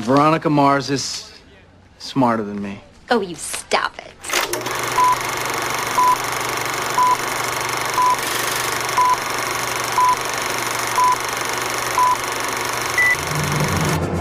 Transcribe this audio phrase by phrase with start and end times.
[0.00, 1.30] Veronica Mars is
[1.98, 2.80] smarter than me.
[3.10, 4.12] Oh, you stop it.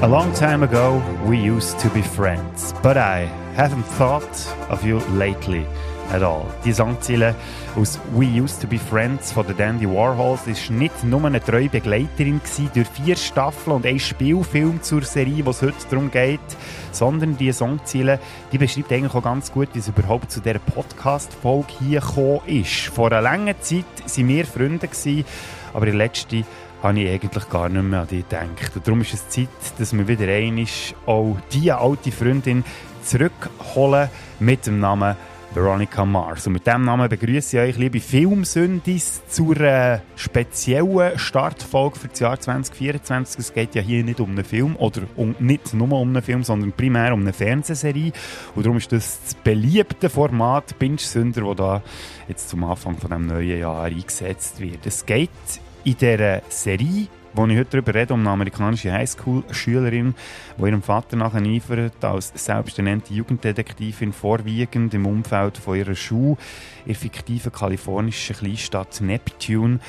[0.03, 3.25] A long time ago, we used to be friends, but I
[3.55, 5.65] haven't thought of you lately
[6.11, 6.45] at all.
[6.65, 7.35] Die Songziele
[7.75, 12.41] aus We Used to Be Friends von Dandy Warhols ist nicht nur eine treue Begleiterin
[12.73, 16.39] durch vier Staffeln und ein Spielfilm zur Serie, was heute darum geht,
[16.91, 18.19] sondern die Songziele,
[18.51, 22.87] die beschreibt eigentlich auch ganz gut, wie es überhaupt zu dieser Podcast-Folge hier gekommen ist.
[22.87, 24.89] Vor einer langen Zeit waren wir Freunde,
[25.73, 26.43] aber die letzte
[26.81, 28.75] habe ich eigentlich gar nicht mehr an dich gedacht.
[28.75, 30.65] Und darum ist es Zeit, dass wir wieder einmal
[31.05, 32.63] auch diese alte Freundin
[33.03, 35.15] zurückholen mit dem Namen
[35.53, 36.45] Veronica Mars.
[36.45, 42.19] Und mit diesem Namen begrüße ich euch, liebe Filmsündis, zur äh, speziellen Startfolge für das
[42.19, 43.39] Jahr 2024.
[43.39, 46.43] Es geht ja hier nicht um einen Film oder um, nicht nur um einen Film,
[46.43, 48.11] sondern primär um eine Fernsehserie.
[48.55, 51.81] Und darum ist das das beliebte Format Binge-Sünder, das da
[52.27, 54.85] jetzt zum Anfang von dem neuen Jahr eingesetzt wird.
[54.85, 55.29] Es geht
[55.83, 60.15] in dieser Serie, wo ich heute darüber rede, um eine amerikanische Highschool-Schülerin,
[60.57, 66.37] die ihrem Vater nachher eifert, als selbsternannte Jugenddetektivin vorwiegend im Umfeld von ihrer Schule
[66.85, 69.79] in der fiktiven kalifornischen Kleinstadt Neptune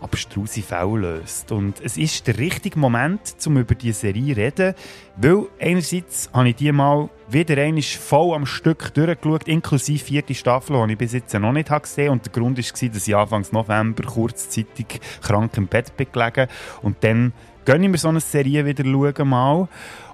[0.00, 1.52] abstruse Fälle löst.
[1.52, 4.74] Und es ist der richtige Moment, um über diese Serie zu reden,
[5.16, 10.84] weil einerseits habe ich die mal wieder einmal voll am Stück durchgeschaut, inklusive vierte Staffel,
[10.86, 12.12] die ich bis jetzt noch nicht gesehen habe.
[12.12, 16.48] Und der Grund war, dass ich Anfang November kurzzeitig krank im Bett bin gelegen
[16.82, 17.32] und dann
[17.64, 19.68] gönne ich mir so eine Serie wieder schauen mal.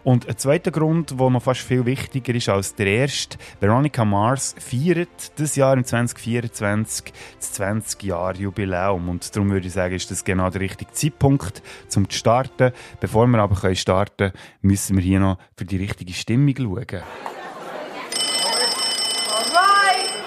[0.06, 4.54] Und ein zweiter Grund, der noch fast viel wichtiger ist als der erste, Veronica Mars
[4.56, 9.08] feiert das Jahr im 2024 das 20-Jahr-Jubiläum.
[9.08, 11.60] Und darum würde ich sagen, ist das genau der richtige Zeitpunkt,
[11.96, 12.70] um zu starten.
[13.00, 16.76] Bevor wir aber starten können, müssen wir hier noch für die richtige Stimmung schauen.
[16.76, 17.02] Right,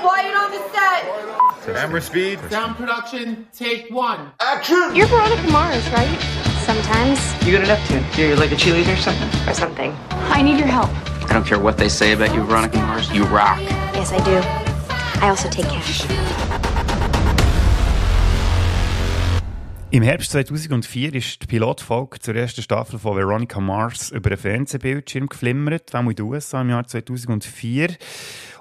[0.02, 1.74] quiet on the set.
[1.74, 2.40] Camera speed.
[2.52, 4.34] Sound production, take one.
[4.40, 4.94] Action!
[4.94, 6.49] You're Veronica Mars, right?
[6.70, 7.20] Sometimes.
[7.48, 8.22] You got enough to?
[8.22, 9.50] You're like a cheerleader or something?
[9.50, 9.92] Or something.
[10.30, 10.92] I need your help.
[11.28, 13.12] I don't care what they say about you, Veronica Mars.
[13.12, 13.60] You rock.
[13.96, 14.40] Yes, I do.
[15.20, 16.06] I also take cash.
[19.90, 25.26] Im Herbst 2004 ist die Pilotfolge zur ersten Staffel von Veronica Mars über einen Fernsehbildschirm
[25.26, 27.96] geflimmert, auch in den USA im Jahr 2004.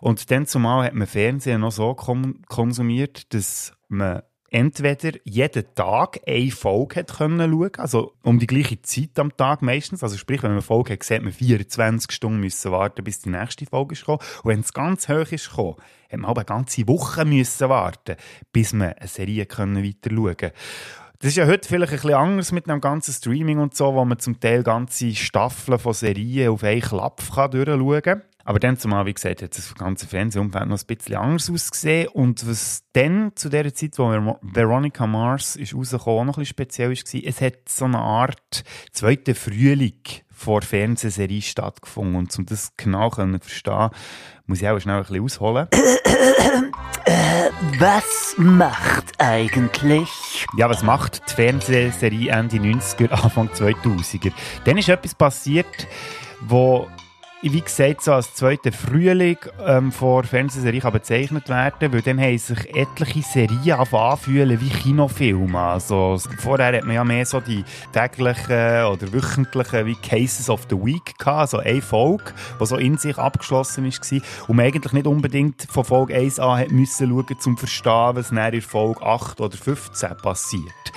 [0.01, 6.51] Und dann zumal hat man Fernsehen noch so konsumiert, dass man entweder jeden Tag eine
[6.51, 10.03] Folge hat können schauen, also um die gleiche Zeit am Tag meistens.
[10.03, 13.31] Also sprich, wenn man eine Folge hat, sieht man 24 Stunden müssen warten, bis die
[13.31, 14.21] nächste Folge ist gekommen.
[14.43, 15.77] Und wenn es ganz hoch ist gekommen,
[16.11, 18.17] hat man aber eine ganze Woche müssen warten,
[18.53, 20.53] bis man eine Serie können weiter schauen.
[21.21, 24.05] Das ist ja heute vielleicht ein bisschen anders mit einem ganzen Streaming und so, wo
[24.05, 27.21] man zum Teil ganze Staffeln von Serien auf einen Klapp
[27.51, 28.23] durchschauen kann.
[28.49, 32.09] Aber dann zumal, wie gesagt, hat das ganze Fernsehumfeld noch ein bisschen anders ausgesehen.
[32.09, 34.09] Und was dann zu der Zeit, wo
[34.41, 39.35] Veronica Mars ist rausgekommen, noch ein bisschen speziell war, es hat so eine Art zweite
[39.35, 40.01] Frühling
[40.31, 42.17] vor Fernsehserie stattgefunden.
[42.17, 43.91] Und um das genau zu verstehen,
[44.47, 45.69] muss ich auch schnell ein bisschen ausholen.
[47.79, 50.09] Was macht eigentlich?
[50.57, 54.33] Ja, was macht die Fernsehserie Ende 90er, Anfang 2000er?
[54.65, 55.87] Dann ist etwas passiert,
[56.41, 56.89] wo
[57.43, 62.37] wie gesagt, so als zweiter Frühling ähm, vor Fernsehserie kann bezeichnet werden, weil dann haben
[62.37, 65.59] sich etliche Serien anfühlen wie Kinofilme.
[65.59, 70.77] Also, vorher hat man ja mehr so die täglichen oder wöchentlichen wie Cases of the
[70.77, 75.07] Week gehabt, also eine Folge, die so in sich abgeschlossen war und man eigentlich nicht
[75.07, 79.41] unbedingt von Folge 1 an hat müssen schauen, um zu verstehen, was in Folge 8
[79.41, 80.93] oder 15 passiert.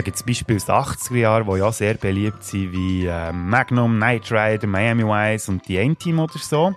[0.00, 3.32] Da gibt es Beispiele aus den 80er Jahren, die ja sehr beliebt sind, wie äh,
[3.32, 6.74] Magnum, Knight Rider, Miami Vice und die A-Team oder so.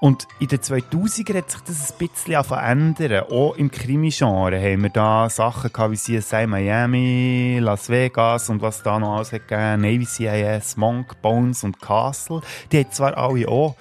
[0.00, 3.24] Und in den 2000er hat sich das ein bisschen verändern.
[3.30, 8.82] Auch im Krimi-Genre haben wir da Sachen gehabt wie CSI Miami, Las Vegas und was
[8.82, 12.42] da noch alles hat gegeben, Navy CIS, Monk, Bones und Castle.
[12.70, 13.74] Die haben zwar alle auch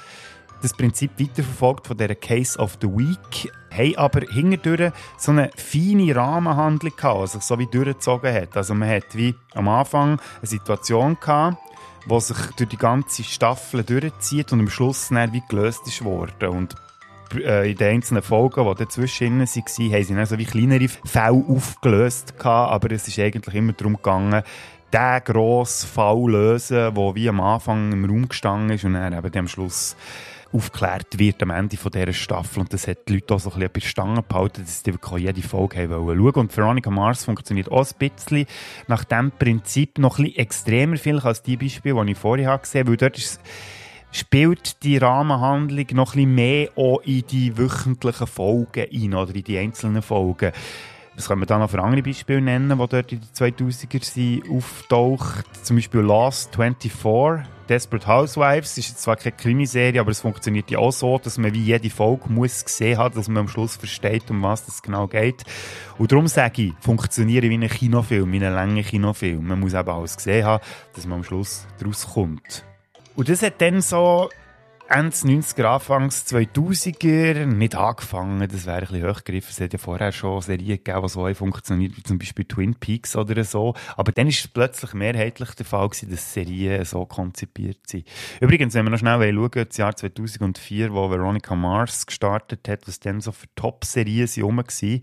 [0.61, 6.15] das Prinzip weiterverfolgt von dieser Case of the Week, haben aber hinterdurch so eine feine
[6.15, 8.55] Rahmenhandlung gehabt, die sich so wie durchgezogen hat.
[8.57, 11.57] Also man hat wie am Anfang eine Situation gehabt,
[12.09, 16.49] die sich durch die ganze Staffel durchzieht und am Schluss dann wie gelöst ist worden.
[16.49, 16.75] Und
[17.33, 21.43] äh, in den einzelnen Folgen, die dazwischen waren, haben sie dann so wie kleinere Fälle
[21.47, 24.43] aufgelöst gehabt, aber es ist eigentlich immer darum gegangen,
[24.93, 29.37] den grossen Fall lösen, der wie am Anfang im Raum gestanden ist und dann eben
[29.37, 29.95] am Schluss
[30.55, 32.61] aufgeklärt wird am Ende von dieser Staffel.
[32.61, 34.93] Und das hat die Leute auch so ein bisschen bei der Stange behalten, dass sie
[34.93, 36.35] wirklich jede Folge haben wollen schauen.
[36.35, 38.45] Und Veronica Mars funktioniert auch ein bisschen
[38.87, 42.81] nach dem Prinzip noch ein bisschen extremer vielleicht als die Beispiele, die ich vorher gesehen
[42.81, 43.41] habe, weil dort ist
[44.11, 49.43] spielt die Rahmenhandlung noch ein bisschen mehr auch in die wöchentlichen Folgen ein oder in
[49.43, 50.53] die einzelnen Folgen.
[51.15, 54.49] Was können wir da noch für andere Beispiele nennen, die dort in den 2000er sind,
[54.51, 55.45] auftaucht?
[55.63, 58.77] Zum Beispiel Last 24, Desperate Housewives.
[58.77, 61.89] ist jetzt zwar keine Krimiserie, aber es funktioniert ja auch so, dass man wie jede
[61.89, 65.43] Folge muss gesehen hat, dass man am Schluss versteht, um was es genau geht.
[65.97, 69.47] Und darum sage ich, funktionieren wie ein Kinofilm, wie ein langer Kinofilm.
[69.47, 70.63] Man muss eben alles gesehen haben,
[70.93, 72.65] dass man am Schluss daraus kommt.
[73.15, 74.29] Und das hat dann so
[74.87, 78.47] Ende 90er, Anfangs 2000er nicht angefangen.
[78.47, 79.49] Das wäre ein bisschen hochgegriffen.
[79.49, 83.15] Es hat ja vorher schon Serien gegeben, die so funktioniert, wie zum Beispiel Twin Peaks
[83.15, 83.73] oder so.
[83.97, 88.07] Aber dann ist es plötzlich mehrheitlich der Fall gewesen, dass Serien so konzipiert sind.
[88.39, 92.99] Übrigens, wenn wir noch schnell schauen, das Jahr 2004, wo Veronica Mars gestartet hat, was
[92.99, 95.01] dann so für Top-Serien rum waren,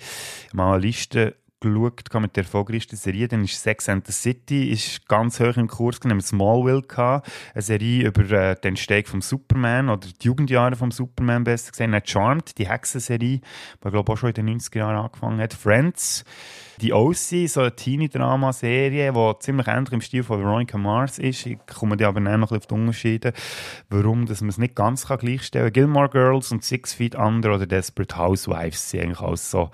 [0.53, 3.29] mal eine Liste geschaut mit der erfolgreichsten Serie.
[3.29, 6.21] Dann ist Sex and the City ist ganz hoch im Kurs genommen.
[6.21, 11.45] Smallville gehabt, eine Serie über äh, den Steg vom Superman oder die Jugendjahre vom Superman
[11.45, 11.93] besser gesehen.
[11.93, 13.41] Dann Charmed, die Hexenserie,
[13.85, 15.55] die glaube auch schon in den 90er Jahren angefangen hat.
[15.55, 16.25] Friends,
[16.81, 21.47] die OC, so eine Teenie-Drama-Serie, die ziemlich ähnlich im Stil von Veronica Mars ist.
[21.47, 23.33] Ich komme dir aber noch ein bisschen auf die Unterschiede,
[23.89, 25.73] warum dass man es nicht ganz kann gleichstellen kann.
[25.73, 29.71] Gilmore Girls und Six Feet Under oder Desperate Housewives sind eigentlich alles so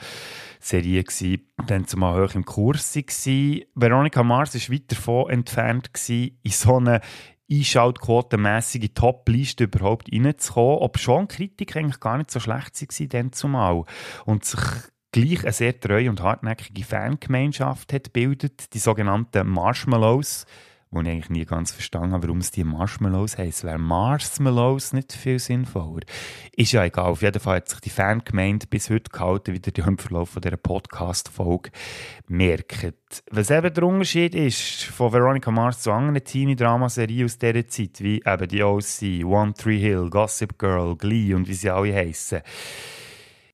[0.61, 3.67] Serie gsi, dann zumal hoch im Kurs war.
[3.75, 7.01] Veronica Mars war weit davon entfernt, gewesen, in so eine
[7.51, 13.85] einschaltquotenmässige Top-Liste überhaupt reinzukommen, ob schon Kritik eigentlich gar nicht so schlecht war dann zumal.
[14.27, 14.61] Und sich
[15.13, 20.47] gleich eine sehr treue und hartnäckige Fangemeinschaft hat bildet, die sogenannten Marshmallows,
[20.91, 23.65] wo ich eigentlich nie ganz verstanden habe, warum es die Marshmallows heisst.
[23.65, 26.01] Wäre Marshmallows nicht viel sinnvoller?
[26.57, 27.11] Ist ja egal.
[27.11, 30.57] Auf jeden Fall hat sich die Fangemeinde bis heute gehalten, wie ihr im Verlauf dieser
[30.57, 31.71] Podcast-Folge
[32.27, 32.95] merkt.
[33.31, 38.23] Was eben der Unterschied ist von Veronica Mars zu anderen Teenie-Dramaserien aus dieser Zeit, wie
[38.25, 42.41] eben die OC, One Tree Hill, Gossip Girl, Glee und wie sie alle heissen.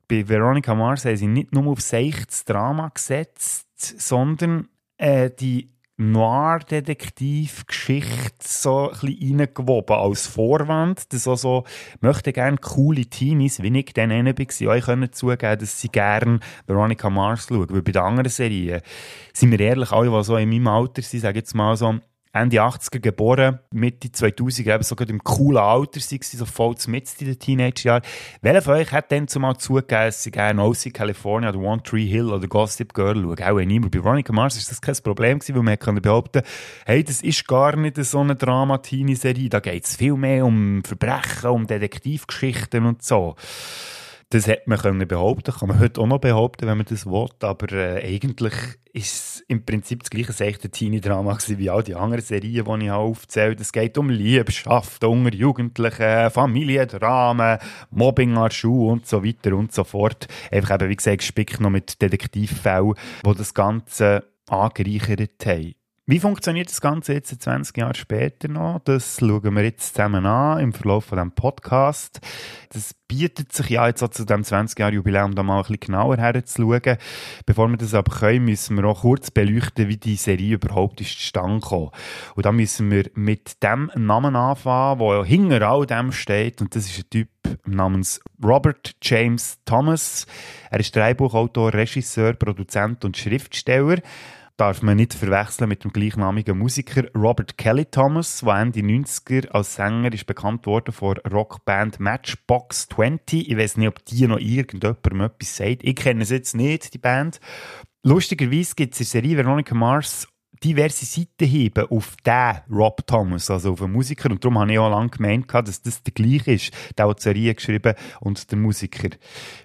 [0.06, 8.34] Bei Veronica Mars haben sie nicht nur auf seichtes Drama gesetzt, sondern äh, die Noir-Detektiv-Geschichte
[8.40, 11.62] so ein bisschen reingewoben als Vorwand, dass auch so,
[12.00, 16.40] möchte gerne coole Teenies, wie ich dann einer war, euch können zugeben, dass sie gerne
[16.66, 17.70] Veronica Mars schauen.
[17.70, 18.80] Weil bei den anderen Serien,
[19.32, 21.94] sind wir ehrlich, alle, die so in meinem Alter sind, sagen jetzt mal so,
[22.34, 27.26] Ende 80er geboren, Mitte 2000 eben sogar im coolen Alter waren, so voll mit in
[27.28, 28.02] den Teenagerjahren.
[28.42, 32.30] Welcher von euch hat denn zumal zugegeben, sie gerne OC California oder One Tree Hill
[32.30, 33.40] oder Gossip Girl schauen?
[33.40, 33.92] Auch niemand.
[33.92, 36.42] Bei Veronica Mars ist das kein Problem gewesen, weil man kann behaupten,
[36.86, 39.48] hey, das ist gar nicht so eine Drama-Teenie-Serie.
[39.48, 43.36] Da geht es viel mehr um Verbrechen, um Detektivgeschichten und so.
[44.30, 47.28] Das hätte man können behaupten, kann man heute auch noch behaupten, wenn man das will,
[47.40, 48.54] aber äh, eigentlich
[48.92, 52.90] ist es im Prinzip das gleiche seichte Teenie-Drama wie all die anderen Serien, die ich
[52.90, 57.58] aufzählt Es geht um Liebschaft unter Jugendlichen, Familiendramen,
[57.90, 60.28] Mobbing an Schuhe und so weiter und so fort.
[60.50, 62.94] Einfach eben, wie gesagt, gespickt noch mit Detektivfällen,
[63.26, 65.74] die das Ganze angereichert haben.
[66.06, 68.78] Wie funktioniert das Ganze jetzt 20 Jahre später noch?
[68.84, 72.20] Das schauen wir jetzt zusammen an im Verlauf von diesem Podcast.
[72.74, 75.80] Das bietet sich ja jetzt auch zu dem 20 Jahre Jubiläum da mal ein bisschen
[75.80, 76.98] genauer herzuschauen.
[77.46, 81.18] Bevor wir das aber können, müssen wir auch kurz beleuchten, wie die Serie überhaupt ist
[81.18, 81.90] zustande gekommen.
[82.34, 86.60] Und da müssen wir mit dem Namen anfangen, der hinter all dem steht.
[86.60, 87.28] Und das ist ein Typ
[87.64, 90.26] namens Robert James Thomas.
[90.70, 94.02] Er ist Drehbuchautor, Regisseur, Produzent und Schriftsteller
[94.56, 99.74] darf man nicht verwechseln mit dem gleichnamigen Musiker Robert Kelly Thomas, der Ende 90er als
[99.74, 103.50] Sänger ist bekannt worden von Rockband Matchbox 20.
[103.50, 105.82] Ich weiß nicht, ob die noch irgendjemandem etwas sagt.
[105.82, 107.40] Ich kenne es jetzt nicht, die Band.
[108.04, 110.28] Lustigerweise gibt es in der Serie Veronica Mars
[110.62, 114.30] diverse Seitenhiebe auf den Rob Thomas, also auf den Musiker.
[114.30, 117.22] Und darum habe ich auch lange gemeint, dass das der gleiche ist, der hat die
[117.22, 119.08] Serie geschrieben und der Musiker.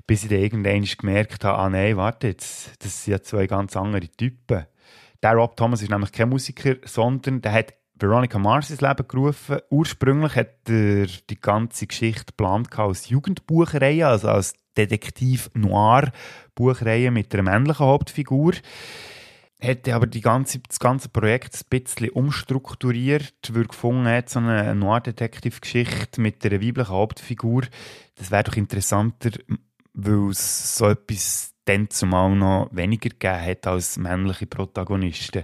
[0.07, 3.77] Bis ich dann irgendwann gemerkt habe, ah nein, warte jetzt, das sind ja zwei ganz
[3.77, 4.65] andere Typen.
[5.21, 9.59] Der Rob Thomas ist nämlich kein Musiker, sondern der hat Veronica Mars ins Leben gerufen.
[9.69, 17.85] Ursprünglich hat er die ganze Geschichte geplant als Jugendbuchreihe, also als Detektiv-Noir-Buchreihe mit einer männlichen
[17.85, 18.53] Hauptfigur.
[19.59, 24.73] Hätte aber die ganze, das ganze Projekt ein bisschen umstrukturiert, weil gefunden hat, so eine
[24.73, 27.63] Noir-Detektiv-Geschichte mit einer weiblichen Hauptfigur,
[28.15, 29.31] das wäre doch interessanter,
[29.93, 35.43] weil es so etwas dann zumal noch weniger gegeben hat als männliche Protagonisten.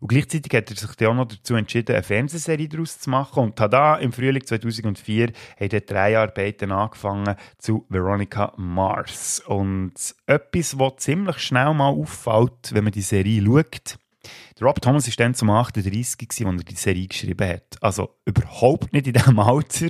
[0.00, 3.42] Und gleichzeitig hat er sich dann auch noch dazu entschieden, eine Fernsehserie daraus zu machen.
[3.42, 9.42] Und tada, im Frühling 2004 hat er drei Arbeiten angefangen zu Veronica Mars.
[9.44, 9.94] Und
[10.26, 13.98] etwas, was ziemlich schnell mal auffällt, wenn man die Serie schaut,
[14.58, 17.76] der Rob Thomas war dann zum 38, als er die Serie geschrieben hat.
[17.80, 19.88] Also überhaupt nicht in diesem Alter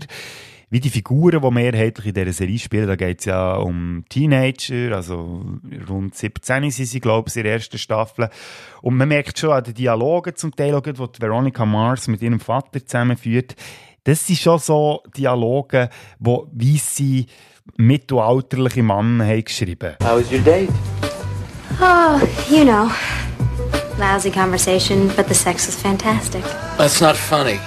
[0.70, 4.94] wie die Figuren, die mehrheitlich in dieser Serie spielen, da geht es ja um Teenager,
[4.94, 5.44] also
[5.88, 8.28] rund 17 sind sie, glaube ich, in der ersten Staffel.
[8.82, 12.84] Und man merkt schon an den Dialogen zum Teil, die Veronica Mars mit ihrem Vater
[12.84, 13.56] zusammenführt,
[14.04, 17.26] das sind schon so Dialoge, wo weisse
[17.76, 20.70] mittelalterliche Männer haben geschrieben How was your date?
[21.80, 22.18] Oh,
[22.50, 22.90] you know.
[23.98, 26.42] Lousy conversation, but the sex was fantastic.
[26.78, 27.58] That's not funny.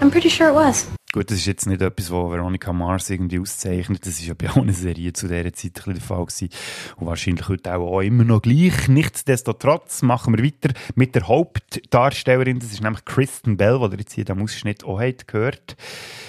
[0.00, 0.86] I'm pretty sure it was.
[1.14, 4.04] Gut, das ist jetzt nicht etwas, was Veronica Mars irgendwie auszeichnet.
[4.04, 6.48] Das ist ja bei eine Serie zu dieser Zeit der Fall gewesen.
[6.96, 8.88] Und wahrscheinlich heute auch, auch immer noch gleich.
[8.88, 12.58] Nichtsdestotrotz machen wir weiter mit der Hauptdarstellerin.
[12.58, 15.76] Das ist nämlich Kristen Bell, die ihr jetzt hier im Ausschnitt auch habt gehört.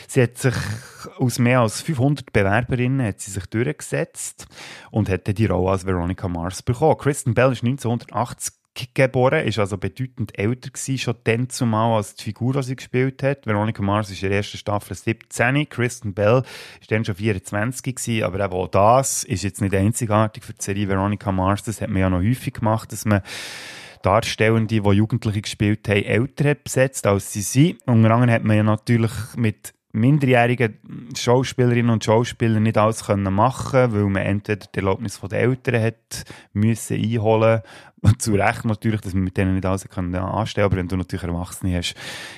[0.07, 0.53] Sie hat sich
[1.17, 4.45] aus mehr als 500 Bewerberinnen hat sie sich durchgesetzt
[4.91, 6.99] und hat die Rolle als Veronica Mars bekommen.
[6.99, 8.53] Kristen Bell ist 1980
[8.93, 13.23] geboren, ist also bedeutend älter gewesen, schon dann zumal als die Figur, die sie gespielt
[13.23, 13.45] hat.
[13.45, 16.43] Veronica Mars ist in der ersten Staffel 17, Kristen Bell
[16.81, 20.63] ist dann schon 24 gewesen, aber eben auch das ist jetzt nicht einzigartig für die
[20.63, 23.21] Serie Veronica Mars, das hat man ja noch häufig gemacht, dass man
[24.01, 27.81] Darstellende, die Jugendliche gespielt haben, älter besetzt, als sie sind.
[27.87, 30.77] Unter anderem hat man ja natürlich mit minderjährigen
[31.15, 36.25] Schauspielerinnen und Schauspieler nicht alles können machen weil man entweder die Erlaubnis der Eltern hat
[36.53, 37.61] müssen einholen
[38.19, 41.77] zu Recht natürlich, dass man mit denen nicht alles anstellen aber wenn du natürlich Erwachsene
[41.77, 41.95] hast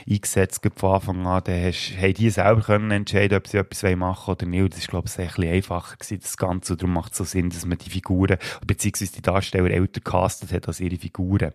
[0.10, 4.32] eingesetzt von Anfang an, dann hast, haben die selber können entscheiden, ob sie etwas machen
[4.32, 4.62] oder nicht.
[4.62, 6.74] Und das ist, glaube ich, ein bisschen einfacher gewesen, das Ganze.
[6.74, 10.54] Und darum macht es so Sinn, dass man die Figuren, beziehungsweise die Darsteller älter castet
[10.54, 11.52] hat als ihre Figuren.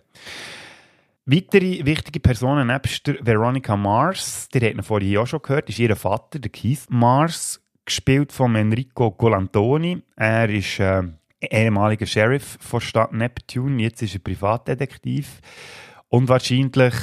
[1.24, 5.94] Weitere wichtige Personen nebst Veronica Mars, die hat man vorhin auch schon gehört, ist ihr
[5.94, 10.02] Vater, der Keith Mars, gespielt von Enrico Golantoni.
[10.16, 11.04] Er ist äh,
[11.40, 15.40] ehemaliger Sheriff von Stadt Neptune, jetzt ist er Privatdetektiv
[16.08, 16.94] und wahrscheinlich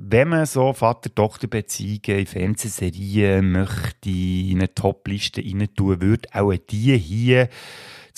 [0.00, 6.96] wenn man so Vater-Tochter-Beziehungen in Fernsehserien möchte in eine Top-Liste rein tun würde, auch die
[6.96, 7.48] hier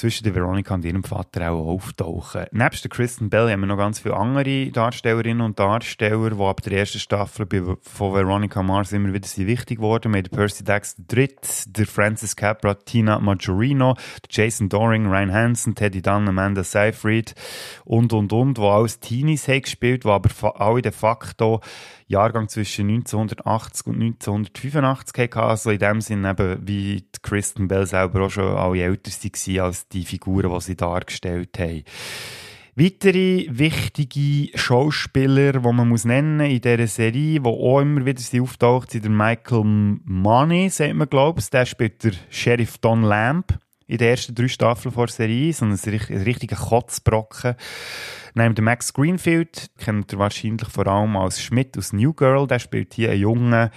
[0.00, 2.46] zwischen der Veronica und ihrem Vater auch auftauchen.
[2.52, 6.62] Nebst der Kristen Bell haben wir noch ganz viele andere Darstellerinnen und Darsteller, die ab
[6.62, 7.46] der ersten Staffel
[7.82, 10.16] von Veronica Mars immer wieder sind wichtig geworden.
[10.16, 13.94] Haben Percy Dexter III, der Francis Capra, Tina Majorino,
[14.30, 17.34] Jason Doring, Ryan Hansen, Teddy Dunn, Amanda Seyfried
[17.84, 21.60] und, und, und, die alles Teenies haben gespielt, die aber alle de facto
[22.10, 25.38] Jahrgang zwischen 1980 und 1985 hatten.
[25.38, 29.60] Also in dem Sinne eben, wie die Kristen Bell selber auch schon alle älter waren
[29.60, 31.84] als die Figuren, die sie dargestellt haben.
[32.74, 38.90] Weitere wichtige Schauspieler, die man muss nennen in dieser Serie, die auch immer wieder auftaucht,
[38.90, 39.64] sind der Michael
[40.04, 41.50] Money, sagt man, glaube ich.
[41.50, 43.58] Der spielt der Sheriff Don Lamb
[43.90, 47.56] in den ersten drei Staffeln der Serie, sondern ein richtiger Kotzbrocken.
[48.34, 52.46] Neben dem Max Greenfield kennt ihr wahrscheinlich vor allem als Schmidt aus New Girl.
[52.46, 53.70] Der spielt hier einen jungen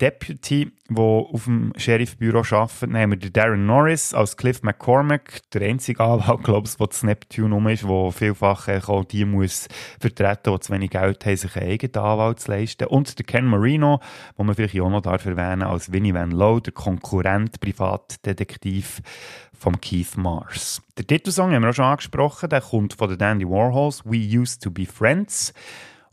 [0.00, 2.94] Deputy, der auf dem Sheriffbüro arbeitet.
[2.94, 7.06] Haben wir den Darren Norris als Cliff McCormack, der einzige Anwalt, glaube ich, der zu
[7.06, 9.68] Neptune um ist, der vielfach auch die muss
[10.00, 12.86] vertreten, die zu wenig Geld haben, sich einen eigenen Anwalt zu leisten.
[12.88, 14.00] Und der Ken Marino,
[14.38, 19.00] den man vielleicht auch noch darf erwähnen als Winnie Van Lowe, der Konkurrent, Privatdetektiv
[19.58, 20.82] von Keith Mars.
[20.96, 24.62] Der Titelsong haben wir auch schon angesprochen, der kommt von den Dandy Warhols, We Used
[24.62, 25.52] to Be Friends,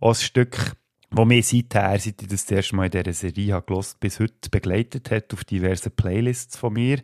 [0.02, 0.76] als Stück
[1.18, 4.50] wo mich seither, seit ich das, erste Mal in dieser Serie habe gelost, bis heute
[4.52, 7.00] begleitet hat auf diversen Playlists von mir.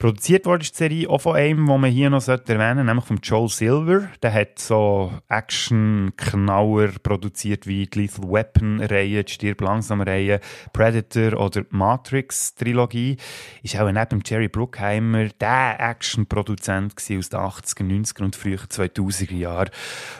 [0.00, 3.20] Produziert wurde die Serie auch von einem, den man hier noch erwähnen sollte, nämlich von
[3.22, 4.08] Joel Silver.
[4.20, 10.40] Der hat so Action-Knauer produziert wie die Lethal Weapon-Reihe, die Stirb langsam-Reihe,
[10.72, 13.16] Predator oder Matrix-Trilogie.
[13.62, 19.70] Ist auch neben Jerry Bruckheimer der Action-Produzent aus den 80er, 90er und frühen 2000er Jahren.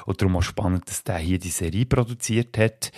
[0.06, 2.92] Und darum auch spannend, dass der hier die Serie produziert hat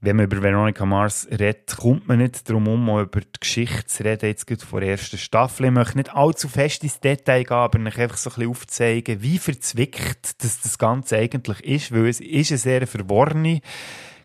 [0.00, 4.04] wenn man über Veronica Mars redet, kommt man nicht darum um, über die Geschichte zu
[4.04, 5.66] reden, jetzt gerade vor der ersten Staffel.
[5.66, 9.38] Ich möchte nicht allzu fest ins Detail gehen, aber einfach so ein bisschen aufzeigen, wie
[9.38, 13.60] verzwickt das, das Ganze eigentlich ist, weil es ist eine sehr verworrene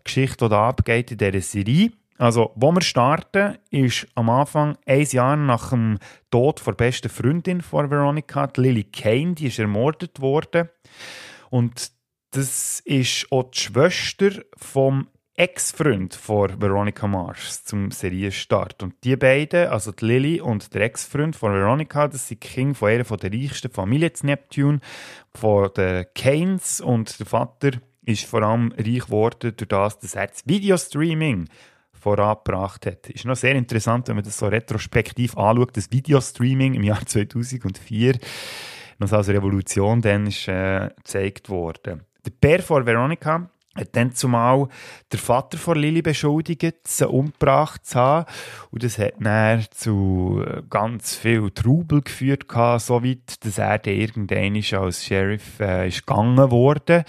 [0.04, 1.90] Geschichte, die da abgeht in dieser Serie.
[2.18, 5.98] Also, wo wir starten, ist am Anfang, ein Jahr nach dem
[6.30, 10.68] Tod der besten Freundin von Veronica, Lily Kane, die ist ermordet worden.
[11.50, 11.90] Und
[12.30, 18.84] das ist auch die Schwester vom Ex-Freund von Veronica Mars zum Serienstart.
[18.84, 22.74] Und die beiden, also die Lily und der Ex-Freund von Veronica, das sind die Kinder
[22.76, 24.78] von einer der reichsten Familien zu Neptune,
[25.34, 27.72] von den Keynes und der Vater
[28.04, 31.48] ist vor allem reich geworden durch das, dass er das Videostreaming
[31.92, 33.10] vorangebracht hat.
[33.10, 38.20] Ist noch sehr interessant, wenn man das so retrospektiv anschaut, das Videostreaming im Jahr 2004
[39.00, 42.04] noch als Revolution dann ist äh, gezeigt worden.
[42.24, 44.68] Der Bär von Veronica hat dann zumal
[45.12, 48.26] der Vater von Lilly beschuldigt, sie umgebracht zu haben.
[48.70, 52.46] Und das hat dann zu äh, ganz viel Trubel geführt,
[52.78, 57.04] so weit, dass er dann irgendwann als Sheriff äh, ist gegangen wurde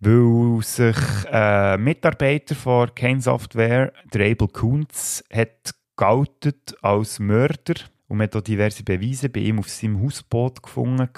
[0.00, 0.96] weil sich
[1.30, 7.74] äh, Mitarbeiter von Kane Software, der Abel Kuntz, hat geoutet als Mörder
[8.08, 11.08] und man hat auch diverse Beweise bei ihm auf seinem Hausboot gefunden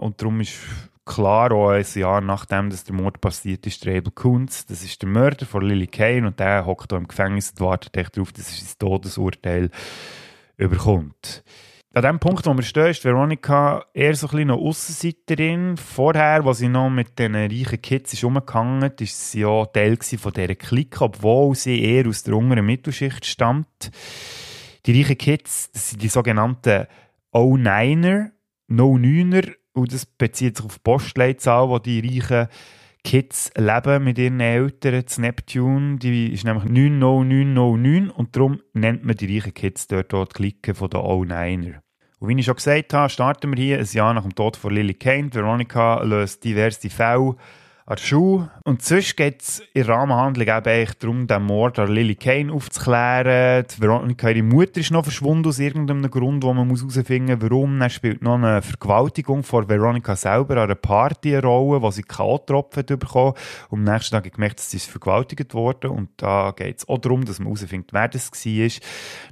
[0.00, 0.58] und darum ist
[1.04, 5.02] klar, auch ein Jahr nachdem dass der Mord passiert ist, der Abel Kuntz, das ist
[5.02, 8.48] der Mörder von Lily Kane und der hockt hier im Gefängnis und wartet darauf, dass
[8.48, 9.70] er sein Todesurteil
[10.56, 11.42] überkommt
[11.94, 15.76] an dem Punkt, wo wir stehen, ist Veronika eher so ein bisschen Aussenseiterin.
[15.76, 19.98] Vorher, als sie noch mit den reichen Kids ist umgehangen ist, ist sie ja Teil
[20.00, 23.90] von dieser Clique, obwohl sie eher aus der unteren Mittelschicht stammt.
[24.86, 26.86] Die reichen Kids, das sind die sogenannten
[27.30, 28.30] O-Niner,
[28.68, 29.42] No-Neuner,
[29.74, 32.48] und das bezieht sich auf die Postleitzahl, wo die reichen
[33.04, 35.98] Kids leben mit ihren Eltern zu Neptune.
[35.98, 40.90] Die ist nämlich 90909 und darum nennt man die reichen Kids dort auch die von
[40.90, 41.82] den O-Niner.
[42.20, 44.72] Und wie ich schon gesagt habe, starten wir hier ein Jahr nach dem Tod von
[44.72, 45.34] Lily Kane.
[45.34, 47.34] Veronica löst diverse Fälle
[47.84, 48.50] an der Schule.
[48.64, 53.66] Und sonst geht es in der Rahmenhandlung eben darum, den Mord an Lily Kane aufzuklären.
[53.68, 57.80] Die Veronica, ihre Mutter ist noch verschwunden aus irgendeinem Grund, wo man herausfinden muss, warum.
[57.80, 62.02] Dann spielt noch eine Vergewaltigung von Veronica selber an einer Party eine Rolle, wo sie
[62.02, 63.34] K.O.-Tropfen bekommen.
[63.68, 67.24] Und am nächsten Tag gemerkt, dass sie vergewaltigt worden Und da geht es auch darum,
[67.24, 68.82] dass man herausfindet, wer das war.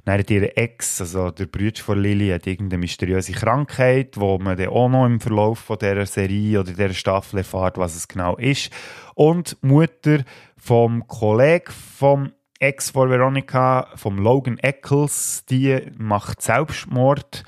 [0.05, 4.57] Dann hat ihre Ex, also der Bruder von Lily, hat irgendeine mysteriöse Krankheit, wo man
[4.57, 8.37] dann auch noch im Verlauf von dieser Serie oder dieser Staffel erfährt, was es genau
[8.41, 8.71] ist.
[9.15, 10.23] Und Mutter
[10.57, 12.31] vom Kollegen vom
[12.61, 17.43] Ex von Veronica, vom Logan Eccles, die macht Selbstmord.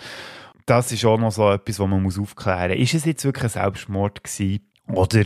[0.66, 2.80] Das ist auch noch so etwas, was man muss aufklären muss.
[2.80, 5.24] Ist es jetzt wirklich ein Selbstmord gewesen oder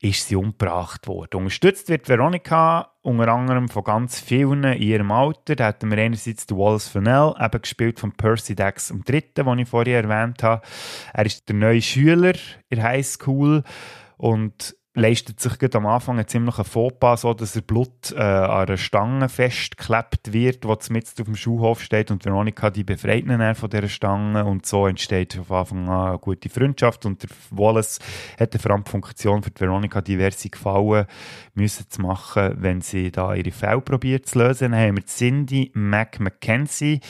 [0.00, 1.38] ist sie umgebracht worden?
[1.38, 5.56] Unterstützt wird Veronica unter anderem von ganz vielen in ihrem Alter.
[5.56, 9.68] Da hatten wir einerseits den Wallace Fennell, eben gespielt von Percy Dax III., den ich
[9.68, 10.62] vorher erwähnt habe.
[11.12, 12.34] Er ist der neue Schüler
[12.68, 13.64] in der Highschool
[14.16, 18.76] und leistet sich am Anfang einen ziemlichen Fauxpas, so dass er Blut äh, an einer
[18.76, 23.70] Stange festgeklebt wird, die mitten auf dem Schuhhof steht und Veronika die befreit ihn von
[23.70, 27.98] dieser Stange und so entsteht auf Anfang an eine gute Freundschaft und der Wallace
[28.38, 31.06] hat vor allem die Funktion für die Veronika diverse Gefallen
[31.54, 34.72] müssen zu machen, wenn sie da ihre Fälle probiert zu lösen.
[34.72, 37.00] Dann haben wir Cindy Mac McKenzie,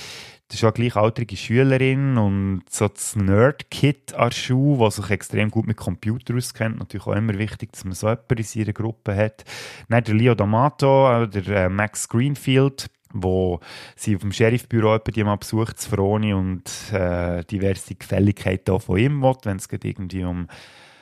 [0.49, 5.67] das ist auch gleichaltrige Schülerin und so das Nerd-Kit an Schuh, das sich extrem gut
[5.67, 6.79] mit Computer auskennt.
[6.79, 9.45] Natürlich auch immer wichtig, dass man so jemanden in seiner Gruppe hat.
[9.91, 13.61] Dann der Leo D'Amato, der äh, Max Greenfield, wo
[13.95, 19.21] sie auf dem Sheriffbüro die mal besucht, Froni und äh, diverse Gefälligkeiten auch von ihm
[19.21, 20.49] will, wenn es irgendwie um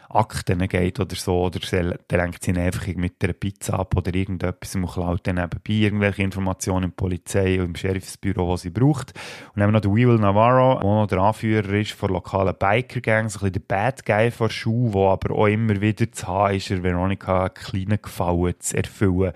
[0.09, 4.75] Akten geht oder so, oder der lenkt sie einfach mit einer Pizza ab oder irgendetwas
[4.75, 9.13] und klaut dann nebenbei irgendwelche Informationen im Polizei und im Sheriffsbüro, die sie braucht.
[9.55, 12.55] Und dann haben wir noch den Weevil Navarro, der noch der Anführer ist von lokalen
[12.59, 16.55] Biker-Gangs, ein bisschen der Bad Guy von Schuh, der aber auch immer wieder zu haben
[16.55, 19.33] ist, Veronica einen kleinen Gefallen zu erfüllen.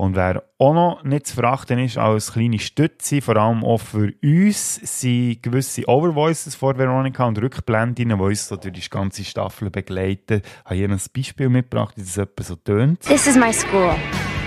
[0.00, 4.10] Und wer auch noch nicht zu verachten ist als kleine Stütze, vor allem auch für
[4.22, 9.68] uns, sind gewisse Overvoices vor Veronica und Rückblenden, die uns so durch die ganze Staffel
[9.68, 10.40] begleiten.
[10.40, 13.00] Ich habe hier ein Beispiel mitgebracht, wie das etwa so tönt.
[13.00, 13.94] This is my school.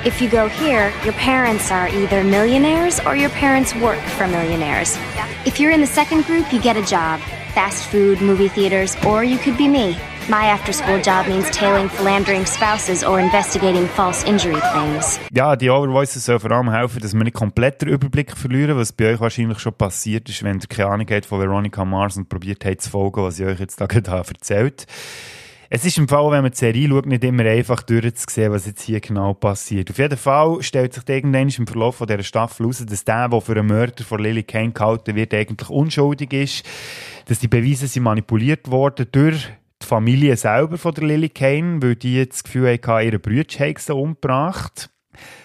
[0.04, 4.98] If you go here, your parents are either millionaires or your parents work for millionaires.
[5.46, 7.20] If you're in the second group, you get a job.
[7.54, 9.98] Fast food, movie theaters, or you could be me.
[10.30, 15.20] My after-school job means tailing philandering spouses or investigating false injury claims.
[15.34, 18.94] Ja, die Overvoices sollen vor allem helfen, dass wir nicht komplett den Überblick verlieren, was
[18.94, 22.30] bei euch wahrscheinlich schon passiert ist, wenn ihr keine Ahnung habt von Veronica Mars und
[22.30, 24.88] probiert habt zu folgen, was ich euch jetzt da gerade erzählt
[25.76, 28.84] es ist im Fall, wenn man die Serie schaut, nicht immer einfach durchzusehen, was jetzt
[28.84, 29.90] hier genau passiert.
[29.90, 33.54] Auf jeden Fall stellt sich irgendwann im Verlauf dieser Staffel heraus, dass der, der für
[33.54, 36.64] einen Mörder von Lily Kane gehalten wird, eigentlich unschuldig ist,
[37.26, 39.50] dass die Beweise sind manipuliert worden durch
[39.84, 44.90] die Familie selber von der Lily Kane, weil die das Gefühl hatten, ihre Brüder umgebracht.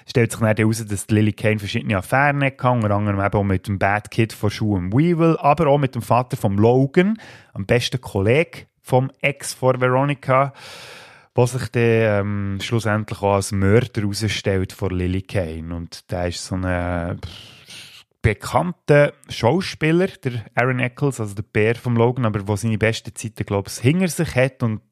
[0.07, 3.45] Stellt sich dann heraus, dass die Lily Kane verschiedene Affären hatte, unter anderem eben auch
[3.45, 7.19] mit dem Bad Kid von Schuh Weevil, aber auch mit dem Vater von Logan,
[7.53, 10.55] am besten Kollege vom Ex von Veronica,
[11.35, 15.75] was sich dann ähm, schlussendlich auch als Mörder herausstellt von Lily Kane.
[15.75, 17.19] Und der ist so eine
[18.23, 23.47] bekannter Schauspieler, der Aaron Eccles, also der Bär vom Logan, aber der seine besten Zeiten,
[23.47, 24.83] glaube ich, hinter sich hat und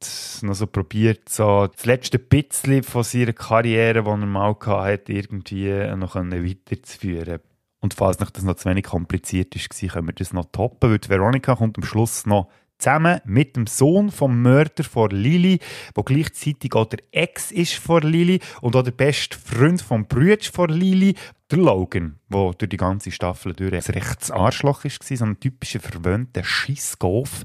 [0.43, 5.69] noch so probiert, so das letzte bisschen von seiner Karriere, die er mal hatte, irgendwie
[5.97, 7.41] noch weiterzuführen.
[7.81, 11.01] Und falls nicht das noch zu wenig kompliziert ist, können wir das noch toppen, weil
[11.09, 15.59] Veronica kommt am Schluss noch zusammen mit dem Sohn vom Mörder von Lili,
[15.95, 20.51] wo gleichzeitig auch der Ex ist von Lili und auch der beste Freund vom Brütsch
[20.51, 21.15] von Lili,
[21.51, 25.81] der Logan, der durch die ganze Staffel durch ein rechtes Arschloch war, so ein typischer
[25.81, 27.45] verwöhnter Schissgolf,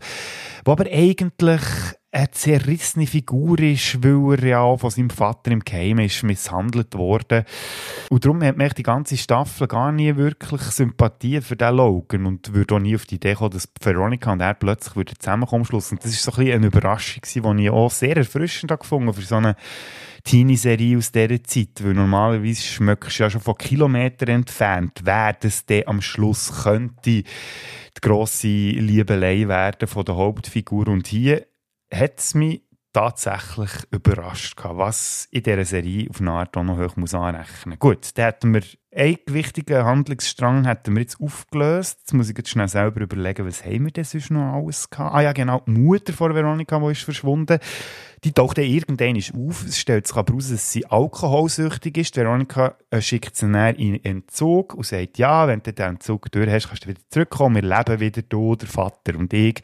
[0.66, 1.62] der aber eigentlich
[2.14, 7.46] eine zerrissene Figur ist, weil er ja von seinem Vater im Keim ist misshandelt worden.
[8.10, 12.54] Und darum hat man die ganze Staffel gar nie wirklich Sympathie für den Logan und
[12.54, 15.92] würde auch nie auf die Idee kommen, dass Veronica und er plötzlich wieder zusammenkommen Schluss.
[15.92, 19.22] Und das ist so ein bisschen eine Überraschung die ich auch sehr erfrischend gefunden für
[19.22, 19.56] so eine
[20.26, 25.66] Teenie-Serie aus dieser Zeit, weil normalerweise schmöckst du ja schon von Kilometern entfernt, wer das
[25.66, 27.24] dann am Schluss könnte die
[28.02, 30.88] grosse Liebelei werden von der Hauptfigur.
[30.88, 31.46] Und hier
[31.94, 37.14] hat es mich tatsächlich überrascht, was in dieser Serie auf eine Art auch noch hoch
[37.14, 37.80] anrechnen muss.
[37.80, 42.00] Gut, da hätten wir einen wichtigen Handlungsstrang hätten wir jetzt aufgelöst.
[42.02, 45.16] Jetzt muss ich jetzt schnell selber überlegen, was haben wir denn sonst noch alles gehabt?
[45.16, 47.60] Ah ja, genau, die Mutter von Veronika, die ist verschwunden.
[48.24, 49.66] Die taucht dann irgendwann auf.
[49.66, 52.18] Es stellt sich aber heraus, dass sie alkoholsüchtig ist.
[52.18, 56.48] Veronika äh, schickt sie dann in Entzug und sagt, ja, wenn du den Entzug durch
[56.48, 57.56] hast, kannst du wieder zurückkommen.
[57.56, 59.62] Wir leben wieder, du, der Vater und ich,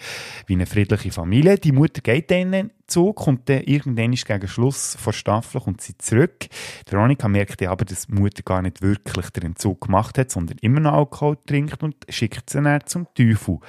[0.47, 1.59] wie eine friedliche Familie.
[1.59, 6.47] Die Mutter geht dann Entzug, kommt dann irgendwann gegen Schluss vor Staffel, kommt sie zurück.
[6.89, 10.79] Veronika merkt aber, dass die Mutter gar nicht wirklich den Entzug gemacht hat, sondern immer
[10.79, 13.59] noch Alkohol trinkt und schickt sie dann zum Teufel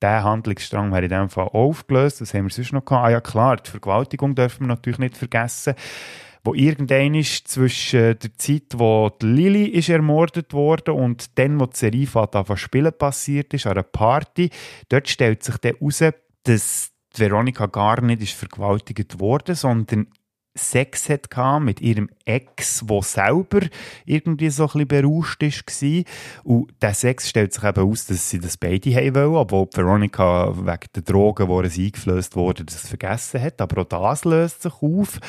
[0.00, 2.20] der Handlungsstrang wäre in dem Fall aufgelöst.
[2.20, 3.06] Was haben wir sonst noch gehabt?
[3.06, 5.74] Ah ja, klar, die Vergewaltigung dürfen wir natürlich nicht vergessen.
[6.44, 11.66] Wo irgendein ist zwischen der Zeit, wo die Lilly ist ermordet wurde und dann, wo
[11.66, 14.50] die Serie von Spielen passiert ist, an einer Party,
[14.88, 16.04] dort stellt sich dann heraus,
[16.44, 20.06] dass Veronika gar nicht ist vergewaltigt wurde, sondern
[20.58, 23.60] Sex hatte mit ihrem Ex, der selber
[24.04, 26.02] irgendwie so ein bisschen berauscht war.
[26.44, 30.54] Und der Sex stellt sich eben aus, dass sie das beide haben wollen, obwohl Veronica
[30.56, 33.60] wegen der Drogen, die eingeflößt wurde, das vergessen hat.
[33.60, 35.20] Aber auch das löst sich auf.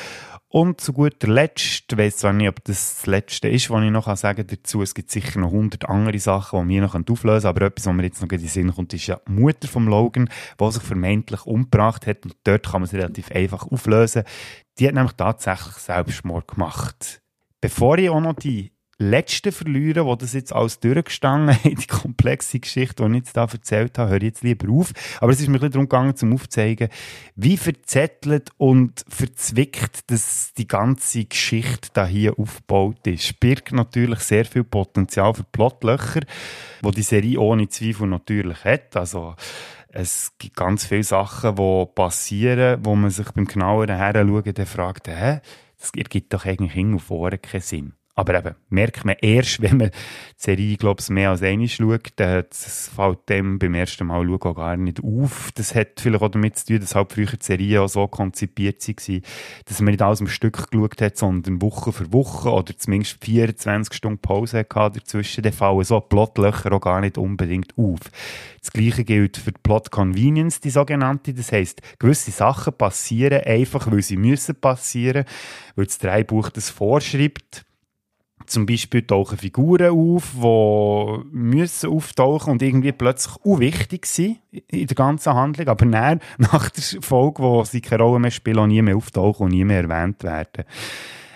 [0.52, 3.90] Und zu guter Letzt, ich weiss zwar nicht, ob das das Letzte ist, was ich
[3.92, 4.82] noch sagen kann dazu.
[4.82, 7.46] Es gibt sicher noch hundert andere Sachen, die wir noch auflösen können.
[7.46, 9.86] Aber etwas, was mir jetzt noch in den Sinn kommt, ist ja die Mutter von
[9.86, 10.28] Logan,
[10.60, 12.24] die sich vermeintlich umgebracht hat.
[12.24, 14.24] Und dort kann man es relativ einfach auflösen.
[14.80, 17.22] Die hat nämlich tatsächlich Selbstmord gemacht.
[17.60, 22.60] Bevor ich auch noch die letzten verlieren, die das jetzt alles durchgestanden haben, die komplexe
[22.60, 24.92] Geschichte, die ich jetzt da erzählt habe, höre ich jetzt lieber auf.
[25.20, 26.88] Aber es ist mir ein bisschen darum gegangen, zum aufzuzeigen,
[27.34, 33.40] wie verzettelt und verzwickt das die ganze Geschichte da hier aufgebaut ist.
[33.40, 36.20] Birgt natürlich sehr viel Potenzial für Plotlöcher,
[36.82, 38.96] wo die Serie ohne Zweifel natürlich hat.
[38.96, 39.34] Also,
[39.88, 45.08] es gibt ganz viele Sachen, die passieren, wo man sich beim genaueren Heranschauen dann fragt,
[45.08, 45.40] hä,
[45.80, 47.94] das ergibt doch eigentlich hin und vorne keinen Sinn.
[48.16, 49.94] Aber eben, merkt man erst, wenn man die
[50.36, 54.76] Serie, glaube ich, mehr als einmal schaut, das fällt dem beim ersten Mal auch gar
[54.76, 55.50] nicht auf.
[55.54, 58.86] Das hat vielleicht auch damit zu tun, dass halt früher die Serie auch so konzipiert
[58.86, 59.20] war,
[59.64, 63.94] dass man nicht alles am Stück geschaut hat, sondern Woche für Woche oder zumindest 24
[63.94, 65.42] Stunden Pause hatte dazwischen.
[65.42, 68.00] Dann fallen so Plotlöcher auch gar nicht unbedingt auf.
[68.60, 71.32] Das Gleiche gilt für die Plot Convenience, die sogenannte.
[71.32, 75.24] Das heisst, gewisse Sachen passieren einfach, weil sie müssen passieren,
[75.76, 77.64] weil das Dreibuch das vorschreibt
[78.50, 84.94] zum Beispiel tauchen Figuren auf, die müssen auftauchen und irgendwie plötzlich unwichtig sind in der
[84.94, 88.82] ganzen Handlung, aber dann, nach der Folge, wo sie keine Rolle mehr spielen, auch nie
[88.82, 90.64] mehr auftauchen und nie mehr erwähnt werden.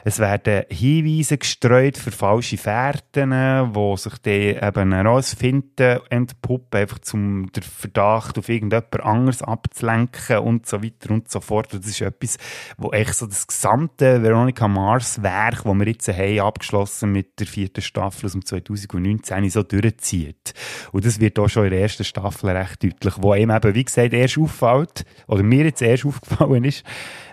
[0.07, 3.31] Es werden Hinweise gestreut für falsche Fährten,
[3.75, 10.67] wo sich dann eben herausfinden, entpuppen, einfach zum den Verdacht auf irgendjemand anderes abzulenken und
[10.67, 11.73] so weiter und so fort.
[11.73, 12.37] Und das ist etwas,
[12.77, 17.47] wo echt so das gesamte Veronica Mars Werk, das wir jetzt haben, abgeschlossen mit der
[17.47, 20.53] vierten Staffel aus dem 2019, so durchzieht.
[20.93, 23.85] Und das wird auch schon in der ersten Staffel recht deutlich, wo einem eben, wie
[23.85, 26.85] gesagt, erst auffällt, oder mir jetzt erst aufgefallen ist,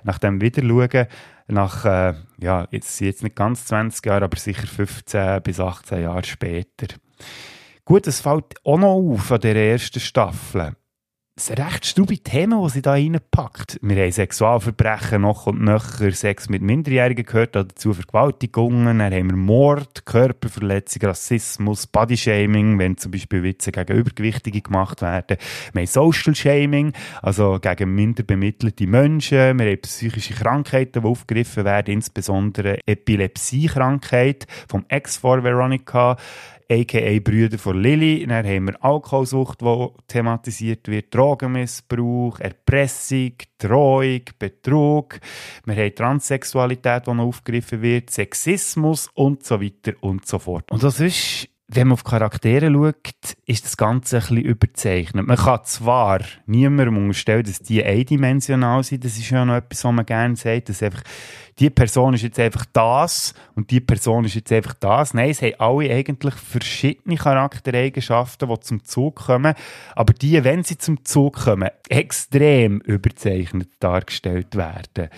[0.04, 1.08] nach dem Wiederschauen,
[1.48, 6.24] nach, äh, ja, jetzt, jetzt nicht ganz 20 Jahre, aber sicher 15 bis 18 Jahre
[6.24, 6.88] später.
[7.86, 10.76] Gut, es fällt auch noch auf an der ersten Staffel
[11.50, 13.80] ein recht strube Thema, das sie da reinpackt.
[13.82, 19.38] Wir haben Sexualverbrechen noch und nöcher, Sex mit Minderjährigen gehört, dazu Vergewaltigungen, dann haben wir
[19.38, 25.38] Mord, Körperverletzung, Rassismus, Bodyshaming, wenn zum Beispiel Witze gegen Übergewichtige gemacht werden.
[25.74, 29.58] Wir haben Social Shaming, also gegen minder bemittelte Menschen.
[29.58, 36.18] Wir haben psychische Krankheiten, die aufgegriffen werden, insbesondere Epilepsiekrankheit vom Ex vor Veronica
[36.72, 37.20] a.k.a.
[37.20, 38.26] Brüder von Lilly.
[38.26, 45.20] Dann haben wir Alkoholsucht, die thematisiert wird, Drogenmissbrauch, Erpressung, Drohung, Betrug.
[45.66, 50.72] Wir haben Transsexualität, die noch aufgegriffen wird, Sexismus und so weiter und so fort.
[50.72, 55.26] Und das ist wenn man auf Charaktere schaut, ist das Ganze ein bisschen überzeichnet.
[55.26, 59.94] Man kann zwar niemandem unterstellen, dass die eindimensional sind, das ist ja noch etwas, was
[59.94, 61.02] man gerne sagt, dass einfach
[61.60, 65.14] die Person ist jetzt einfach das und die Person ist jetzt einfach das.
[65.14, 69.54] Nein, es haben alle eigentlich verschiedene Charaktereigenschaften, die zum Zug kommen,
[69.96, 75.10] aber die, wenn sie zum Zug kommen, extrem überzeichnet dargestellt werden.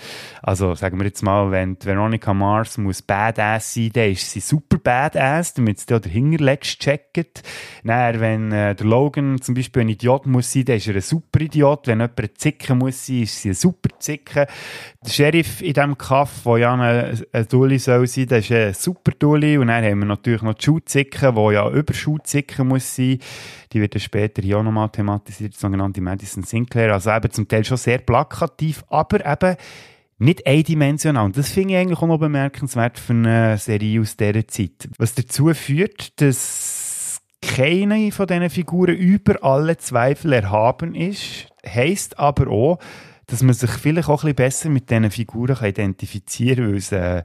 [0.41, 4.77] Also sagen wir jetzt mal, wenn Veronica Mars muss Badass sein, dann ist sie super
[4.77, 7.43] Badass, damit sie da dahinter legst, checkt.
[7.83, 11.01] Dann, wenn äh, der Logan zum Beispiel ein Idiot muss sein, dann ist er ein
[11.01, 11.87] super Idiot.
[11.87, 14.45] Wenn jemand Zicken muss sein, ist sie ein super Zicken.
[15.05, 18.51] Der Sheriff in diesem Kaff Staff, wo ja ein, ein Dulli soll sein, das ist
[18.51, 19.57] ein super Dulli.
[19.57, 23.19] Und dann haben wir natürlich noch die Schuhzicke, die ja über Schuhzicke muss sein.
[23.71, 26.93] Die wird dann später hier auch nochmal thematisiert, die sogenannte Madison Sinclair.
[26.93, 29.57] Also eben zum Teil schon sehr plakativ, aber eben
[30.19, 31.25] nicht eindimensional.
[31.25, 34.89] Und das finde ich eigentlich auch noch bemerkenswert für eine Serie aus dieser Zeit.
[34.97, 42.47] Was dazu führt, dass keine von diesen Figuren über alle Zweifel erhaben ist, heisst aber
[42.47, 42.79] auch,
[43.27, 46.77] dass man sich vielleicht auch ein bisschen besser mit diesen Figuren kann identifizieren kann, weil
[46.77, 47.23] es äh,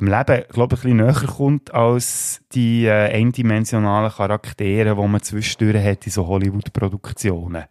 [0.00, 5.22] im Leben, glaube ich, ein bisschen näher kommt als die äh, eindimensionalen Charaktere, die man
[5.22, 7.64] zwischendurch hat in so Hollywood-Produktionen.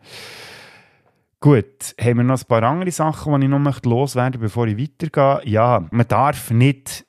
[1.40, 4.78] Gut, haben wir noch ein paar andere Sachen, die ich noch loswerden möchte, bevor ich
[4.78, 5.50] weitergehe.
[5.50, 7.06] Ja, man darf nicht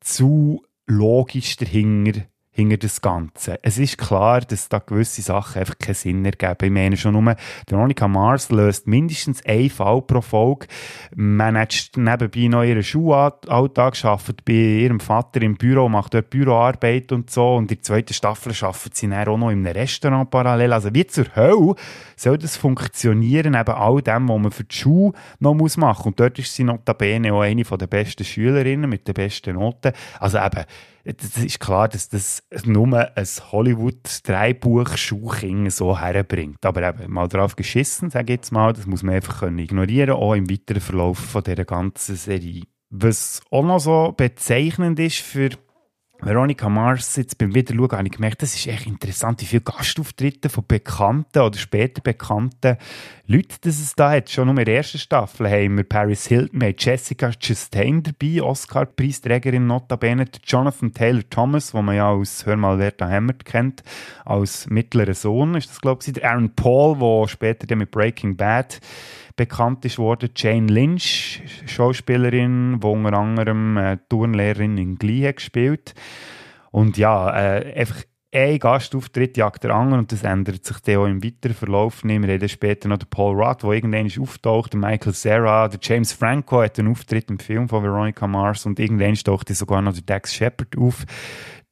[0.00, 3.58] zu logisch dahinter hinter das Ganze.
[3.62, 6.56] Es ist klar, dass da gewisse Sachen einfach keinen Sinn ergeben.
[6.60, 7.36] Ich meine schon nur,
[7.68, 10.66] Veronica Mars löst mindestens einen Fall pro Folge.
[11.14, 17.12] Man hat nebenbei noch ihren Schulalltag, arbeitet bei ihrem Vater im Büro, macht dort Büroarbeit
[17.12, 17.54] und so.
[17.54, 20.72] Und in der zweiten Staffel arbeitet sie dann auch noch in einem Restaurant parallel.
[20.72, 21.74] Also wie zur Hölle
[22.16, 26.08] soll das funktionieren, eben all dem, was man für die Schule noch muss machen.
[26.08, 29.92] Und dort ist sie notabene auch eine der besten Schülerinnen mit den besten Noten.
[30.18, 30.64] Also eben,
[31.18, 36.64] es ist klar, dass das nur ein Hollywood-Dreibuch-Schulkind so herbringt.
[36.64, 40.34] Aber eben mal drauf geschissen, sage ich jetzt mal, das muss man einfach ignorieren, auch
[40.34, 42.62] im weiteren Verlauf von dieser ganzen Serie.
[42.90, 45.50] Was auch noch so bezeichnend ist für
[46.22, 50.50] Veronica Mars, jetzt beim Wiederschauen habe ich gemerkt, das ist echt interessant, wie viele Gastauftritte
[50.50, 52.76] von bekannten oder später bekannten
[53.26, 54.28] Leuten das es da hat.
[54.28, 59.66] Schon nur in der ersten Staffel haben wir Paris Hilton, wir Jessica Chastain dabei, Oscar-Preisträgerin
[59.66, 63.82] notabene, Jonathan Taylor Thomas, den man ja aus Hör mal, wer da hämmert kennt,
[64.26, 68.36] als mittlerer Sohn ist das, glaube ich, der Aaron Paul, der später dann mit Breaking
[68.36, 68.80] Bad
[69.40, 70.28] bekannt ist worden.
[70.36, 75.94] Jane Lynch, Schauspielerin, die unter anderem äh, Turnlehrerin in Glee gespielt.
[76.70, 78.02] Und ja, äh, einfach
[78.34, 82.20] ein Gastauftritt jagt der anderen und das ändert sich dann auch im weiteren Verlauf nicht.
[82.20, 86.62] Wir reden später noch den Paul Rudd, der irgendwann auftaucht, Michael Cera, der James Franco
[86.62, 90.34] hat einen Auftritt im Film von Veronica Mars und irgendwann taucht sogar noch der Dex
[90.34, 91.06] Shepard auf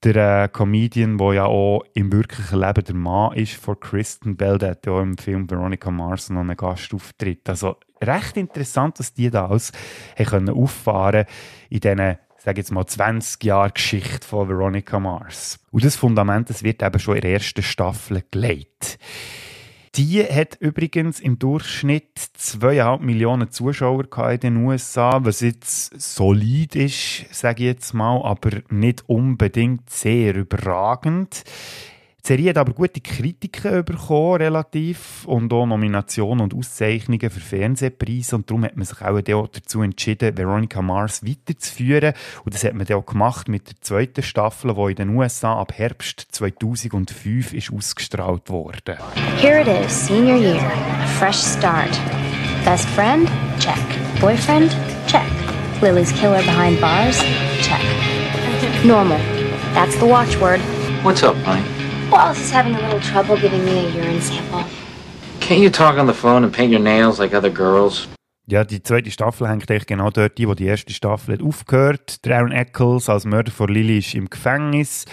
[0.05, 4.59] der äh, Comedian, der ja auch im wirklichen Leben der Mann ist von Kristen Bell,
[4.59, 7.49] der hat ja auch im Film Veronica Mars noch einen Gastauftritt.
[7.49, 9.73] Also recht interessant, dass die da alles
[10.17, 11.27] können auffahren
[11.69, 15.59] in diesen sage jetzt mal 20 Jahre Geschichte von Veronica Mars.
[15.71, 18.99] Und das Fundament das wird eben schon in der ersten Staffel gelegt.
[19.99, 27.27] Die hat übrigens im Durchschnitt 2,5 Millionen Zuschauer in den USA, was jetzt solid ist,
[27.33, 31.43] sage ich jetzt mal, aber nicht unbedingt sehr überragend.
[32.25, 38.37] Die Serie hat aber gute Kritiken bekommen, relativ, und auch Nominationen und Auszeichnungen für Fernsehpreise.
[38.37, 42.13] Und darum hat man sich auch dazu entschieden, Veronica Mars weiterzuführen.
[42.45, 45.59] Und das hat man dann auch gemacht mit der zweiten Staffel, die in den USA
[45.59, 48.99] ab Herbst 2005 ist ausgestrahlt wurde.
[49.41, 50.61] Here it is, senior year.
[51.01, 51.91] A fresh start.
[52.65, 53.29] Best friend?
[53.59, 53.79] Check.
[54.21, 54.77] Boyfriend?
[55.07, 55.23] Check.
[55.81, 57.23] Lily's killer behind bars?
[57.63, 57.81] Check.
[58.85, 59.21] Normal.
[59.73, 60.61] That's the watchword.
[61.03, 61.78] What's up, honey?
[62.11, 64.65] Wallace is having a little trouble giving me a urine sample.
[65.41, 68.09] Can't you talk on the phone and paint your nails like other girls?
[68.47, 72.25] Ja, die zweite Staffel hängt eigentlich genau dort ein, wo die erste Staffel hat aufgehört.
[72.25, 75.05] Der Aaron Eccles als Mörder von Lily ist im Gefängnis.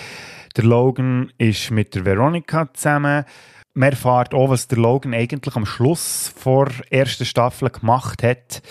[0.56, 3.26] Der Logan ist mit der Veronica zusammen.
[3.74, 8.62] Man erfährt auch, was der Logan eigentlich am Schluss vor der ersten Staffel gemacht hat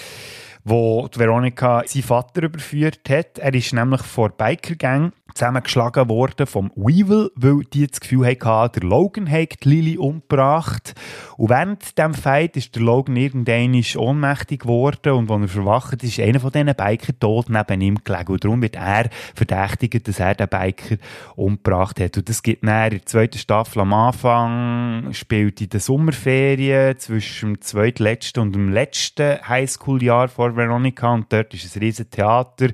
[0.64, 3.38] wo Veronica seinen Vater überführt hat.
[3.38, 8.80] Er ist nämlich vor Biker Gang zusammengeschlagen worden vom Weevil, weil die das Gefühl hatten,
[8.80, 10.94] der Logan hat Lily umgebracht.
[11.36, 16.18] Und während dem Fight ist der Logan irgendwann ohnmächtig geworden und als er verwacht ist,
[16.18, 18.32] ist einer von diesen Biker tot neben ihm gelegen.
[18.32, 20.96] Und darum wird er verdächtigt, dass er den Biker
[21.36, 22.16] umgebracht hat.
[22.16, 27.54] Und das gibt dann in der zweiten Staffel am Anfang, spielt in den Sommerferien zwischen
[27.54, 32.68] dem zweitletzten und dem letzten Highschool-Jahr vor Veronica und dort ist ein riesen Theater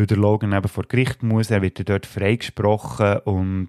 [0.00, 3.68] weil der Logan eben vor Gericht muss, er wird dort freigesprochen und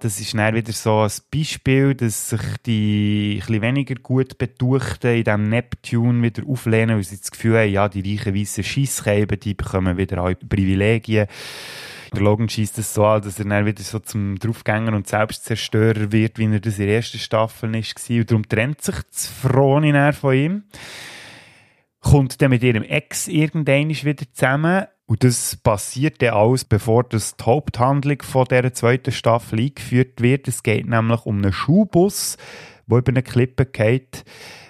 [0.00, 5.24] das ist dann wieder so ein Beispiel, dass sich die ein weniger gut Betuchten in
[5.24, 9.52] diesem Neptune wieder auflehnen, weil sie das Gefühl haben, ja, die reichen weißen Scheisskäben, die
[9.52, 11.26] bekommen wieder alle Privilegien.
[12.14, 16.10] Der Logan schießt es so an, dass er dann wieder so zum Draufgänger und Selbstzerstörer
[16.10, 18.18] wird, wie er das in der ersten Staffel war.
[18.18, 20.62] Und darum trennt sich das Froni von ihm.
[22.00, 27.36] Kommt dann mit ihrem Ex irgendwann wieder zusammen und das passiert dann alles, bevor das
[27.36, 30.48] die Haupthandlung von dieser zweiten Staffel eingeführt wird.
[30.48, 32.36] Es geht nämlich um einen Schulbus,
[32.86, 34.24] der über eine Klippe geht,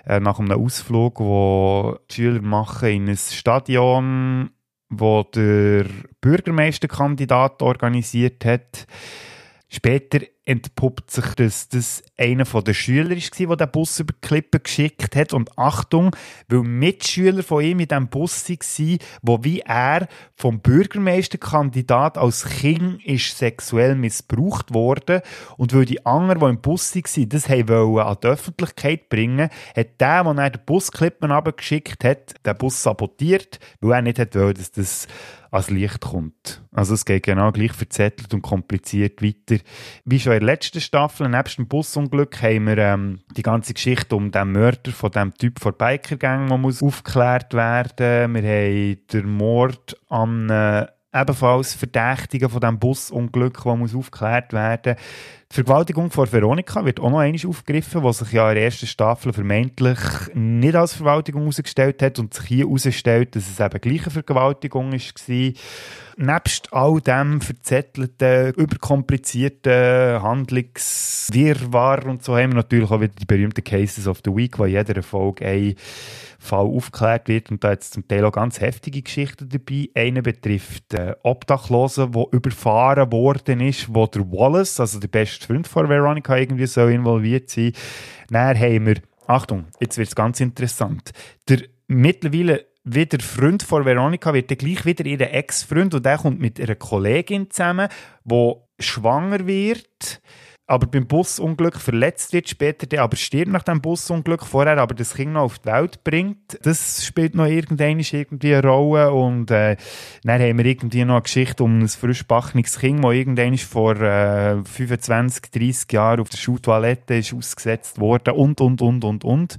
[0.06, 4.50] äh, nach einem Ausflug, wo die Schüler machen in ein Stadion,
[4.90, 5.86] wo der
[6.20, 8.86] Bürgermeisterkandidat organisiert hat.
[9.68, 14.60] Später entpuppt sich, dass das einer der Schüler war, der den Bus über die Klippe
[14.60, 15.34] geschickt hat.
[15.34, 16.14] Und Achtung,
[16.48, 23.04] weil Mitschüler von ihm in diesem Bus waren, wo wie er vom Bürgermeisterkandidat als Kind
[23.04, 25.22] ist sexuell missbraucht wurde
[25.56, 30.00] und weil die anderen, die im Bus waren, das wollen an die Öffentlichkeit bringen, hat
[30.00, 34.70] der, der er den Busklippen abgeschickt hat, den Bus sabotiert, weil er nicht wollte, dass
[34.70, 35.08] das
[35.50, 36.62] ans Licht kommt.
[36.72, 39.62] Also es geht genau gleich verzettelt und kompliziert weiter.
[40.04, 44.14] Wie schon in der letzten Staffel, nebst dem Busunglück, haben wir ähm, die ganze Geschichte
[44.14, 48.34] um den Mörder von dem Typ von Bikergang, der muss aufgeklärt werden.
[48.34, 54.96] Wir haben den Mord an äh, ebenfalls Verdächtigen von diesem Busunglück, der muss aufgeklärt werden
[55.50, 58.86] die Vergewaltigung von Veronika wird auch noch einmal aufgegriffen, was sich ja in der ersten
[58.86, 59.98] Staffel vermeintlich
[60.34, 64.92] nicht als Vergewaltigung herausgestellt hat und sich hier herausstellt, dass es eben gleich eine Vergewaltigung
[64.92, 65.52] war.
[66.18, 73.62] Nebst all dem verzettelten, überkomplizierten Handlungswirrwarr und so haben wir natürlich auch wieder die berühmten
[73.62, 75.74] Cases of the Week, wo in jeder Folge ein
[76.38, 79.90] Fall aufgeklärt wird und da jetzt zum Teil auch ganz heftige Geschichten dabei.
[79.94, 85.68] Eine betrifft äh, Obdachlosen, wo überfahren worden ist, wo der Wallace, also der beste Freund
[85.68, 87.72] von Veronica, irgendwie so involviert sein.
[88.30, 91.12] Dann haben wir, Achtung, jetzt wird es ganz interessant,
[91.48, 96.40] der mittlerweile wieder Freund von Veronica wird dann gleich wieder ihr Ex-Freund und der kommt
[96.40, 97.88] mit einer Kollegin zusammen,
[98.24, 100.20] die schwanger wird
[100.68, 105.14] aber beim Busunglück verletzt wird, später der aber stirbt nach dem Busunglück, vorher aber das
[105.14, 106.58] Kind noch auf die Welt bringt.
[106.62, 109.76] Das spielt noch irgendwann irgendwie eine Rolle und äh,
[110.24, 114.64] dann haben wir irgendwie noch eine Geschichte um ein frischbackenes Kind, das irgendwann vor äh,
[114.64, 119.56] 25, 30 Jahren auf der Schultoilette ist ausgesetzt worden und, und, und, und, und.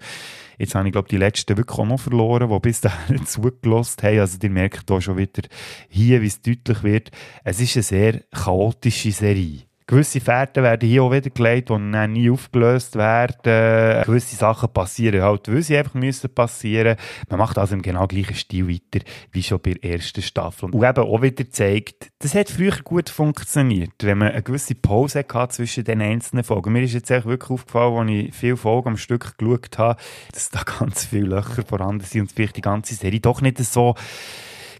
[0.57, 4.19] Jetzt habe ich, glaube die letzten wirklich auch noch verloren, die bis dahin zugelassen haben.
[4.19, 5.43] Also, ihr merkt hier schon wieder,
[5.89, 7.11] hier, wie es deutlich wird,
[7.43, 9.66] es ist eine sehr chaotische Serie.
[9.89, 14.03] Gewisse Fährten werden hier auch wieder gelegt, die dann nie aufgelöst werden.
[14.05, 16.97] Gewisse Sachen passieren halt, weil sie einfach müssen passieren.
[17.29, 20.71] Man macht also im genau gleichen Stil weiter, wie schon bei der ersten Staffel.
[20.71, 25.19] Und eben auch wieder zeigt, das hat früher gut funktioniert, wenn man eine gewisse Pause
[25.19, 26.73] hatte zwischen den einzelnen Folgen.
[26.73, 30.01] Mir ist jetzt wirklich aufgefallen, als ich viele Folgen am Stück geschaut habe,
[30.33, 33.95] dass da ganz viele Löcher vorhanden sind und vielleicht die ganze Serie doch nicht so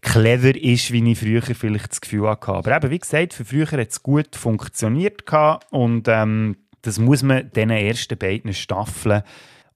[0.08, 2.54] clever ist, wie ich früher vielleicht das Gefühl hatte.
[2.54, 5.24] Aber eben, wie gesagt, für früher hat es gut funktioniert
[5.72, 9.24] und ähm, das muss man diesen ersten beiden Staffeln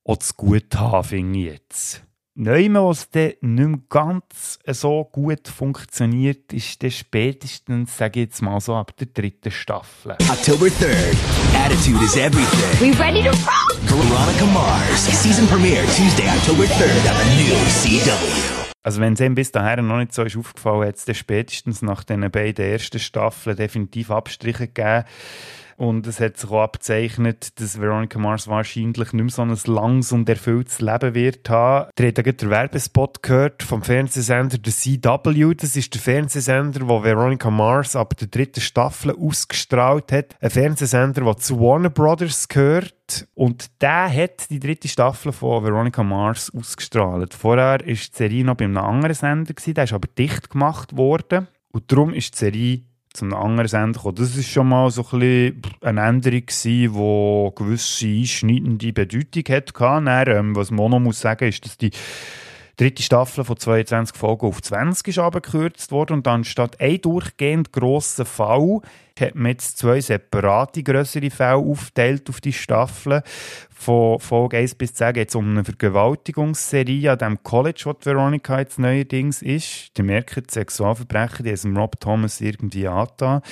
[0.03, 2.03] auch zu gut haben, finde ich jetzt.
[2.33, 8.41] Neumann, was dann nicht mehr ganz so gut funktioniert, ist dann spätestens, sage ich jetzt
[8.41, 10.13] mal so, ab der dritten Staffel.
[10.29, 11.17] October 3rd,
[11.53, 12.79] Attitude is everything.
[12.79, 13.75] We ready to rock?
[13.83, 18.50] Veronica Mars, season premiere Tuesday, October 3rd on the new CW.
[18.83, 22.03] Also wenn es ihm bis dahin noch nicht so ist aufgefallen, hat es spätestens nach
[22.03, 25.05] den beiden ersten Staffeln definitiv Abstriche gegeben.
[25.81, 30.11] Und es hat sich auch abgezeichnet, dass Veronica Mars wahrscheinlich nicht mehr so ein langes
[30.11, 31.89] und erfülltes Leben wird haben.
[31.97, 35.55] Ihr habt ja den Werbespot gehört vom Fernsehsender der CW.
[35.55, 40.35] Das ist der Fernsehsender, wo Veronica Mars ab der dritten Staffel ausgestrahlt hat.
[40.39, 43.27] Ein Fernsehsender, der zu Warner Brothers gehört.
[43.33, 47.33] Und der hat die dritte Staffel von Veronica Mars ausgestrahlt.
[47.33, 51.47] Vorher war die Serie noch bei einem anderen Sender, der ist aber dicht gemacht worden.
[51.71, 52.81] Und darum ist die Serie
[53.13, 54.15] zu einem anderen Sender gekommen.
[54.15, 56.87] Das war schon mal so ein bisschen eine Änderung die
[57.55, 59.73] gewisse einschneidende Bedeutung hatte.
[59.77, 61.91] Dann, ähm, was noch muss sagen ist, dass Die
[62.81, 68.25] dritte Staffel von 22 Folgen auf 20 ist abgekürzt worden und anstatt ein durchgehend grosser
[68.25, 68.81] Fall
[69.19, 73.21] hat man jetzt zwei separate größere Fälle aufgeteilt auf die Staffeln.
[73.69, 78.57] Von Folge 1 bis 10 geht es um eine Vergewaltigungsserie an dem College, die Veronica
[78.57, 79.95] jetzt neuerdings ist.
[79.97, 83.43] Die merken, die Sexualverbrechen, die haben Rob Thomas irgendwie angetan.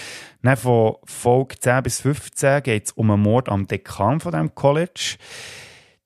[0.41, 4.55] Dann von Folge 10 bis 15 geht es um einen Mord am Dekan von dem
[4.55, 5.17] College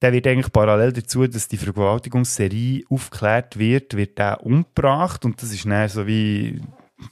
[0.04, 5.54] der wird eigentlich parallel dazu, dass die Vergewaltigungsserie aufgeklärt wird, wird der umgebracht und das
[5.54, 6.62] ist dann so wie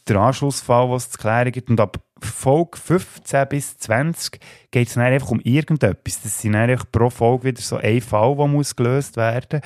[0.08, 4.40] der Anschlussfall, was zu klären gibt und ab Folge 15 bis 20
[4.70, 6.22] geht es dann einfach um irgendetwas.
[6.22, 9.62] Das sind einfach pro Folge wieder so ein Fall, der muss gelöst werden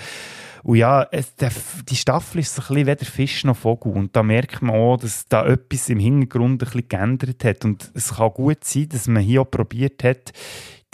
[0.66, 1.52] und ja, es, der,
[1.88, 3.94] die Staffel ist so ein bisschen weder Fisch noch Vogel.
[3.94, 7.66] Und da merkt man auch, dass da etwas im Hintergrund ein bisschen geändert hat.
[7.66, 10.34] Und es kann gut sein, dass man hier auch probiert hat,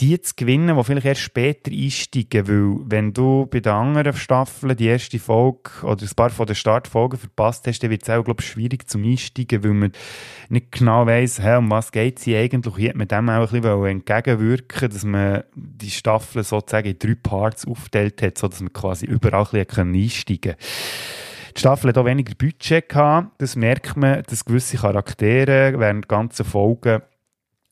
[0.02, 2.48] die zu gewinnen, die vielleicht erst später einsteigen.
[2.48, 6.56] Weil, wenn du bei den anderen Staffeln die erste Folge oder ein paar von den
[6.56, 9.92] Startfolgen verpasst hast, dann wird es auch, glaube ich, schwierig zum Einsteigen, weil man
[10.50, 12.76] nicht genau weiss, hey, um was geht es eigentlich.
[12.76, 17.16] Hier hat man dem auch ein bisschen entgegenwirken dass man die Staffeln sozusagen in drei
[17.16, 20.66] Parts aufgeteilt hat, sodass man quasi überall ein bisschen einsteigen kann.
[21.56, 23.42] Die Staffel hat auch weniger Budget gehabt.
[23.42, 27.02] Das merkt man, dass gewisse Charaktere während ganzen Folgen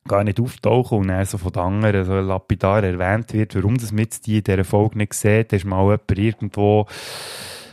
[0.10, 3.94] gar nicht auftauchen und dann so von den anderen so lapidar erwähnt wird, warum das
[3.94, 5.54] mit die in dieser Folge nicht sieht.
[5.54, 6.86] Ist mal jemand irgendwo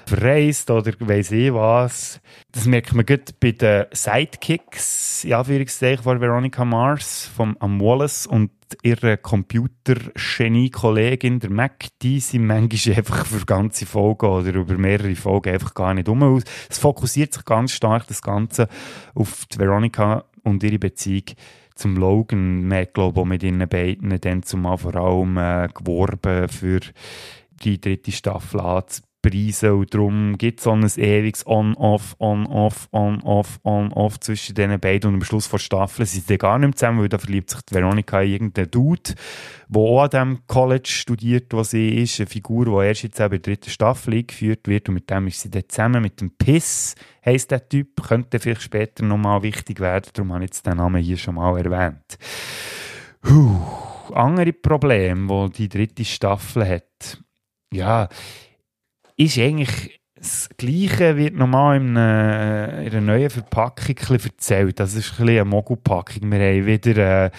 [0.06, 2.20] verreist oder weiss ich was.
[2.52, 8.28] Das merkt man gut bei den Sidekicks, in Anführungszeichen, von Veronica Mars, vom Am Wallace
[8.28, 15.14] und ihre Computer-Genie-Kollegin, der Mac, die sind manchmal einfach für ganze Folgen oder über mehrere
[15.14, 16.42] Folgen einfach gar nicht um.
[16.68, 18.68] Es fokussiert sich ganz stark, das Ganze,
[19.14, 21.24] auf die Veronica und ihre Beziehung
[21.76, 22.66] zum Logan.
[22.66, 26.80] Man hat, mit ihnen beiden dann zumal vor allem äh, geworben, für
[27.62, 28.60] die dritte Staffel
[29.26, 29.70] anzupreisen.
[29.72, 35.08] Und darum gibt es so ein ewiges On-Off, On-Off, On-Off, On-Off zwischen diesen beiden.
[35.08, 37.60] Und am Schluss der Staffel sind sie gar nicht mehr zusammen, weil da verliebt sich
[37.62, 39.14] die Veronica in irgendeinen Dude,
[39.68, 42.20] der auch an dem College studiert, wo sie ist.
[42.20, 44.88] Eine Figur, die erst jetzt auch in der dritten Staffel eingeführt wird.
[44.88, 46.94] Und mit dem ist sie dann zusammen mit dem Piss
[47.26, 51.02] heisst der Typ, könnte vielleicht später nochmal wichtig werden, darum habe ich jetzt den Namen
[51.02, 52.18] hier schon mal erwähnt.
[53.20, 53.60] Puh,
[54.14, 57.20] andere Probleme, die die dritte Staffel hat,
[57.72, 58.08] ja,
[59.16, 64.80] ist eigentlich das Gleiche wird nochmal in einer, in einer neuen Verpackung erzählt.
[64.80, 66.32] Das ist ein bisschen eine Mogelpackung.
[66.32, 67.30] Wir haben wieder äh,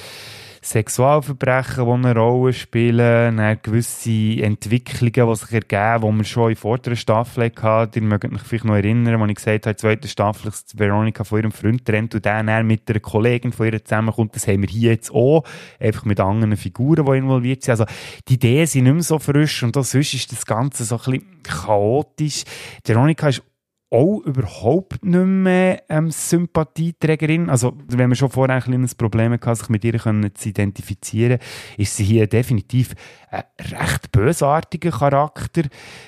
[0.69, 6.55] Sexualverbrechen, die eine Rolle spielen, dann gewisse Entwicklungen, die sich ergeben, die wir schon in
[6.57, 8.03] vorderen Staffeln hatten.
[8.03, 10.77] Ihr mögt euch vielleicht noch erinnern, als ich gesagt habe, in der zweiten Staffel ist
[10.77, 14.35] Veronika von ihrem Freund trennt und der mit einer Kollegin von ihr zusammenkommt.
[14.35, 15.43] Das haben wir hier jetzt auch,
[15.79, 17.71] einfach mit anderen Figuren, die involviert sind.
[17.71, 17.85] Also
[18.27, 21.43] die Ideen sind nicht mehr so frisch und sonst ist das Ganze so ein bisschen
[21.43, 22.43] chaotisch.
[22.83, 23.41] Veronika ist
[23.89, 27.49] auch überhaupt nicht mehr ähm, Sympathieträgerin.
[27.49, 31.39] Also, wenn man schon vorher ein kleines Problem hatte, sich mit ihr zu identifizieren,
[31.77, 32.93] ist sie hier definitiv
[33.29, 35.63] ein recht bösartiger Charakter.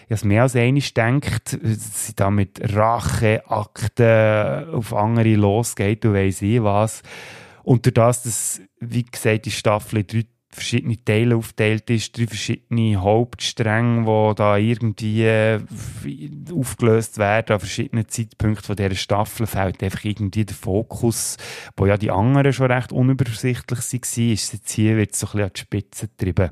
[0.08, 6.14] Ich habe mehr als eines denkt, dass sie da mit Racheakten auf andere losgeht und
[6.14, 7.02] weiss ich was.
[7.64, 10.26] Und das, dass, wie gesagt, die Staffel in drei
[10.60, 15.60] verschiedene Teile aufteilt ist, drei verschiedene Hauptstränge, die da irgendwie äh,
[16.54, 21.38] aufgelöst werden an verschiedenen Zeitpunkten dieser Staffel, fällt einfach irgendwie der Fokus,
[21.76, 25.46] wo ja die anderen schon recht unübersichtlich waren, ist jetzt hier wird so ein bisschen
[25.46, 26.52] an die Spitze getrieben.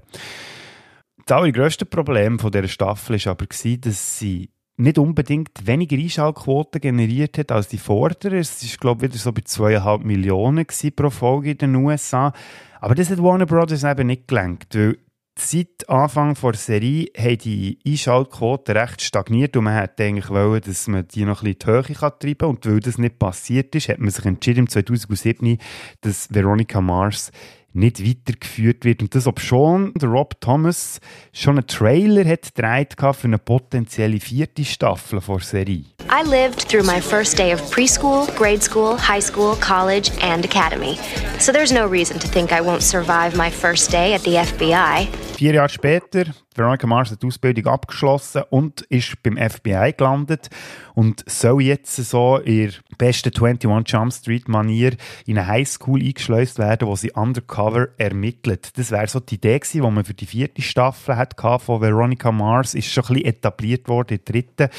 [1.25, 7.37] Das allergrößte Problem von dieser Staffel war aber, dass sie nicht unbedingt weniger Einschaltquoten generiert
[7.37, 8.37] hat als die vorderen.
[8.37, 12.31] Es war, glaube ich, wieder so bei 2,5 Millionen pro Folge in den USA.
[12.79, 14.97] Aber das hat Warner Brothers eben nicht gelenkt, weil
[15.39, 20.87] seit Anfang der Serie haben die Einschaltquoten recht stagniert und man hätte eigentlich wollen, dass
[20.87, 22.49] man die noch ein bisschen die Höhe treiben kann.
[22.49, 25.57] Und weil das nicht passiert ist, hat man sich entschieden im 2007,
[26.01, 27.31] dass Veronica Mars
[27.73, 29.01] nicht weitergeführt wird.
[29.01, 30.99] Und das, ob schon der Rob Thomas
[31.31, 35.85] schon einen Trailer hat gedreht für eine potenzielle vierte Staffel der Serie.
[36.09, 40.97] I lived through my first day of preschool, grade school, high school, college and academy.
[41.39, 45.07] So there's no reason to think I won't survive my first day at the FBI.
[45.37, 46.25] Vier Jahre später,
[46.57, 50.49] Veronica Mars hat die Ausbildung abgeschlossen und ist beim FBI gelandet
[50.95, 54.95] und soll jetzt so in besten 21 Jump Street Manier
[55.25, 58.77] in eine Highschool eingeschleust werden, wo sie undercover ermittelt.
[58.77, 62.31] Das wäre so die Idee gewesen, die man für die vierte Staffel hat von Veronica
[62.31, 64.69] Mars, ist schon ein bisschen etabliert worden in der dritten.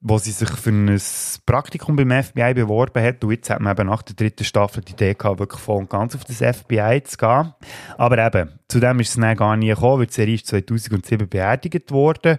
[0.00, 1.00] Wo sie sich für ein
[1.44, 3.24] Praktikum beim FBI beworben hat.
[3.24, 5.90] Und jetzt hat man eben nach der dritten Staffel die Idee gehabt, wirklich voll und
[5.90, 7.54] ganz auf das FBI zu gehen.
[7.96, 11.28] Aber eben, zu dem ist es dann gar nie gekommen, weil die Serie ist 2007
[11.28, 12.38] beerdigt worden.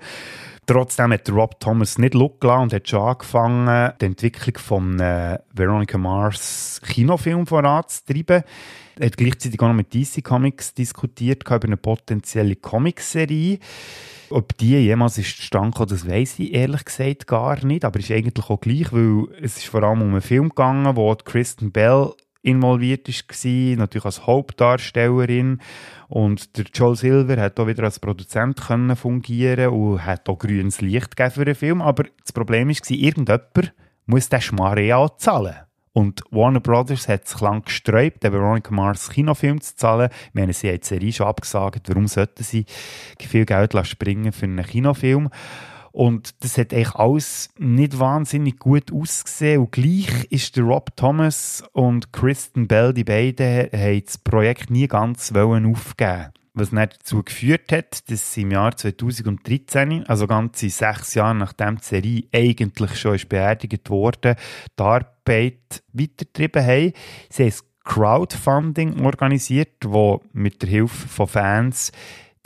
[0.66, 5.40] Trotzdem hat Rob Thomas nicht Look gelassen und hat schon angefangen, die Entwicklung von äh,
[5.52, 8.44] Veronica Mars Kinofilm voranzutreiben.
[9.00, 13.60] Er hat gleichzeitig auch noch mit DC Comics diskutiert über eine potenzielle Comicserie.
[14.30, 17.86] Ob die jemals ist zustande gekommen, das weiss ich ehrlich gesagt gar nicht.
[17.86, 21.16] Aber ist eigentlich auch gleich, weil es ist vor allem um einen Film gegangen, wo
[21.16, 25.60] Kristen Bell involviert war, natürlich als Hauptdarstellerin.
[26.10, 30.82] Und der Joel Silver hat auch wieder als Produzent können fungieren und hat auch grünes
[30.82, 31.82] Licht gegeben für den Film.
[31.82, 33.74] Aber das Problem war, irgendjemand
[34.06, 35.69] muss den Schmarre zahlen.
[35.94, 40.10] Und Warner Brothers hat sich lang gesträubt, den Veronica Mars Kinofilm zu zahlen.
[40.28, 41.90] Ich meine, sie hat die Serie schon abgesagt.
[41.90, 42.66] Warum sollten sie
[43.20, 45.30] viel Geld springen für einen Kinofilm?
[45.92, 49.62] Und das hat eigentlich alles nicht wahnsinnig gut ausgesehen.
[49.62, 54.88] Und gleich ist der Rob Thomas und Kristen Bell, die beiden, haben das Projekt nie
[54.88, 56.30] ganz aufgeben
[56.60, 62.24] was dazu geführt hat, dass im Jahr 2013, also ganze sechs Jahre nachdem die Serie
[62.34, 64.36] eigentlich schon ist beerdigt wurde,
[64.78, 66.94] die Arbeit weitergetrieben haben.
[67.30, 67.54] Sie haben
[67.86, 71.92] Crowdfunding organisiert, wo mit der Hilfe von Fans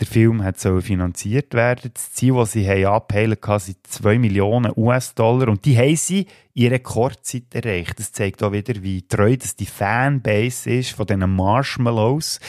[0.03, 1.91] der Film hat so finanziert werden.
[1.93, 5.47] Das Ziel, das sie abheilen kann, sind 2 Millionen US-Dollar.
[5.47, 7.99] Und die haben sie in Rekordzeit erreicht.
[7.99, 12.39] Das zeigt auch wieder, wie treu das die Fanbase ist von diesen Marshmallows.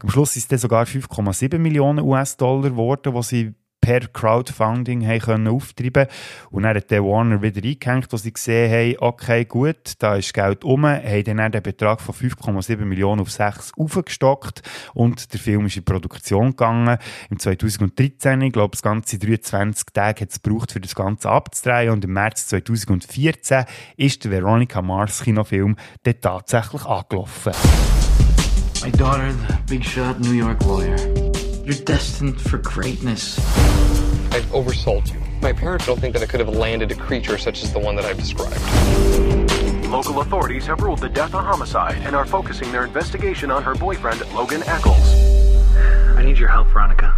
[0.00, 5.48] Am Schluss ist es sogar 5,7 Millionen US-Dollar geworden, die sie per Crowdfunding haben können
[5.48, 6.06] auftreiben
[6.50, 10.32] Und dann hat der Warner wieder eingehängt, wo sie gesehen haben, okay, gut, da ist
[10.32, 14.62] Geld um, haben dann den Betrag von 5,7 Millionen auf 6 aufgestockt
[14.94, 16.96] und der Film ist in Produktion gegangen.
[17.28, 21.90] Im 2013, ich glaube, das ganze 23 Tage hat es gebraucht, für das Ganze abzudrehen
[21.90, 23.64] und im März 2014
[23.96, 27.52] ist der Veronica Mars Kinofilm dann tatsächlich angelaufen.
[28.84, 31.31] My daughter, the big shot New York lawyer.
[31.64, 33.38] You're destined for greatness.
[34.34, 35.20] I've oversold you.
[35.40, 37.94] My parents don't think that I could have landed a creature such as the one
[37.94, 38.58] that I've described.
[39.88, 43.76] Local authorities have ruled the death a homicide and are focusing their investigation on her
[43.76, 45.14] boyfriend, Logan Eccles.
[46.18, 47.14] I need your help, Veronica.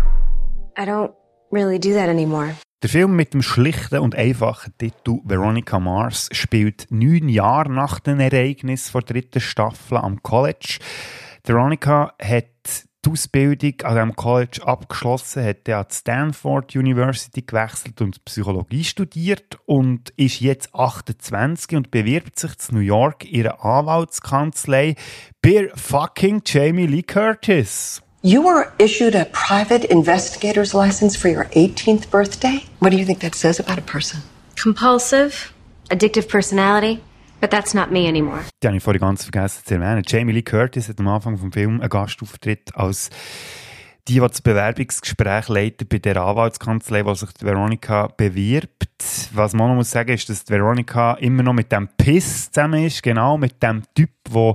[0.77, 1.15] I don't
[1.51, 2.55] really do that anymore.
[2.83, 8.21] Der Film mit dem schlichten und einfachen Titel Veronica Mars spielt neun Jahre nach den
[8.21, 10.81] Ereignissen der dritten Staffel am College.
[11.45, 18.01] Veronica hat die Ausbildung an diesem College abgeschlossen, hat dann an die Stanford University gewechselt
[18.01, 24.97] und Psychologie studiert und ist jetzt 28 und bewirbt sich in New York ihre Anwaltskanzlei
[25.43, 28.01] bei fucking Jamie Lee Curtis.
[28.23, 32.63] You were issued a private investigator's license for your 18th birthday?
[32.81, 34.23] What do you think that says about a person?
[34.57, 35.53] Compulsive,
[35.91, 37.03] addictive personality.
[37.45, 38.41] But that's not me anymore.
[38.63, 40.03] Die habe ich vorhin ganz vergessen zu erwähnen.
[40.07, 43.11] Jamie Lee Curtis hat am Anfang vom Film einen Gastauftritt als
[44.09, 48.89] die, die das Bewerbungsgespräch leitet bei der Anwaltskanzlei, wo sich die Veronica bewirbt.
[49.35, 52.83] Was man noch muss sagen, ist, dass die Veronica immer noch mit dem Piss zusammen
[52.83, 54.55] ist, genau mit dem Typ, der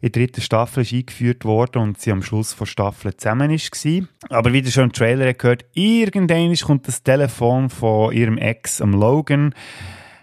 [0.00, 4.08] in der dritten Staffel ist eingeführt worden und sie am Schluss der Staffel zusammen war.
[4.30, 8.94] Aber wie ihr schon im Trailer gehört, irgendwann kommt das Telefon von ihrem Ex, am
[8.94, 9.54] Logan,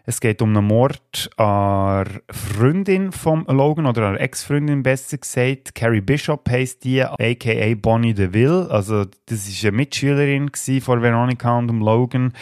[0.06, 5.76] es geht um einen Mord an Freundin von Logan oder an Ex-Freundin besser gesagt.
[5.76, 8.70] Carrie Bishop heisst die, aka Bonnie DeVille.
[8.70, 10.52] Also das ist eine Mitschülerin
[10.82, 12.34] von Veronica und Logan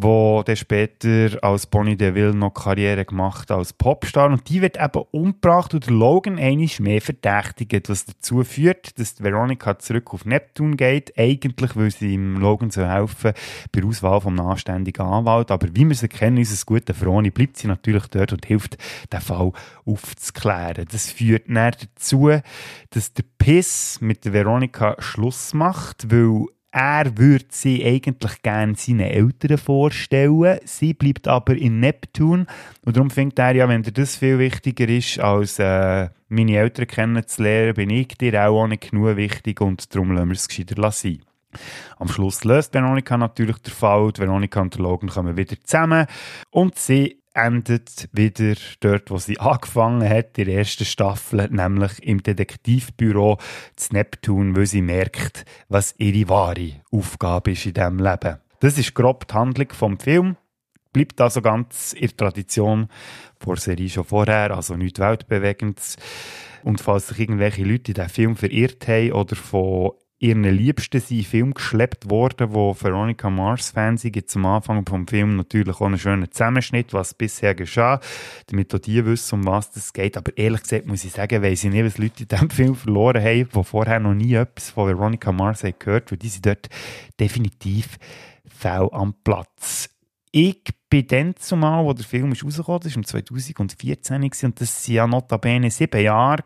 [0.00, 4.30] wo dann später als Bonnie DeVille noch Karriere gemacht als Popstar.
[4.30, 9.20] Und die wird eben umgebracht und der Logan einisch mehr verdächtigt, was dazu führt, dass
[9.20, 11.18] Veronica zurück auf Neptun geht.
[11.18, 13.32] Eigentlich will sie ihm Logan so helfen
[13.72, 15.50] bei der Auswahl vom anständigen Anwalt.
[15.50, 18.78] Aber wie wir sie kennen, unser guter Froni, bleibt sie natürlich dort und hilft,
[19.12, 19.50] den Fall
[19.84, 20.86] aufzuklären.
[20.90, 22.30] Das führt dann dazu,
[22.90, 29.00] dass der Piss mit der Veronica Schluss macht, weil er würde sie eigentlich gerne seinen
[29.00, 30.58] Eltern vorstellen.
[30.64, 32.46] Sie bleibt aber in Neptun.
[32.84, 36.86] Und darum findet er ja, wenn dir das viel wichtiger ist, als äh, meine Eltern
[36.86, 41.22] kennenzulernen, bin ich dir auch nicht genug wichtig und darum lassen wir es gescheiter sein.
[41.96, 44.12] Am Schluss löst Veronika natürlich der Fall.
[44.16, 46.06] Veronika und der Logan kommen wieder zusammen
[46.50, 52.22] und sie endet wieder dort, wo sie angefangen hat, in der ersten Staffel, nämlich im
[52.22, 53.38] Detektivbüro
[53.76, 58.38] zu Neptun, weil sie merkt, was ihre wahre Aufgabe ist in diesem Leben.
[58.60, 60.36] Das ist grob die Handlung vom Film.
[60.92, 62.88] Bleibt also ganz in der Tradition
[63.38, 65.96] vor der Serie schon vorher, also nichts Weltbewegendes.
[66.64, 71.18] Und falls sich irgendwelche Leute in diesen Film verirrt haben oder von ihren Liebsten sind
[71.18, 74.02] in Film geschleppt worden, wo Veronica Mars Fans.
[74.02, 78.00] Jetzt am Anfang vom Film natürlich auch einen schönen Zusammenschnitt, was bisher geschah,
[78.48, 80.16] damit auch die wissen, um was es geht.
[80.16, 83.22] Aber ehrlich gesagt muss ich sagen, weiss ich nicht, was Leute in diesem Film verloren
[83.22, 86.68] haben, die vorher noch nie etwas von Veronica Mars haben gehört, weil die sind dort
[87.20, 87.98] definitiv
[88.46, 89.90] fehl am Platz.
[90.32, 94.94] Ich bin dann zumal, wo der Film ist rausgekommen ist, um 2014 und das waren
[94.94, 96.42] ja notabene sieben Jahre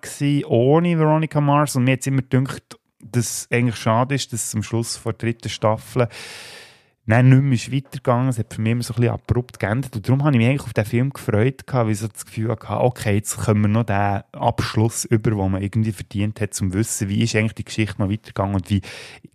[0.47, 4.55] ohne Veronica Mars und mir hat immer gedacht, dass es eigentlich schade ist, dass es
[4.55, 6.09] am Schluss vor der dritten Staffel
[7.05, 8.29] Nein, nicht mehr ist weitergegangen.
[8.29, 9.97] Es hat für mich immer so ein bisschen abrupt geändert.
[9.97, 12.51] Und darum habe ich mich eigentlich auf den Film gefreut, weil ich so das Gefühl
[12.51, 16.73] hatte, okay, jetzt können wir noch den Abschluss über, den man irgendwie verdient hat, zum
[16.73, 18.83] Wissen, wie ist eigentlich die Geschichte mal weitergegangen und wie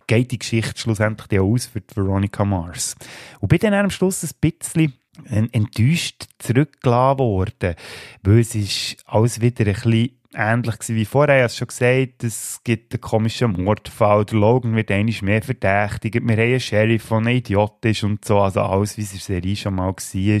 [0.06, 2.96] geht die Geschichte schlussendlich aus für Veronica Mars.
[3.40, 4.94] Und bin dann am Schluss ein bisschen
[5.28, 7.74] enttäuscht zurückgelassen worden,
[8.22, 11.36] weil es ist alles wieder ein bisschen ähnlich wie vorher.
[11.36, 14.24] Ich habe schon gesagt, es gibt einen komischen Mordfall.
[14.24, 16.14] Der Logan wird eigentlich mehr verdächtigt.
[16.14, 18.40] Wir haben einen Sheriff, der ein Idiot ist und so.
[18.40, 20.40] Also alles, wie es in der Serie schon mal war.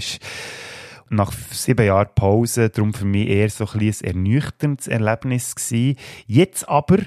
[1.10, 5.96] Nach sieben Jahren Pause, darum für mich eher so ein, ein ernüchterndes Erlebnis gewesen.
[6.26, 6.98] Jetzt aber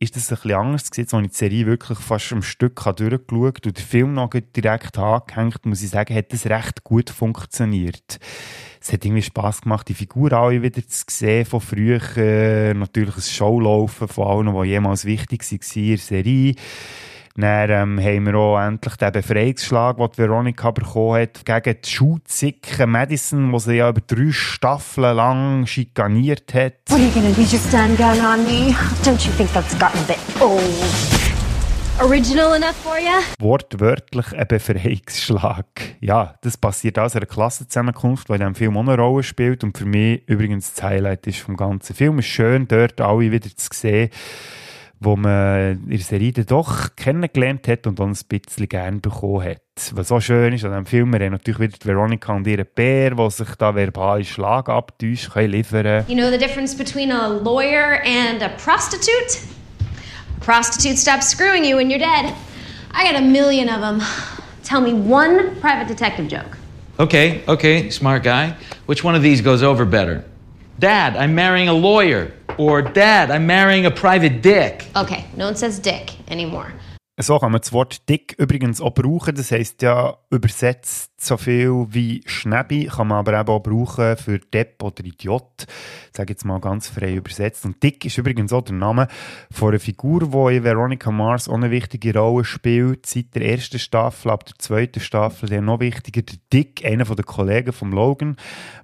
[0.00, 3.66] ist das ein bisschen anders gewesen, als ich die Serie wirklich fast am Stück durchgeschaut
[3.66, 8.20] und der Film noch direkt angehängt, muss ich sagen, hat das recht gut funktioniert
[8.80, 12.00] es hat irgendwie Spass gemacht, die Figur alle wieder zu sehen von früher.
[12.16, 16.54] Äh, natürlich ein Showlaufen von allen, die jemals wichtig waren in der Serie.
[17.40, 22.84] Dann ähm, haben wir auch endlich den Befreiungsschlag, den Veronica bekommen hat, gegen die Schutzicke
[22.84, 26.72] Madison, die sie ja über drei Staffeln lang schikaniert hat.
[26.88, 28.74] What are you gonna do, just stand down on me?
[29.04, 30.62] Don't you think that's gotten a bit old?
[32.00, 33.22] Original enough for you?
[33.38, 35.66] Wortwörtlich ein Befreiungsschlag.
[36.00, 39.78] Ja, das passiert aus einer Klassenzusammenkunft, die in diesem Film auch eine Rolle spielt und
[39.78, 42.18] für mich übrigens das Highlight ist vom ganzen Film.
[42.18, 44.10] Es ist schön, dort alle wieder zu sehen,
[45.00, 49.62] wo man in der Serie doch kennengelernt hat und dann ein bisschen gern bekommen hat.
[49.92, 53.12] Was so schön ist an diesem Film, wir haben natürlich wieder Veronica und ihren Bär,
[53.14, 56.04] die sich da verbal Schlag abtäuschen, können liefern.
[56.08, 59.40] You know the difference between a lawyer and a prostitute?
[60.40, 62.34] prostitute stops screwing you when you're dead.
[62.90, 64.00] I got a million of them.
[64.64, 66.56] Tell me one private detective joke.
[66.98, 68.56] Okay, okay, smart guy.
[68.86, 70.24] Which one of these goes over better?
[70.78, 72.32] Dad, I'm marrying a lawyer.
[72.58, 74.84] Or Dad, I'm marrying a private dick.
[74.96, 76.72] Okay, no one says dick anymore.
[77.20, 79.36] So kann man das Wort dick übrigens auch brauchen.
[79.36, 84.38] Das heisst ja übersetzt so viel wie Schnäbi, kann man aber eben auch brauchen für
[84.38, 85.66] Depp oder Idiot.
[86.10, 87.64] Ich sage jetzt mal ganz frei übersetzt.
[87.64, 89.08] Und Dick ist übrigens auch der Name
[89.50, 93.06] von einer Figur, die in Veronica Mars auch eine wichtige Rolle spielt.
[93.06, 97.24] Seit der ersten Staffel, ab der zweiten Staffel, der noch wichtiger, der Dick, einer der
[97.24, 98.36] Kollegen von Logan,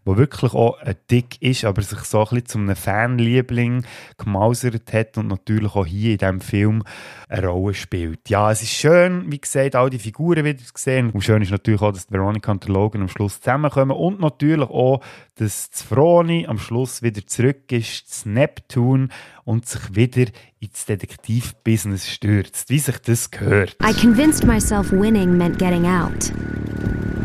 [0.06, 3.84] der wirklich auch ein Dick ist, aber sich so ein bisschen zu einem Fanliebling
[4.18, 6.82] gemausert hat und natürlich auch hier in diesem Film
[7.28, 8.28] eine Rolle spielt.
[8.28, 11.10] Ja, es ist schön, wie gesagt, all die Figuren wieder zu sehen.
[11.10, 15.00] Und schön ist natürlich auch, dass Veronica und Logan am Schluss zusammenkommen und natürlich auch,
[15.36, 19.10] dass das am Schluss wieder zurück ist, das Neptun
[19.44, 23.76] und sich wieder ins Detektivbusiness stürzt, wie sich das gehört.
[23.82, 26.32] I convinced myself winning meant getting out.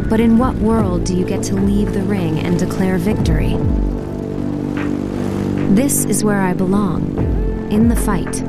[0.09, 3.57] But in what world do you get to leave the ring and declare victory?
[5.75, 7.15] This is where I belong.
[7.69, 8.43] In the fight.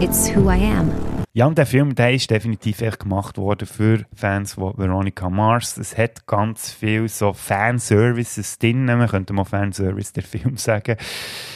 [0.00, 1.07] It's who I am.
[1.38, 5.76] Ja, und der Film der ist definitiv echt gemacht worden für Fans von Veronica Mars.
[5.76, 8.86] Es hat ganz viel so Fanservices drin.
[8.86, 10.96] Man könnte mal Fanservice der Film sagen.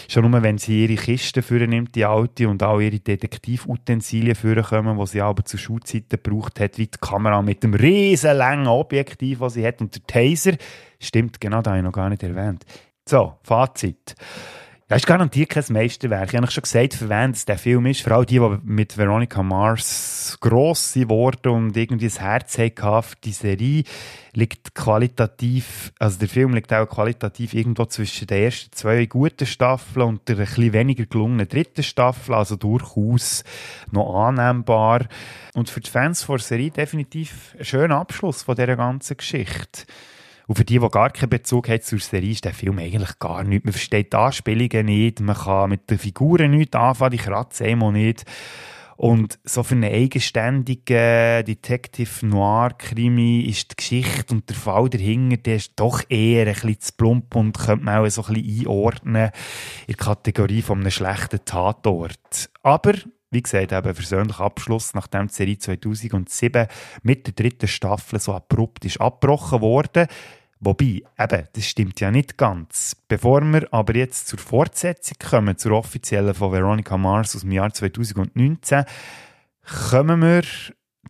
[0.06, 4.62] Schon nur, wenn sie ihre Kiste führen nimmt, die alte, und auch ihre Detektivutensilien führen
[4.62, 8.68] kommen, die sie aber zu Schulzeiten gebraucht hat, wie die Kamera mit dem riesen langen
[8.68, 9.80] Objektiv, das sie hat.
[9.80, 10.52] Und der Taser,
[11.00, 12.64] stimmt, genau, da habe ich noch gar nicht erwähnt.
[13.04, 14.14] So, Fazit.
[14.92, 16.28] Das ist garantiert kein Meisterwerk.
[16.28, 18.02] Ich habe schon gesagt, für wen der Film ist.
[18.02, 23.16] Vor allem die, die mit Veronica Mars gross geworden und irgendwie das Herz hatten für
[23.24, 23.84] die Serie,
[24.34, 30.06] liegt qualitativ, also der Film liegt auch qualitativ irgendwo zwischen den ersten zwei guten Staffeln
[30.06, 33.44] und der etwas weniger gelungenen dritten Staffel, also durchaus
[33.90, 35.06] noch annehmbar.
[35.54, 39.86] Und für die Fans der Serie definitiv ein schöner Abschluss von dieser ganzen Geschichte.
[40.46, 43.44] Und für die, die gar keinen Bezug haben zur Serie, ist der Film eigentlich gar
[43.44, 43.64] nichts.
[43.64, 47.92] Man versteht die Anspielungen nicht, man kann mit den Figuren nichts anfangen, die kratzen immer
[47.92, 48.24] nicht.
[48.96, 55.38] Und so für einen eigenständigen Detective Noir Krimi ist die Geschichte und der Fall dahinter,
[55.38, 58.60] der ist doch eher ein bisschen zu plump und könnte man auch so ein bisschen
[58.60, 59.30] einordnen
[59.86, 62.50] in die Kategorie von schlechten Tatort.
[62.62, 62.92] Aber
[63.32, 66.66] wie gesagt, eben persönlicher Abschluss, nachdem die Serie 2007
[67.02, 70.06] mit der dritten Staffel so abrupt ist abgebrochen wurde,
[70.64, 72.94] Wobei, eben, das stimmt ja nicht ganz.
[73.08, 77.74] Bevor wir aber jetzt zur Fortsetzung kommen, zur offiziellen von Veronica Mars aus dem Jahr
[77.74, 78.84] 2019,
[79.90, 80.42] kommen wir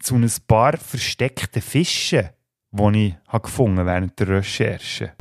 [0.01, 2.31] zu ein paar versteckten Fischen,
[2.71, 5.13] die ich habe gefunden während der Recherche.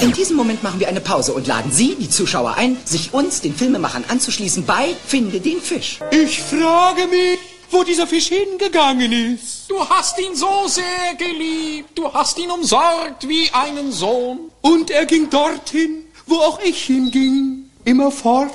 [0.00, 3.40] In diesem Moment machen wir eine Pause und laden Sie, die Zuschauer, ein, sich uns,
[3.40, 6.00] den Filmemachern, anzuschließen bei Finde den Fisch.
[6.10, 7.38] Ich frage mich,
[7.70, 9.64] wo dieser Fisch hingegangen ist.
[9.68, 14.50] Du hast ihn so sehr geliebt, du hast ihn umsorgt wie einen Sohn.
[14.60, 18.52] Und er ging dorthin, wo auch ich hinging, immer fort.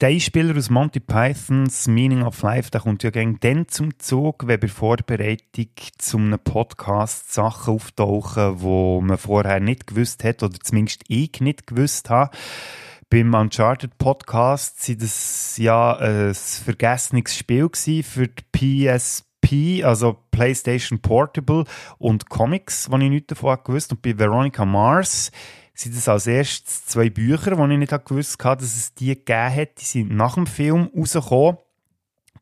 [0.00, 4.46] Der Einspieler aus Monty Pythons Meaning of Life, der kommt ja gegen dann zum Zug,
[4.46, 10.58] wenn bei Vorbereitung zu einem Podcast Sachen auftauchen, wo man vorher nicht gewusst hat oder
[10.58, 12.34] zumindest ich nicht gewusst habe.
[13.10, 17.68] Beim Uncharted Podcast war das ja ein vergessenes Spiel
[18.02, 21.64] für die PSP, also PlayStation Portable
[21.98, 25.30] und Comics, die ich nicht davon gewusst Und bei Veronica Mars
[25.80, 29.54] sind es als erstes zwei Bücher, die ich nicht gewusst habe, dass es die gegeben
[29.54, 29.80] hat.
[29.80, 31.58] Die sind nach dem Film rausgekommen.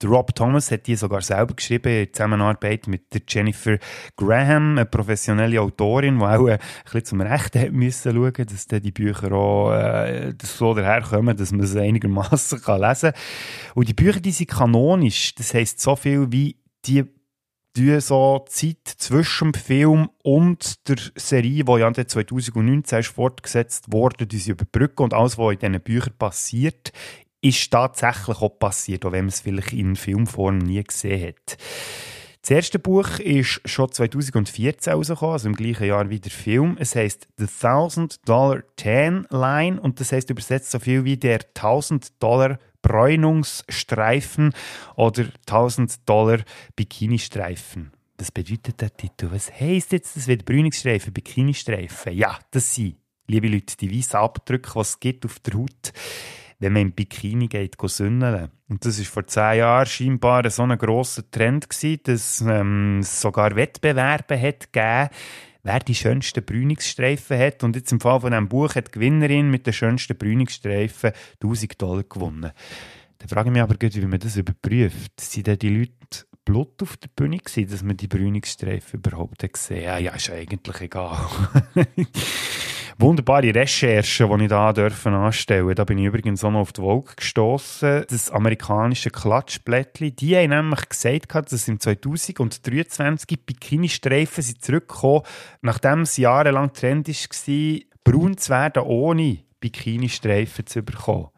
[0.04, 3.78] Rob Thomas hat die sogar selber geschrieben, in Zusammenarbeit mit der Jennifer
[4.16, 8.92] Graham, eine professionelle Autorin, die auch ein bisschen zum Rechten hat müssen schauen, dass die
[8.92, 13.20] Bücher auch äh, so daherkommen, dass man sie einigermaßen lesen kann.
[13.74, 15.34] Und die Bücher, die sind kanonisch.
[15.34, 17.04] Das heisst so viel wie die
[17.78, 24.26] die so Zeit zwischen dem Film und der Serie, die ja 2019 ist fortgesetzt wurde,
[24.26, 26.92] die sie überbrücken und alles, was in diesen Büchern passiert,
[27.40, 31.56] ist tatsächlich auch passiert, auch wenn man es vielleicht in Filmform nie gesehen hat.
[32.42, 36.76] Das erste Buch ist schon 2014 rausgekommen, also im gleichen Jahr wie der Film.
[36.80, 41.40] Es heißt The Thousand Dollar Tan Line und das heißt übersetzt so viel wie der
[41.54, 44.52] 1000 Dollar Bräunungsstreifen
[44.96, 46.40] oder 1000 Dollar
[46.76, 47.92] Bikinistreifen.
[48.16, 49.28] Das bedeutet der Titel.
[49.30, 50.44] Was heisst jetzt das wieder?
[50.44, 52.12] Bräunungsstreifen, Bikinistreifen?
[52.12, 55.92] Ja, das sind, liebe Leute, die weißen Abdrücke, die es auf der Haut
[56.58, 58.50] wenn man im Bikini geht, sündeln.
[58.68, 63.20] Und das ist vor zehn Jahren scheinbar so ein grosser Trend gewesen, dass ähm, es
[63.20, 65.08] sogar Wettbewerbe hat gegeben,
[65.68, 67.62] wer die schönsten Brünungsstreifen hat.
[67.62, 71.12] Und jetzt im Fall von diesem Buch hat die Gewinnerin mit den schönsten Brünungsstreifen
[71.42, 72.52] 1000 Dollar gewonnen.
[73.18, 75.20] Da frage ich mich aber, wie man das überprüft.
[75.20, 75.92] Sind denn die Leute
[76.44, 79.84] Blut auf der Bühne gewesen, dass man die Brünungsstreifen überhaupt gesehen hat?
[79.84, 81.28] Ja, ja, ist eigentlich egal.
[82.98, 86.80] wunderbare Recherchen, die ich da dürfen anstellen Da bin ich übrigens auch noch auf die
[86.80, 88.04] Vogue gestoßen.
[88.08, 90.10] Das amerikanische Klatschblättli.
[90.10, 95.22] Die haben nämlich gesagt, dass im 2023 Bikini-Streifen sind zurückgekommen,
[95.62, 101.28] nachdem es jahrelang Trend war, braun zu werden, ohne Bikini-Streifen zu bekommen.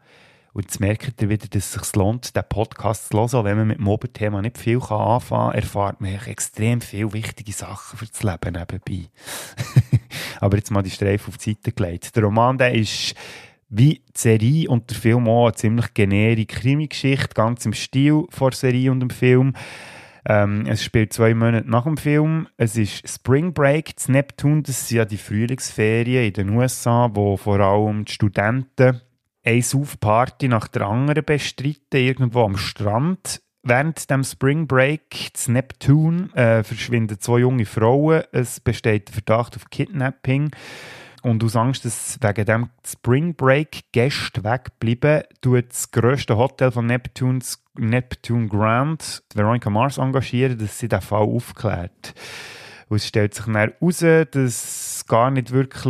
[0.53, 3.45] Und jetzt merkt ihr wieder, dass es sich lohnt, den Podcast zu hören.
[3.45, 7.97] Wenn man mit dem Oberthema nicht viel anfangen kann, erfahrt man extrem viele wichtige Sachen
[7.97, 9.09] für das Leben nebenbei.
[10.41, 12.15] Aber jetzt mal die Streife auf die Seite gelegt.
[12.15, 13.15] Der Roman, der ist
[13.69, 18.51] wie die Serie und der Film auch eine ziemlich generierte Krimi-Geschichte, ganz im Stil von
[18.51, 19.53] Serie und dem Film.
[20.25, 22.47] Ähm, es spielt zwei Monate nach dem Film.
[22.57, 24.63] Es ist Spring Break zu Neptun.
[24.63, 29.01] Das sind ja die Frühlingsferien in den USA, wo vor allem die Studenten
[29.43, 33.41] eine Saufparty nach der anderen bestreiten, irgendwo am Strand.
[33.63, 38.23] Während dem Spring Break zu Neptun äh, verschwinden zwei junge Frauen.
[38.31, 40.51] Es besteht der Verdacht auf Kidnapping.
[41.21, 46.87] Und aus Angst, dass wegen dem Spring Break Gäste wegbleiben, tut das grösste Hotel von
[46.87, 52.15] Neptuns, Neptune Grand Veronica Mars engagieren, dass sie den Fall aufklärt.
[52.91, 53.99] Und es stellt sich dann heraus,
[54.31, 55.85] dass gar nicht wirklich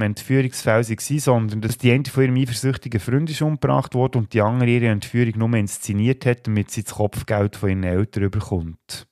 [0.00, 4.40] Entführungsfälle waren, sondern dass die eine von ihrem eifersüchtigen Freund ist umgebracht wurde und die
[4.40, 9.06] andere ihre Entführung nur inszeniert hat, damit sie das Kopfgeld von ihren Eltern bekommt.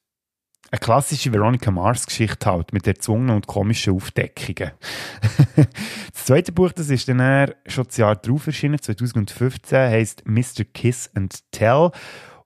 [0.72, 4.72] Eine klassische Veronica Mars-Geschichte halt, mit erzwungenen und komischen Aufdeckungen.
[5.56, 10.64] das zweite Buch, das ist dann schon das Jahr darauf erschienen, 2015, heisst Mr.
[10.74, 11.92] Kiss and Tell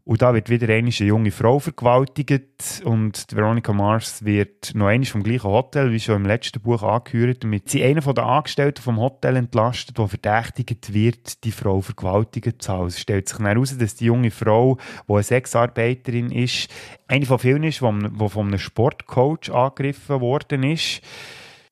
[0.06, 5.24] und da wird wieder eine junge Frau vergewaltigt und Veronica Mars wird noch einmal vom
[5.24, 9.34] gleichen Hotel, wie schon im letzten Buch angehört, damit sie einen der Angestellten vom Hotel
[9.34, 12.86] entlastet, der verdächtigt wird, die Frau vergewaltigt zu haben.
[12.86, 14.78] Es stellt sich heraus, dass die junge Frau,
[15.08, 16.68] die eine Sexarbeiterin ist,
[17.08, 21.02] eine von vielen ist, die von einem Sportcoach angegriffen worden ist.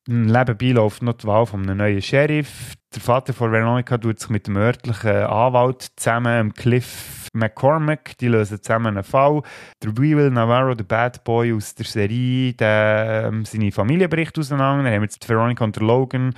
[0.07, 2.73] Nebenbei läuft noch die Wahl von einem neuen Sheriff.
[2.93, 8.61] Der Vater von Veronica tut sich mit dem örtlichen Anwalt zusammen, Cliff McCormack, die lösen
[8.61, 9.41] zusammen einen Fall.
[9.83, 14.83] Der Will Navarro, der Bad Boy aus der Serie, der ähm, seine Familie bricht auseinander.
[14.83, 16.35] Dann haben wir jetzt Veronica und Logan,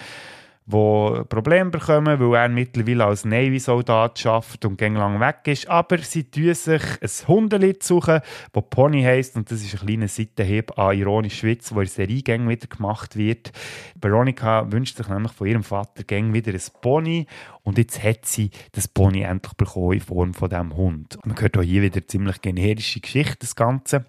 [0.69, 5.69] die Probleme bekommen, weil er mittlerweile als Navy-Soldat schafft und gang lang weg ist.
[5.69, 8.19] Aber sie tun sich ein Hundelied suchen,
[8.51, 12.21] das Pony heisst und das ist ein kleiner Seitenhieb an ironisch Schwitz, wo in Serie
[12.25, 13.53] wieder gemacht wird.
[13.99, 17.27] Veronica wünscht sich nämlich von ihrem Vater gang wieder ein Pony
[17.63, 21.17] und jetzt hat sie das Pony endlich bekommen in Form von diesem Hund.
[21.23, 24.05] Man hört auch hier wieder ziemlich generische Geschichte, das Ganze.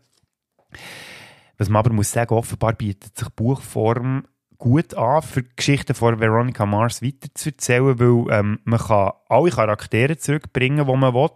[1.57, 4.25] Was man aber muss sagen, offenbar bietet sich Buchform
[4.59, 10.17] gut an, für die Geschichte von Veronica Mars weiterzuerzählen, weil ähm, man kann alle Charaktere
[10.17, 11.31] zurückbringen, die man will.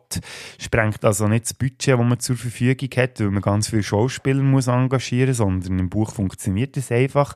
[0.58, 4.42] Sprengt also nicht das Budget, das man zur Verfügung hat, weil man ganz viele Schauspieler
[4.42, 7.34] muss engagieren, sondern im Buch funktioniert es einfach.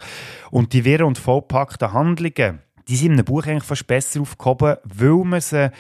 [0.51, 4.77] Und die wirren und vollpackten Handlungen, die sind in einem Buch eigentlich fast besser aufgehoben,
[4.85, 5.71] weil man sie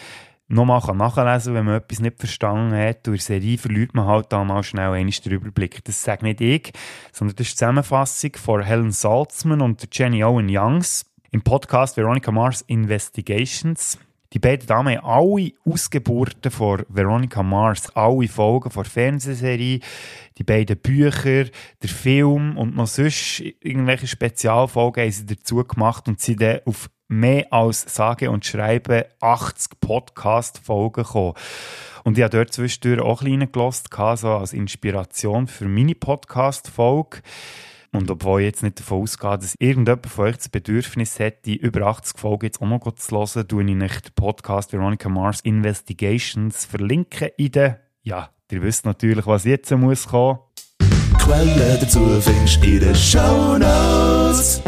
[0.49, 3.07] nochmal nachlesen wenn man etwas nicht verstanden hat.
[3.07, 5.84] Durch Serie verliert man halt da mal schnell einen Überblick.
[5.84, 6.72] Das sage nicht ich,
[7.12, 12.30] sondern das ist die Zusammenfassung von Helen Salzman und Jenny Owen Youngs im Podcast Veronica
[12.30, 13.99] Mars Investigations.
[14.32, 19.80] Die beiden Damen haben alle Ausgeburten von Veronica Mars, alle Folgen der Fernsehserie,
[20.36, 26.20] die beiden Bücher, der Film und noch sonst irgendwelche Spezialfolgen haben sie dazu gemacht und
[26.20, 31.34] sind dann auf mehr als sage und schreibe 80 Podcast-Folgen gekommen.
[32.04, 33.52] Und ich habe dort zwischendurch auch ein
[33.90, 37.22] gehört, so als Inspiration für meine Podcast-Folge.
[37.92, 41.57] Und obwohl ich jetzt nicht davon ausgehe, dass irgendjemand von euch das Bedürfnis hat, die
[41.57, 45.40] über 80 Folgen jetzt auch noch zu hören, tue ich nicht den Podcast Veronica Mars
[45.40, 50.38] Investigations verlinken in der, ja, ihr wisst natürlich, was jetzt muss kommen.
[51.18, 54.62] Quelle dazu findest in den Show Notes.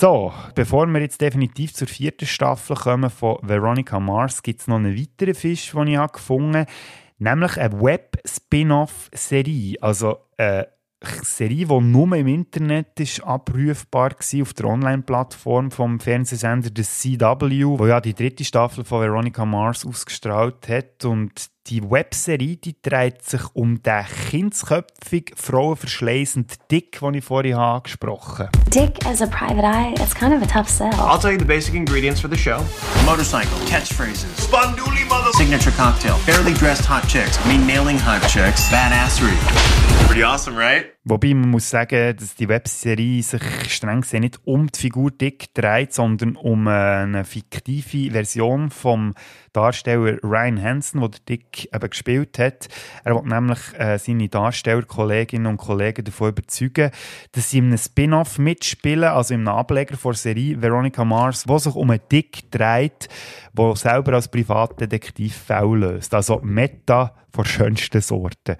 [0.00, 4.76] So, bevor wir jetzt definitiv zur vierten Staffel kommen von Veronica Mars, gibt es noch
[4.76, 6.70] einen weiteren Fisch, den ich gefunden habe,
[7.18, 9.76] nämlich eine Web-Spin-Off-Serie.
[9.82, 10.68] Also eine
[11.02, 17.78] Serie, die nur im Internet ist abrufbar war, auf der Online-Plattform vom Fernsehsender The CW,
[17.78, 21.04] wo ja die dritte Staffel von Veronica Mars ausgestrahlt hat.
[21.04, 28.46] Und die Webserie die dreht sich um den kindsköpfig, frauenverschleißenden Dick, den ich vorhin angesprochen
[28.46, 28.70] habe.
[28.70, 30.90] Dick as a private eye, it's kind of a tough sell.
[30.94, 32.64] I'll tell you the basic ingredients for the show.
[33.04, 35.32] Motorcycle, catchphrases, Sponduli mother...
[35.36, 39.36] Signature cocktail, barely dressed hot chicks, me nailing hot chicks, badassery.
[40.06, 40.86] Pretty awesome, right?
[41.04, 45.54] Wobei man muss sagen, dass die Webserie sich streng gesehen nicht um die Figur Dick
[45.54, 49.14] dreht, sondern um eine fiktive Version vom
[49.52, 52.68] Darsteller Ryan Hansen, der Dick eben gespielt hat.
[53.04, 56.90] Er will nämlich äh, seine Darstellerkolleginnen und Kollegen davon überzeugen,
[57.32, 61.58] dass sie in einem Spin-off mitspielen, also in einem Ableger der Serie Veronica Mars, wo
[61.58, 63.08] sich um einen Dick dreht,
[63.52, 66.14] der selber als Privatdetektiv Fälle löst.
[66.14, 68.56] Also Meta von schönsten Sorten.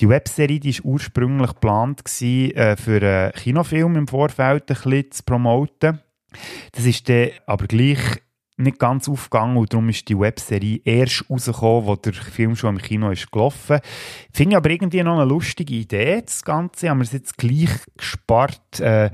[0.00, 6.00] Die Webserie ist ursprünglich geplant äh, für einen Kinofilm im Vorfeld ein bisschen zu promoten.
[6.72, 8.00] Das ist dann aber gleich
[8.56, 12.82] nicht ganz aufgegangen und darum ist die Webserie erst rausgekommen, wo der Film schon im
[12.82, 13.80] Kino ist gelaufen.
[14.32, 16.88] Finde ich aber irgendwie noch eine lustige Idee, das Ganze.
[16.88, 19.10] Haben wir es jetzt gleich gespart, äh,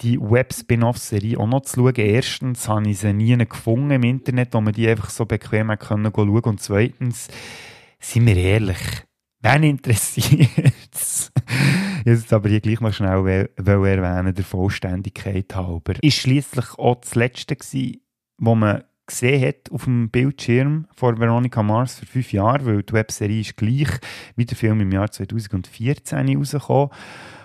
[0.00, 1.94] die Web-Spin-Off-Serie auch noch zu schauen.
[1.96, 6.12] Erstens habe ich sie nie gefunden im Internet, wo man die einfach so bequem können
[6.14, 7.28] schauen Und zweitens,
[8.00, 8.78] sind wir ehrlich,
[9.40, 10.50] wen interessiert
[10.92, 11.30] es?
[12.04, 15.94] Jetzt aber hier gleich mal schnell erwähnen, der Vollständigkeit halber.
[16.02, 18.00] Ist schließlich auch das letzte gewesen,
[18.40, 22.92] wo man gesehen hat auf dem Bildschirm von Veronica Mars vor fünf Jahren, weil die
[22.92, 23.88] Webserie ist gleich
[24.36, 26.90] wie der Film im Jahr 2014 rausgekommen.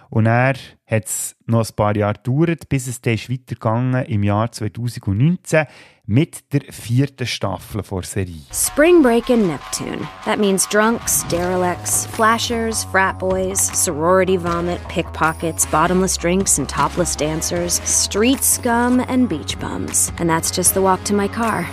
[0.10, 0.56] Und er
[0.88, 5.66] hat es noch ein paar Jahre gedauert, bis es dann weitergegangen im Jahr 2019
[6.08, 8.42] mit der vierten Staffel der Serie.
[8.52, 10.08] Spring break in Neptune.
[10.26, 17.82] That means drunks, derelicts, flashers, frat boys, sorority vomit, pickpockets, bottomless drinks and topless dancers,
[17.84, 20.12] street scum and beach bums.
[20.20, 21.64] And that's just the walk to my car.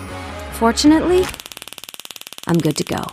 [0.53, 1.24] Fortunately,
[2.47, 3.05] I'm good to go.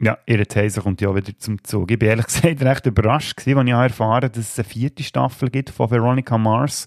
[0.00, 1.90] Ja, ihre These kommt ja wieder zum Zug.
[1.90, 5.70] Ich war ehrlich gesagt recht überrascht, als ich erfahren dass es eine vierte Staffel gibt
[5.70, 6.86] von Veronica Mars.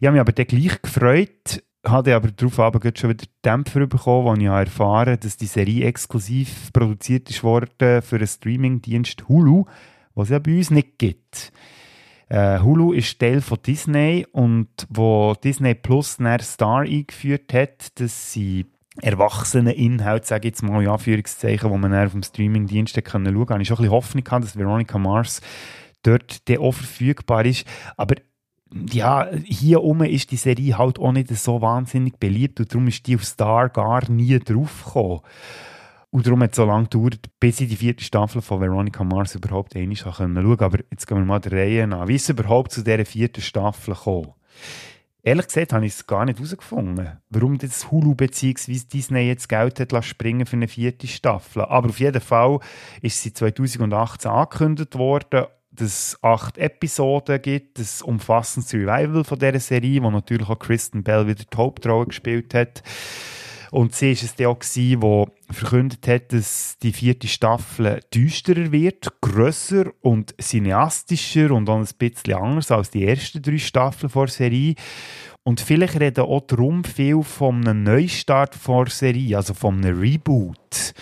[0.00, 4.28] Ich habe mich aber dann gleich gefreut, hatte aber darauf aber schon wieder Dämpfer bekommen,
[4.28, 9.66] als ich erfahren dass die Serie exklusiv produziert worden für einen Streamingdienst Hulu,
[10.14, 11.52] was es ja bei uns nicht gibt.
[12.32, 18.32] Uh, Hulu ist Teil von Disney und wo Disney Plus einen Star eingeführt hat, dass
[18.32, 18.66] sie
[19.00, 23.26] erwachsenen Inhalt, sage ich jetzt mal in Anführungszeichen, wo man auf dem Streamingdienst schauen kann,
[23.26, 25.40] habe ich schon ein bisschen Hoffnung gehabt, dass Veronica Mars
[26.02, 27.66] dort auch verfügbar ist.
[27.96, 28.16] Aber
[28.72, 33.06] ja, hier oben ist die Serie halt auch nicht so wahnsinnig beliebt und darum ist
[33.06, 35.20] die auf Star gar nie draufgekommen.
[36.12, 39.36] Und darum hat es so lange gedauert, bis ich die vierte Staffel von Veronica Mars
[39.36, 40.64] überhaupt einmal schauen konnte.
[40.64, 42.08] Aber jetzt gehen wir mal der Reihe an.
[42.08, 44.34] Wie ist es überhaupt zu dieser vierten Staffel gekommen?
[45.22, 48.80] Ehrlich gesagt habe ich es gar nicht herausgefunden, warum das Hulu bzw.
[48.90, 51.62] Disney jetzt Geld hat springen für eine vierte Staffel.
[51.62, 52.60] Aber auf jeden Fall
[53.02, 59.60] ist sie 2018 angekündigt worden, dass es acht Episoden gibt, das umfassendes Revival von dieser
[59.60, 62.82] Serie, wo natürlich auch Kristen Bell wieder die Hauptrolle gespielt hat.
[63.70, 64.98] Und sie war es dann auch, die
[65.50, 72.34] verkündet hat, dass die vierte Staffel düsterer wird, grösser und cineastischer und auch ein bisschen
[72.34, 74.74] anders als die ersten drei Staffeln der Serie.
[75.44, 80.92] Und vielleicht reden auch darum viel von einem Neustart der Serie, also von einem Reboot.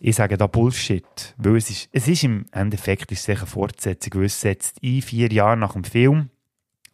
[0.00, 4.20] Ich sage da Bullshit, weil es ist, es ist im Endeffekt ist es eine Fortsetzung,
[4.20, 6.30] weil es setzt ein, vier Jahre nach dem Film,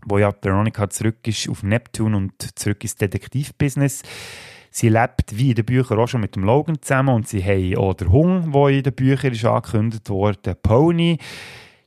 [0.07, 4.03] wo ja Veronica zurück ist auf Neptun und zurück ins Detektivbusiness.
[4.77, 7.77] Sie lebt wie in den Büchern auch schon mit dem Logan zusammen und sie haben
[7.77, 11.19] auch den Hung, der in den Büchern ist angekündigt wurde, Pony.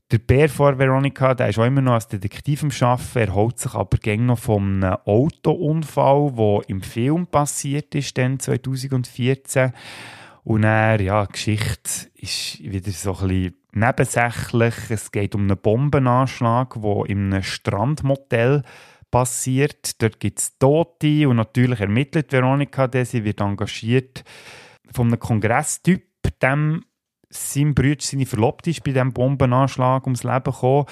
[0.10, 3.60] Der Bär von Veronica, der ist auch immer noch als Detektiv am Arbeiten, er holt
[3.60, 9.74] sich aber gäng noch einem Autounfall, der im Film passiert ist, dann 2014.
[10.46, 14.76] Und dann, ja, die Geschichte ist wieder so ein bisschen nebensächlich.
[14.88, 18.64] Es geht um einen Bombenanschlag, der in einem Strandmotel
[19.12, 20.02] passiert.
[20.02, 24.24] Dort gibt es Tote und natürlich ermittelt Veronika, der sie wird engagiert
[24.92, 26.04] von einem Kongresstyp,
[26.42, 26.84] dem
[27.30, 30.86] sein Bruder, seine Verlobte ist bei diesem Bombenanschlag ums Leben gekommen.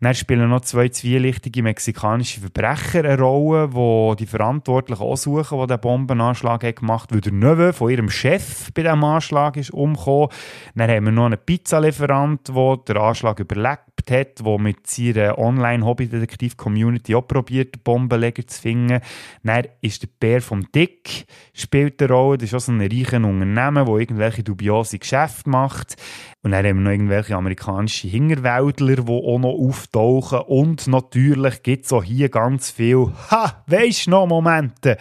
[0.00, 5.80] Dann spielen noch zwei zwielichtige mexikanische Verbrecher eine Rolle, die die Verantwortlichen aussuchen, die den
[5.80, 10.28] Bombenanschlag gemacht haben, weil der Neue von ihrem Chef bei diesem Anschlag ist umgekommen.
[10.74, 17.14] Dann haben wir noch einen Pizzalieferant, der den Anschlag überlebt hat, der mit seiner Online-Hobby-Detektiv-Community
[17.14, 19.00] auch probiert, Bombenleger zu finden.
[19.42, 22.38] Dann ist der Bär vom Dick, spielt eine Rolle.
[22.38, 25.96] Das ist auch so ein reiches Unternehmen, das irgendwelche dubiose Geschäfte macht.
[26.42, 30.40] Und dann haben wir noch irgendwelche amerikanische Hingerwäldler, die auch noch auftauchen.
[30.40, 34.98] Und natürlich gibt es auch hier ganz viel, ha, weisst noch Momente.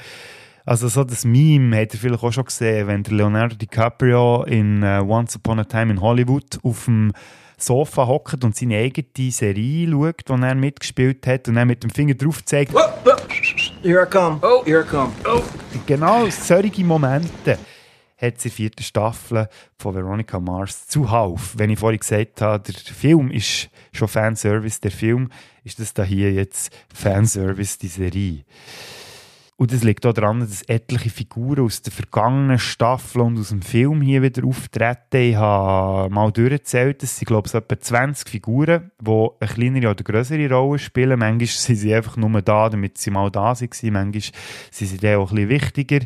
[0.66, 4.82] Also so das Meme hat ihr vielleicht auch schon gesehen, wenn der Leonardo DiCaprio in
[4.82, 7.14] uh, Once Upon a Time in Hollywood auf dem
[7.66, 11.90] Sofa hockt und seine eigene Serie schaut, die er mitgespielt hat und dann mit dem
[11.90, 12.74] Finger drauf zeigt.
[12.76, 13.16] Oh, oh.
[13.82, 14.40] Here I come.
[14.42, 15.12] Oh, here I come.
[15.26, 15.42] Oh.
[15.86, 17.58] Genau solche Momente
[18.18, 19.48] hat sie vierte Staffel
[19.78, 21.54] von Veronica Mars zuhauf.
[21.58, 25.30] Wenn ich vorhin gesagt habe, der Film ist schon Fanservice, der Film
[25.64, 28.46] ist das da hier jetzt Fanservice, die Serie.
[29.58, 33.62] Und es liegt auch daran, dass etliche Figuren aus der vergangenen Staffel und aus dem
[33.62, 35.16] Film hier wieder auftreten.
[35.16, 40.04] Ich habe mal durchgezählt, es sind, glaube ich, etwa 20 Figuren, die eine kleinere oder
[40.04, 41.20] größere Rolle spielen.
[41.20, 43.94] Manchmal sind sie einfach nur da, damit sie mal da waren.
[43.94, 44.22] Manchmal
[44.72, 46.06] sind sie dann auch bisschen wichtiger.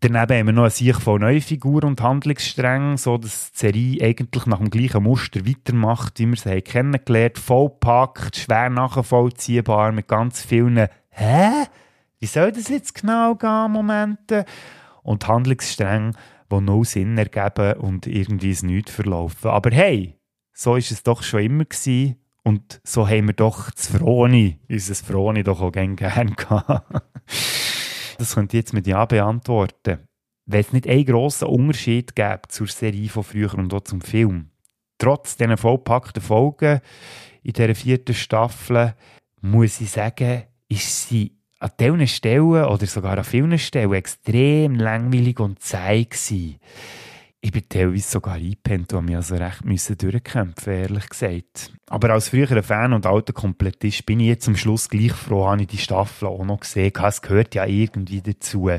[0.00, 4.04] Daneben haben wir noch eine Sicht von neuen Figuren und Handlungssträngen, so dass die Serie
[4.04, 7.38] eigentlich nach dem gleichen Muster weitermacht, wie wir sie haben kennengelernt.
[7.38, 11.64] Vollpackt, schwer nachvollziehbar, mit ganz vielen «Hä?
[12.20, 14.44] Wie soll das jetzt genau gehen?» Momenten.
[15.02, 16.12] Und Handlungsstränge,
[16.50, 19.50] die null Sinn ergeben und irgendwie es nichts verlaufen.
[19.50, 20.18] Aber hey,
[20.52, 22.16] so ist es doch schon immer gewesen.
[22.42, 27.02] Und so haben wir doch das Froni, unser Froni doch auch gerne gehabt.
[28.18, 30.08] Das könnt ihr jetzt mit Ja beantworten.
[30.44, 34.50] Wenn es nicht einen grossen Unterschied gäbe zur Serie von früher und auch zum Film.
[34.98, 36.80] Trotz dieser vollpackten Folgen
[37.44, 38.94] in dieser vierten Staffel,
[39.40, 45.40] muss ich sagen, ist sie an diesen Stellen oder sogar an vielen Stellen extrem langweilig
[45.40, 46.58] und zäh gewesen
[47.40, 51.72] ich bin teilweise sogar eingepennt und mich also recht müssen durchkämpfen, ehrlich gesagt.
[51.88, 55.62] Aber als früherer Fan und alter Komplettist bin ich jetzt am Schluss gleich froh, habe
[55.62, 56.92] ich die Staffel auch noch gesehen.
[57.00, 58.70] Es gehört ja irgendwie dazu.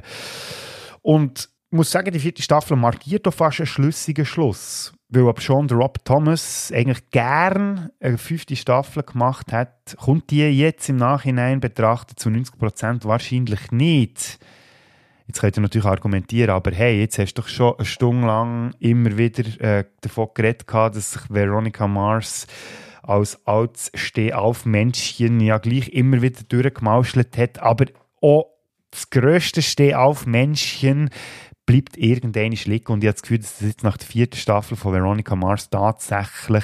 [1.02, 4.94] Und ich muss sagen, die vierte Staffel markiert doch fast einen schlüssigen Schluss.
[5.12, 10.44] Weil aber schon der Rob Thomas eigentlich gern eine fünfte Staffel gemacht hat, kommt die
[10.44, 14.40] jetzt im Nachhinein betrachtet zu 90% wahrscheinlich nicht.
[15.26, 18.74] Jetzt könnt ihr natürlich argumentieren, aber hey, jetzt hast du doch schon eine Stunde lang
[18.80, 22.46] immer wieder äh, davon geredet, dass sich Veronica Mars
[23.02, 27.86] als altes Stehaufmännchen ja gleich immer wieder durchgemauschelt hat, aber
[28.22, 28.46] auch
[28.92, 31.10] das grösste Stehaufmännchen
[31.70, 34.76] bleibt irgendein liegen und ich habe das Gefühl, dass das jetzt nach der vierten Staffel
[34.76, 36.64] von Veronica Mars tatsächlich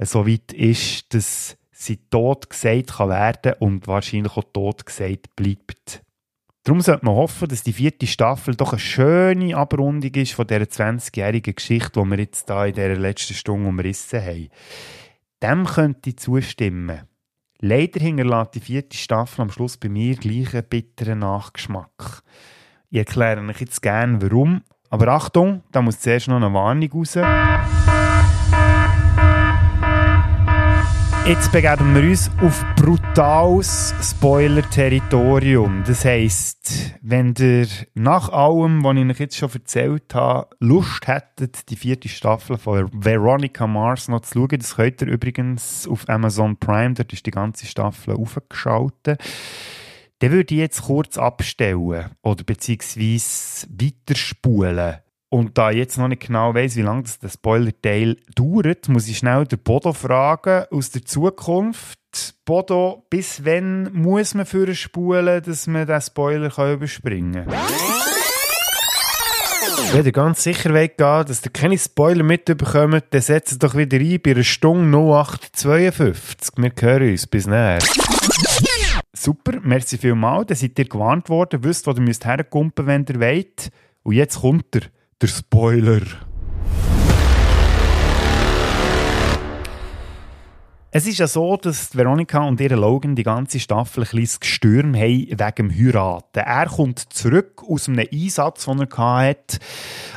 [0.00, 6.02] so weit ist, dass sie tot gesagt kann werden und wahrscheinlich auch tot gesagt bleibt.
[6.62, 10.64] Darum sollte man hoffen, dass die vierte Staffel doch eine schöne Abrundung ist von dieser
[10.64, 14.48] 20-jährigen Geschichte, die wir jetzt da in dieser letzten Stunde umrissen haben.
[15.42, 17.04] Dem könnte ich zustimmen.
[17.60, 22.22] Leider hinterlässt die vierte Staffel am Schluss bei mir gleich einen bitteren Nachgeschmack.
[22.94, 24.62] Ich erkläre euch jetzt gerne warum.
[24.88, 27.18] Aber Achtung, da muss zuerst noch eine Warnung raus.
[31.26, 35.82] Jetzt begeben wir uns auf brutales Spoiler-Territorium.
[35.84, 41.68] Das heisst, wenn ihr nach allem, was ich euch jetzt schon erzählt habe, Lust hättet,
[41.70, 46.56] die vierte Staffel von Veronica Mars noch zu schauen, das könnt ihr übrigens auf Amazon
[46.58, 49.20] Prime, dort ist die ganze Staffel aufgeschaltet,
[50.24, 54.96] dann würde ich jetzt kurz abstellen oder beziehungsweise weiterspulen.
[55.28, 59.18] Und da ich jetzt noch nicht genau weiss, wie lange das Spoiler-Teil dauert, muss ich
[59.18, 61.98] schnell den Bodo fragen aus der Zukunft.
[62.46, 67.58] Bodo, bis wann muss man für spulen, dass man den Spoiler kann überspringen kann?
[69.92, 73.98] Wenn ihr ganz sicher wollt gehen, dass ihr keine Spoiler mitbekommt, dann setzt doch wieder
[73.98, 76.54] ein bei einer Stunde 0852.
[76.56, 77.26] Wir hören uns.
[77.26, 77.80] Bis näher.
[79.16, 80.46] Super, merci vielmals.
[80.46, 82.26] Dann seid ihr gewarnt worden, wisst, wo ihr müsst
[82.86, 83.70] wenn ihr wollt.
[84.02, 84.82] Und jetzt kommt er
[85.20, 86.02] der Spoiler.
[90.96, 94.94] Es ist ja so, dass Veronica und ihre Logan die ganze Staffel ein kleines Gestürm
[94.94, 96.38] haben wegen dem Heiraten.
[96.38, 99.58] Er kommt zurück aus einem Einsatz, den er hatte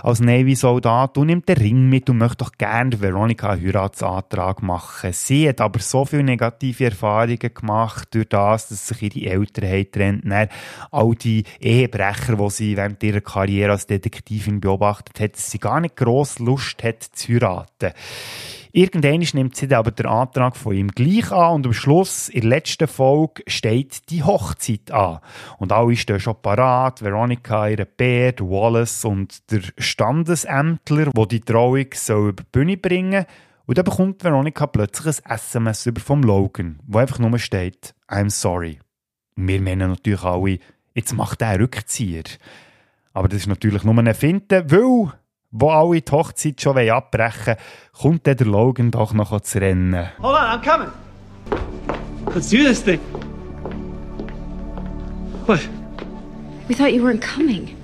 [0.03, 5.13] als Navy-Soldat und nimmt den Ring mit und möchte doch gerne Veronica einen Heiratsantrag machen.
[5.13, 10.21] Sie hat aber so viele negative Erfahrungen gemacht durch das, dass sich ihre Eltern haben
[10.21, 10.51] getrennt
[10.91, 15.81] All die Ehebrecher, die sie während ihrer Karriere als Detektivin beobachtet hat, dass sie gar
[15.81, 17.93] nicht gross Lust hat zu heiraten.
[18.77, 22.49] Irgendwann nimmt sie aber den Antrag von ihm gleich an und am Schluss, in der
[22.51, 25.17] letzten Folge, steht die Hochzeit an.
[25.57, 31.87] Und alle stehen schon parat, Veronica, ihre Bär, Wallace und der Standesämtler, der die Trauung
[31.95, 33.25] soll über die Bühne bringen
[33.65, 38.29] Und dann bekommt Veronica plötzlich ein SMS über vom Logan, wo einfach nur steht, I'm
[38.29, 38.77] sorry.
[39.35, 40.59] Und wir meinen natürlich alle,
[40.93, 42.25] jetzt macht er Rückzieher.
[43.11, 45.13] Aber das ist natürlich nur eine Finte, weil
[45.51, 47.57] wo alle die Hochzeit schon abbrechen wollen,
[47.93, 50.09] kommt der Logan doch noch zu rennen.
[50.21, 50.91] Hold on, I'm coming.
[52.33, 52.99] Let's do this thing.
[55.45, 55.67] What?
[56.67, 57.75] We thought you weren't coming.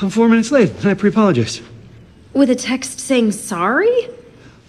[0.00, 1.62] I'm four minutes late, and I pre-apologize.
[2.34, 3.88] With a text saying sorry?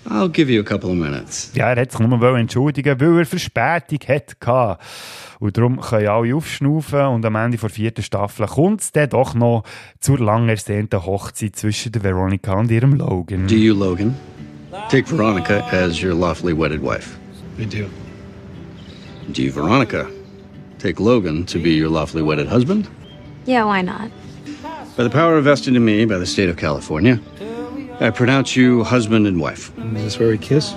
[0.06, 1.52] I'll give you a couple of minutes.
[1.56, 4.78] Ja, er hat sich nur entschuldigen, weil er Verspätung hatte.
[5.39, 9.34] Und darum können alle aufschnaufen und am Ende der vierten Staffel kommt es dann doch
[9.34, 9.64] noch
[10.00, 13.47] zur lang ersehnten Hochzeit zwischen der Veronica und ihrem Logan.
[13.47, 14.16] Do you, Logan,
[14.89, 17.18] take Veronica as your lawfully wedded wife?
[17.58, 17.86] I do.
[19.32, 20.08] Do you, Veronica,
[20.80, 22.89] take Logan to be your lawfully wedded husband?
[23.45, 24.10] Yeah, why not?
[24.97, 27.20] By the power vested in me by the state of California,
[28.02, 29.74] I pronounce you husband and wife.
[29.97, 30.74] Is this where we kiss?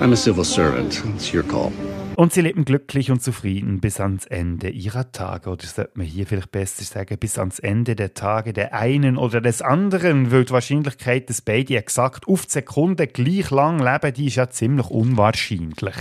[0.00, 1.00] I'm a civil servant.
[1.14, 1.70] It's your call.
[2.16, 5.50] Und sie leben glücklich und zufrieden bis ans Ende ihrer Tage.
[5.50, 9.40] Oder sollte man hier vielleicht besser sagen, bis ans Ende der Tage der einen oder
[9.40, 14.26] des anderen, weil die Wahrscheinlichkeit, dass beide exakt auf die Sekunde gleich lang leben, die
[14.26, 15.94] ist ja ziemlich unwahrscheinlich.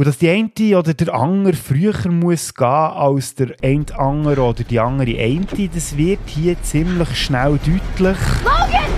[0.00, 4.64] Und dass die eine oder der andere früher muss gehen als der eine andere oder
[4.64, 8.16] die andere eine, das wird hier ziemlich schnell deutlich.
[8.42, 8.90] Logan!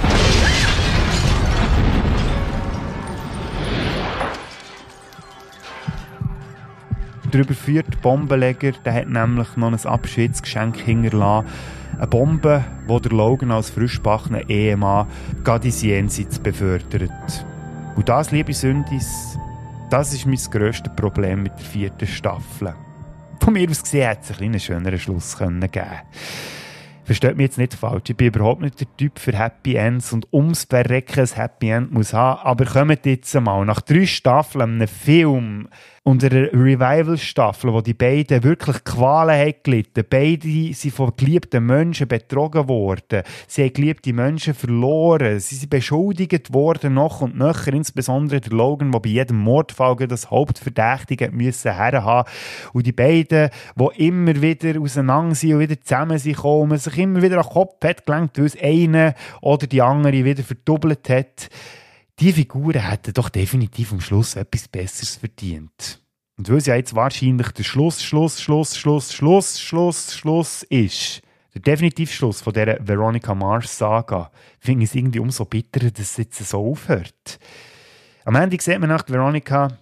[7.32, 11.48] der überführte Bombenleger der hat nämlich noch ein Abschiedsgeschenk hinterlassen.
[11.98, 15.08] Eine Bombe, die der Logan als frischbackener Ehemann
[15.42, 17.10] gerade ins Jenseits befördert.
[17.96, 19.36] Und das, liebe Sündis,
[19.92, 22.74] das ist mein grösstes Problem mit der vierten Staffel.
[23.40, 25.60] Von mir aus gesehen hätte es einen schöneren Schluss geben.
[27.04, 30.32] Versteht mich jetzt nicht falsch, ich bin überhaupt nicht der Typ für Happy Ends und
[30.32, 34.88] ums Verrecken ein Happy End muss haben, aber kommt jetzt mal, nach drei Staffeln einem
[34.88, 35.68] Film,
[36.04, 40.04] und eine Revival-Staffel, wo die beiden wirklich Qualen haben gelitten.
[40.08, 43.22] Beide sind von geliebten Menschen betrogen worden.
[43.46, 45.38] Sie haben geliebte Menschen verloren.
[45.38, 47.72] Sie sind beschuldigt worden, noch und nöcher.
[47.72, 52.28] Insbesondere der Logan, der bei jedem Mordfall das Hauptverdächtige müssen herhaben.
[52.72, 57.22] Und die beiden, die immer wieder auseinander sind und wieder zusammen sind gekommen, sich immer
[57.22, 61.48] wieder an den Kopf hat gelenkt, weil es eine oder die andere wieder verdoppelt hat
[62.20, 66.00] die Figuren hätten doch definitiv am Schluss etwas Besseres verdient.
[66.36, 71.22] Und weil es ja jetzt wahrscheinlich der Schluss, Schluss, Schluss, Schluss, Schluss, Schluss, Schluss ist,
[71.54, 76.16] der Definitivschluss von dieser Veronica Mars Saga, finde ich es irgendwie umso bitterer, dass es
[76.16, 77.38] jetzt so aufhört.
[78.24, 79.76] Am Ende sieht man nach Veronica,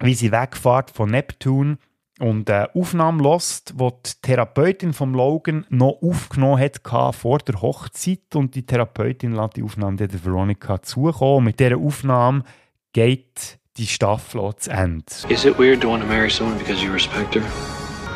[0.00, 1.78] wie sie wegfährt von Neptun
[2.20, 6.80] und eine Aufnahme lost, die die Therapeutin von Logan noch aufgenommen hat
[7.14, 11.44] vor der Hochzeit und die Therapeutin lässt die Aufnahme der Veronica zukommen.
[11.44, 12.44] Mit dieser Aufnahme
[12.92, 15.04] geht die Staffel zu Ende.
[15.28, 17.42] Is it weird to want to marry someone because you respect her?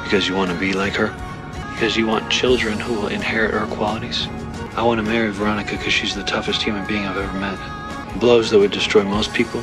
[0.04, 1.10] Because you want to be like her?
[1.74, 4.28] Because you want children who will inherit her qualities?
[4.76, 7.58] I want to marry Veronica because she's the toughest human being I've ever met.
[8.18, 9.60] Blows that would destroy most people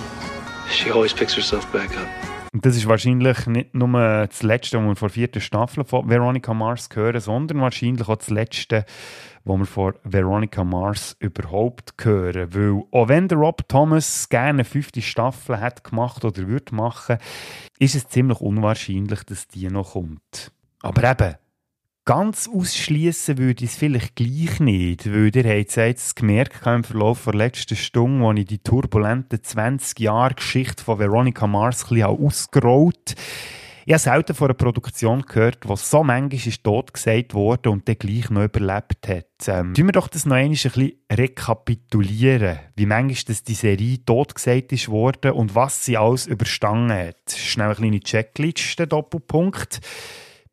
[0.69, 2.36] She always picks herself back up.
[2.57, 6.09] Und das ist wahrscheinlich nicht nur das Letzte, was wir vor der vierten Staffel von
[6.09, 8.83] Veronica Mars hören, sondern wahrscheinlich auch das Letzte,
[9.43, 12.51] was wir von Veronica Mars überhaupt hören.
[12.55, 17.19] Weil auch wenn der Rob Thomas gerne eine fünfte Staffel hat gemacht oder würde machen,
[17.77, 20.51] ist es ziemlich unwahrscheinlich, dass die noch kommt.
[20.81, 21.35] Aber eben,
[22.07, 27.25] Ganz ausschließen würde ich es vielleicht gleich nicht, weil ihr habt es gemerkt im Verlauf
[27.25, 32.05] der letzten Stunde, als ich die turbulenten 20 Jahre Geschichte von Veronica Mars ein bisschen
[32.05, 33.15] ausgerollt
[33.85, 37.97] ich habe selten von einer Produktion gehört, die so manchmal tot gesagt wurde und dann
[37.97, 39.47] gleich noch überlebt hat.
[39.47, 44.35] Ähm, tun wir doch das noch ein bisschen rekapitulieren, wie manchmal das die Serie tot
[44.35, 47.31] gesagt worden und was sie alles überstanden hat.
[47.33, 49.79] Schnell eine kleine Checkliste, Doppelpunkt.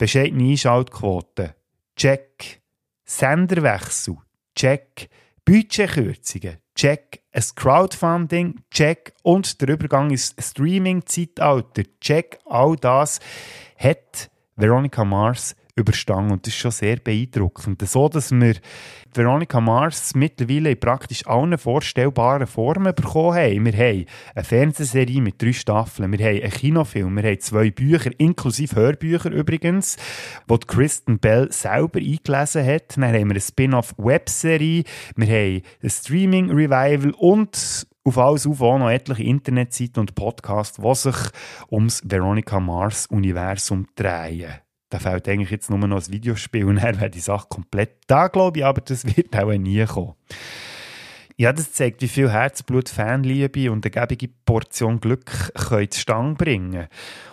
[0.05, 1.55] Bescheidene Einschaltquote.
[1.97, 2.61] Check.
[3.07, 4.19] Senderwechsel.
[4.55, 5.09] Check.
[5.47, 6.59] Budgetkürzungen.
[6.75, 7.23] Check.
[7.33, 8.61] Ein Crowdfunding.
[8.71, 9.15] Check.
[9.23, 11.85] Und der Übergang ins Streaming-Zeitalter.
[12.03, 12.39] Check.
[12.45, 13.19] All das
[13.79, 17.87] hat Veronica Mars überstanden und das ist schon sehr beeindruckend.
[17.89, 18.55] So, dass wir
[19.13, 23.65] Veronica Mars mittlerweile in praktisch allen vorstellbaren Formen bekommen haben.
[23.65, 28.11] Wir haben eine Fernsehserie mit drei Staffeln, wir haben einen Kinofilm, wir haben zwei Bücher,
[28.19, 29.97] inklusive Hörbücher übrigens,
[30.49, 32.97] die Kristen Bell selber eingelesen hat.
[32.97, 34.85] Dann haben wir eine Spin-off-Webserie,
[35.17, 40.95] wir haben ein Streaming-Revival und auf alles auf auch noch etliche Internetseiten und Podcasts, die
[40.95, 41.17] sich
[41.71, 44.64] ums Veronica Mars-Universum drehen.
[44.95, 48.29] Da fällt eigentlich jetzt nur noch das Videospiel und dann wäre die Sache komplett da,
[48.29, 50.15] glaube ich, aber das wird auch nie kommen.
[51.37, 56.87] Ja, das zeigt, wie viel Herzblut, Fanliebe und eine gebige Portion Glück können zustande bringen.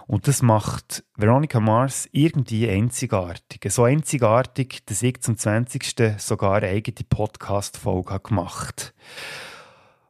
[0.07, 3.71] Und das macht Veronica Mars irgendwie einzigartig.
[3.71, 6.17] So einzigartig, dass ich zum 20.
[6.17, 8.95] sogar eine eigene Podcast-Folge gemacht.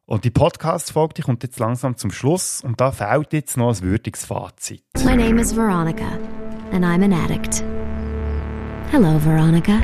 [0.05, 4.23] Und die Podcast-Folge kommt jetzt langsam zum Schluss und da fehlt jetzt noch ein würdiges
[4.23, 4.85] Fazit.
[5.03, 6.17] My name is Veronica
[6.71, 7.63] and I'm an addict.
[8.91, 9.81] Hello, Veronica.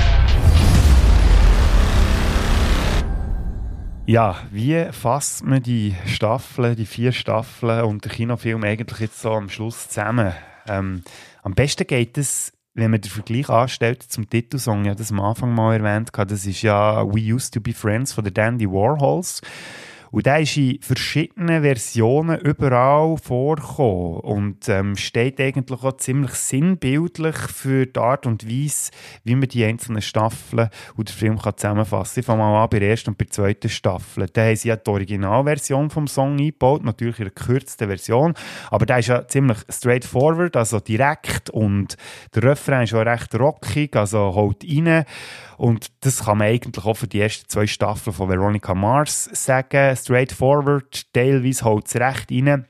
[4.05, 9.31] Ja, wie fasst man die Staffeln, die vier Staffeln und den Kinofilm eigentlich jetzt so
[9.31, 10.31] am Schluss zusammen?
[10.67, 11.03] Ähm,
[11.43, 15.53] am besten geht es, wenn man den Vergleich anstellt zum Titelsong, ja, das am Anfang
[15.53, 19.41] mal erwähnt das ist ja We Used to Be Friends von der Dandy Warhols.
[20.11, 27.35] Und der ist in verschiedenen Versionen überall vorgekommen und ähm, steht eigentlich auch ziemlich sinnbildlich
[27.35, 28.91] für die Art und Weise,
[29.23, 32.21] wie man die einzelnen Staffeln und den Film kann zusammenfassen kann.
[32.21, 34.27] Ich fange mal an bei der ersten und bei der zweiten Staffel.
[34.31, 38.33] Da haben sie ja die Originalversion vom Song eingebaut, natürlich in einer gekürzten Version,
[38.71, 41.97] aber der ist ja ziemlich straightforward, also direkt und
[42.33, 45.05] der Refrain ist auch recht rockig, also haut rein.
[45.57, 49.95] Und das kann man eigentlich auch für die ersten zwei Staffeln von Veronica Mars sagen.
[49.95, 52.67] Straightforward, teilweise haut es recht rein.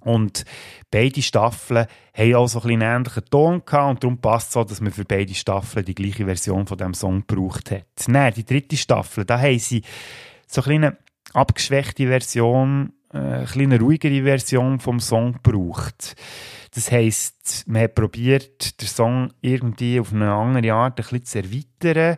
[0.00, 0.44] Und
[0.90, 4.64] beide Staffeln haben auch so ein einen ähnlichen Ton gehabt und darum passt es so,
[4.64, 7.86] dass man für beide Staffeln die gleiche Version von dem Song gebraucht hat.
[8.06, 9.82] Nein, die dritte Staffel, da haben sie
[10.46, 10.98] so eine
[11.32, 16.16] abgeschwächte Version, eine kleine ruhigere Version vom Song gebraucht.
[16.74, 21.38] Das heisst, man hat probiert, den Song irgendwie auf eine andere Art ein bisschen zu
[21.38, 22.16] erweitern.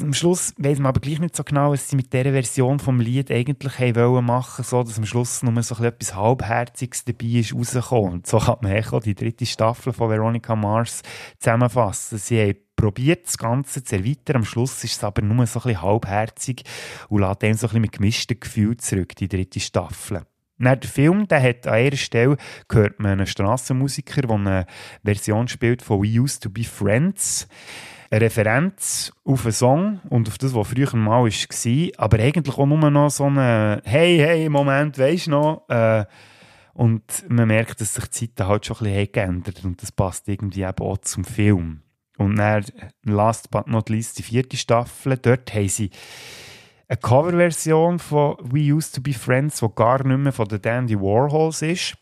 [0.00, 3.00] Am Schluss weiß man aber gleich nicht so genau, was sie mit dieser Version vom
[3.00, 8.12] Lied eigentlich wollen machen, so dass am Schluss nur so etwas Halbherziges dabei ist rausgekommen.
[8.12, 11.02] Und so kann man auch die dritte Staffel von Veronica Mars
[11.38, 12.18] zusammenfassen.
[12.18, 14.36] Sie haben probiert, das Ganze zu erweitern.
[14.36, 16.62] Am Schluss ist es aber nur so ein bisschen halbherzig
[17.08, 20.22] und lässt dann so ein mit gemischten Gefühlen zurück, die dritte Staffel.
[20.58, 22.36] Nach der Film, der hat an einer Stelle
[22.68, 24.66] gehört man einen Strassenmusiker, der eine
[25.04, 27.46] Version spielt von We Used to Be Friends.
[28.10, 32.66] Eine Referenz auf einen Song und auf das, was früher mal war, aber eigentlich auch
[32.66, 35.68] nur noch so ein Hey, hey, Moment, weisst du noch?
[35.68, 36.04] Äh,
[36.74, 40.28] und man merkt, dass sich die Zeiten halt schon ein bisschen geändert und das passt
[40.28, 41.82] irgendwie eben auch zum Film.
[42.18, 42.64] Und dann,
[43.02, 45.90] last but not least, die vierte Staffel, dort haben sie
[46.88, 50.98] eine Coverversion von We Used to Be Friends, die gar nicht mehr von der Dandy
[51.00, 51.96] Warhols ist.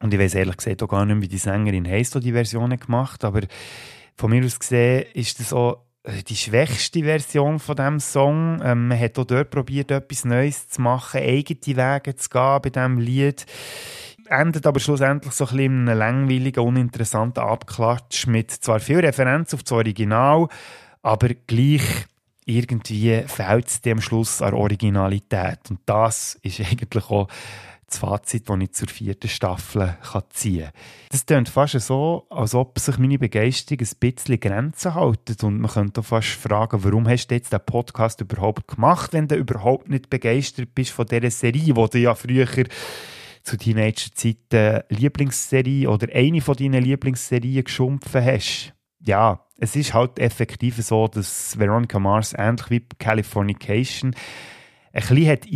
[0.00, 2.32] Und ich weiß ehrlich gesagt auch gar nicht mehr, wie die Sängerin heisst, die die
[2.32, 3.40] Versionen gemacht aber
[4.16, 8.60] von mir aus gesehen ist das auch äh, die schwächste Version von dem Song.
[8.62, 12.70] Ähm, man hat auch dort probiert, etwas Neues zu machen, eigene Wege zu gehen bei
[12.70, 13.46] diesem Lied.
[14.28, 19.52] Endet aber schlussendlich so ein bisschen in einem langweiligen, uninteressanten Abklatsch mit zwar viel Referenz
[19.52, 20.48] auf das Original,
[21.02, 21.82] aber gleich
[22.46, 25.58] irgendwie fehlt es dem Schluss an Originalität.
[25.70, 27.28] Und das ist eigentlich auch
[27.86, 30.72] das Fazit, das ich zur vierten Staffel kann ziehen kann.
[31.10, 35.36] Das klingt fast so, als ob sich meine Begeisterung ein bisschen Grenzen halten.
[35.42, 39.36] Und man könnte fast fragen, warum hast du jetzt den Podcast überhaupt gemacht, wenn du
[39.36, 42.48] überhaupt nicht begeistert bist von dieser Serie, die du ja früher
[43.42, 48.72] zu Teenagerzeiten Lieblingsserie oder eine von deinen Lieblingsserien geschumpfen hast.
[49.00, 54.14] Ja, es ist halt effektiv so, dass Veronica Mars ähnlich wie Californication
[54.94, 55.46] ein bisschen hat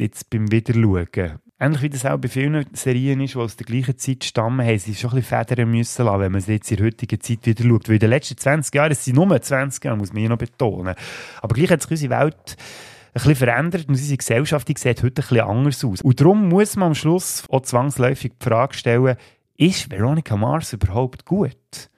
[0.00, 1.40] jetzt beim Wiederschauen.
[1.62, 4.78] Ähnlich wie das auch bei vielen Serien ist, die aus der gleichen Zeit stammen, haben
[4.78, 7.44] sie schon ein bisschen Federn müssen lassen, wenn man sie jetzt in der heutigen Zeit
[7.44, 7.86] wieder schaut.
[7.86, 10.38] Weil in den letzten 20 Jahren, es sind nur 20 Jahre, muss man hier noch
[10.38, 10.94] betonen.
[11.42, 15.20] Aber gleich hat sich unsere Welt ein bisschen verändert und unsere Gesellschaft die sieht heute
[15.20, 16.00] ein bisschen anders aus.
[16.00, 19.16] Und darum muss man am Schluss auch zwangsläufig die Frage stellen,
[19.58, 21.89] ist Veronica Mars überhaupt gut?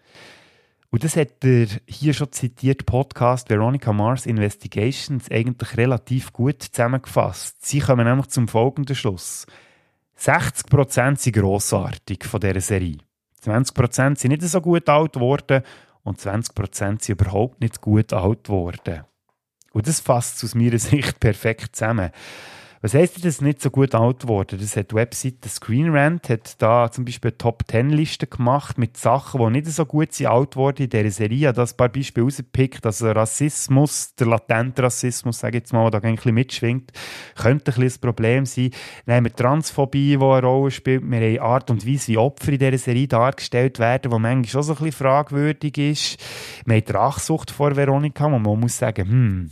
[0.93, 7.65] Und das hat der hier schon zitierte Podcast Veronica Mars Investigations eigentlich relativ gut zusammengefasst.
[7.65, 9.47] Sie kommen nämlich zum folgenden Schluss.
[10.21, 12.99] 60% sind grossartig von dieser Serie.
[13.43, 15.63] 20% sind nicht so gut alt geworden
[16.03, 19.05] und 20% sind überhaupt nicht gut alt geworden.
[19.73, 22.11] Und das fasst aus meiner Sicht perfekt zusammen.
[22.85, 24.59] Was heisst das nicht so gut alt geworden?
[24.61, 28.77] Das hat die Webseite Screen Rant, hat da zum Beispiel eine Top 10 Liste gemacht
[28.77, 31.53] mit Sachen, die nicht so gut sind alt geworden in dieser Serie.
[31.53, 32.85] Das ein paar Beispiele rausgepickt.
[32.85, 36.91] Also Rassismus, der latente Rassismus, sage ich jetzt mal, der da ein bisschen mitschwingt,
[37.37, 38.71] könnte ein bisschen ein Problem sein.
[39.07, 41.09] Dann haben wir Transphobie, die eine Rolle spielt.
[41.09, 44.63] Wir haben Art und Weise, wie Opfer in dieser Serie dargestellt werden, die manchmal schon
[44.65, 46.21] so ein bisschen fragwürdig ist.
[46.67, 49.51] Wir haben die Rachsucht vor Veronika, wo man muss sagen, hm,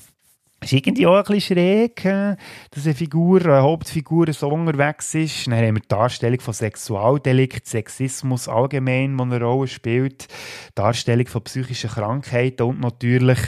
[0.63, 2.37] ist irgendwie auch ein bisschen schräg, äh,
[2.71, 5.47] dass eine Figur, eine Hauptfigur so unterwegs ist.
[5.47, 10.29] Dann haben wir die Darstellung von Sexualdelikt, Sexismus allgemein, die eine Rolle spielt,
[10.75, 13.39] Darstellung von psychischen Krankheiten und natürlich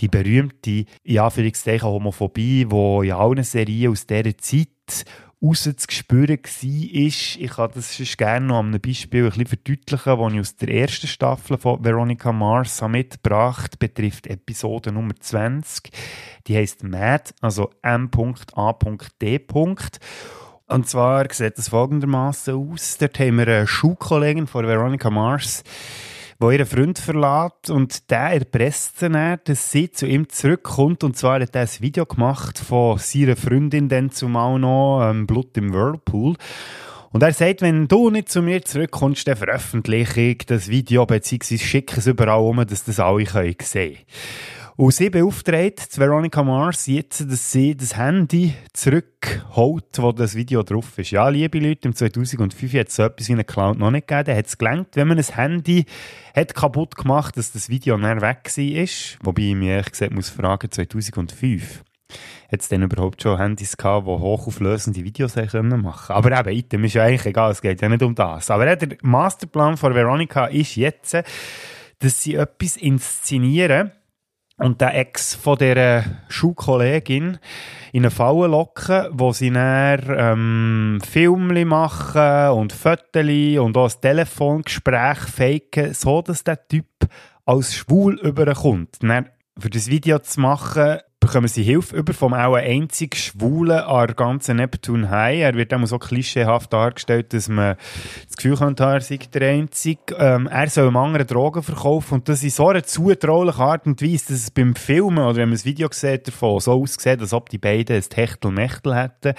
[0.00, 5.04] die berühmte, in Anführungszeichen, Homophobie, die in allen Serien aus dieser Zeit
[5.44, 6.62] rauszuspüren war.
[6.62, 10.56] Ich kann das sonst gerne noch an einem Beispiel ein bisschen verdeutlichen, das ich aus
[10.56, 15.90] der ersten Staffel von Veronica Mars mitgebracht betrifft Episode Nummer 20.
[16.46, 19.40] Die heisst Mad, also M.A.D.
[20.66, 22.96] Und zwar sieht es folgendermaßen aus.
[22.98, 25.62] Dort haben wir eine Schulkollegin von Veronica Mars,
[26.38, 31.16] wo ihren Freund verlässt und der erpresst sie dann, dass sie zu ihm zurückkommt und
[31.16, 35.72] zwar hat er ein Video gemacht von seiner Freundin dann zumal noch, ähm, Blut im
[35.72, 36.36] Whirlpool
[37.14, 41.58] und er sagt, wenn du nicht zu mir zurückkommst, dann veröffentliche ich das Video bzw.
[41.58, 43.98] schicke es überall um, dass das alle sehen können.
[44.76, 50.98] Und sie beauftragt Veronica Mars jetzt, dass sie das Handy zurückholt, wo das Video drauf
[50.98, 51.12] ist.
[51.12, 54.24] Ja, liebe Leute, im 2005 hat es so etwas wie eine Cloud noch nicht gegeben.
[54.26, 55.84] Da hat es gelangt, wenn man ein Handy
[56.34, 58.88] hat kaputt gemacht, dass das Video dann weg war.
[59.22, 61.84] Wobei ich mich ehrlich gesagt muss fragen, 2005
[62.50, 66.84] hat es dann überhaupt schon Handys gehabt, die hochauflösende Videos machen können Aber eben, Item
[66.84, 68.50] ist ja eigentlich egal, es geht ja nicht um das.
[68.50, 71.16] Aber der Masterplan von Veronica ist jetzt,
[72.00, 73.92] dass sie etwas inszenieren,
[74.58, 77.38] und der Ex von dieser Schulkollegin
[77.92, 84.00] in eine Falle locken, wo sie dann ähm, Filme machen und Fotos und auch ein
[84.00, 86.86] Telefongespräch faken, so dass der Typ
[87.44, 88.96] als schwul überkommt.
[89.02, 89.28] Dann,
[89.58, 94.56] für das Video zu machen, bekommen sie Hilfe über vom auch einzigen Schwulen an ganzen
[94.56, 95.40] Neptune High.
[95.40, 97.76] Er wird immer so klischeehaft dargestellt, dass man
[98.26, 100.14] das Gefühl hat, er sei der Einzige.
[100.18, 104.02] Ähm, er soll einem anderen Drogen verkaufen und das in so einer zutraulichen Art und
[104.02, 107.32] Weise, dass es beim Filmen oder wenn man ein Video sieht davon so aussieht, als
[107.32, 109.34] ob die beiden ein Techtelmechtel hätten.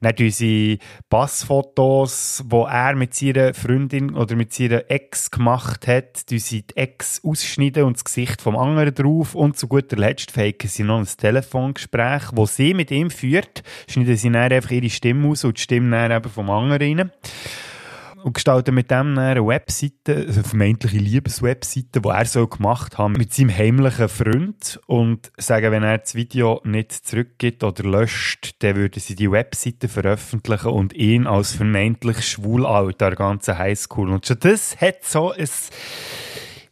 [0.00, 0.78] Dann tun sie
[1.08, 7.84] Passfotos, die er mit seiner Freundin oder mit seiner Ex gemacht hat, die Ex ausschneiden
[7.84, 9.34] und das Gesicht vom anderen drauf.
[9.34, 14.16] Und zu guter Letzt faken sie noch ein Telefongespräch, wo sie mit ihm führt, schneiden
[14.16, 17.10] sie dann einfach ihre Stimme aus und die Stimme dann eben vom anderen rein
[18.26, 23.32] und gestalten mit dem eine Webseite, eine vermeintliche Liebeswebseite, die er so gemacht hat mit
[23.32, 28.98] seinem heimlichen Freund und sagen, wenn er das Video nicht zurückgibt oder löscht, dann würden
[28.98, 34.10] sie die Webseite veröffentlichen und ihn als vermeintlich schwul an der ganzen Highschool.
[34.10, 35.48] Und schon das hat so ein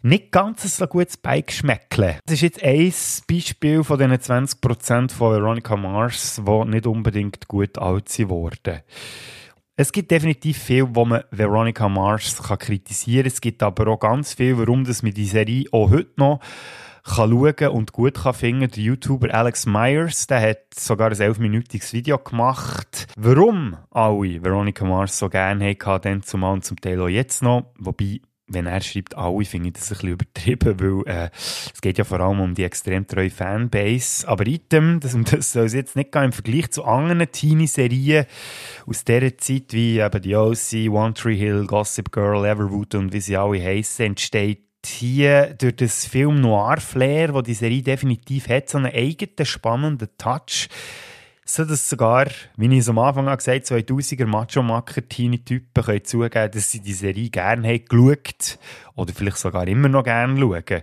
[0.02, 2.18] nicht ganz so gutes Beigeschmäckle.
[2.26, 2.92] Das ist jetzt ein
[3.28, 8.80] Beispiel von diesen 20% von Veronica Mars, die nicht unbedingt gut alt sind worden.
[9.76, 13.32] Es gibt definitiv viel, wo man Veronica Mars kann kritisieren kann.
[13.32, 16.40] Es gibt aber auch ganz viel, warum das mit die Serie auch heute noch
[17.02, 18.70] kann schauen und gut kann finden.
[18.70, 23.08] Der YouTuber Alex Myers, der hat sogar ein elfminütiges Video gemacht.
[23.16, 27.72] Warum alle Veronica Mars so gerne hatten, dann zumal und zum Teil auch jetzt noch.
[27.78, 31.98] Wobei wenn er schreibt, alle, finde ich das ein bisschen übertrieben, weil äh, es geht
[31.98, 34.28] ja vor allem um die extrem treue Fanbase.
[34.28, 38.26] Aber Item, das, das soll es jetzt nicht gehen, im Vergleich zu anderen Teenie-Serien
[38.86, 43.20] aus dieser Zeit, wie eben die OC, One Tree Hill, Gossip Girl, Everwood und wie
[43.20, 48.76] sie alle heißen, entsteht hier durch das Film Noir-Flair, wo die Serie definitiv hat, so
[48.76, 50.68] einen eigenen spannenden Touch
[51.44, 52.26] so dass sogar,
[52.56, 57.28] wie ich es am Anfang gesagt habe, 2000er Macho-Macker-Teenie-Typen können zugeben, dass sie die Serie
[57.28, 58.58] gerne haben geschaut
[58.94, 60.82] oder vielleicht sogar immer noch gerne schauen.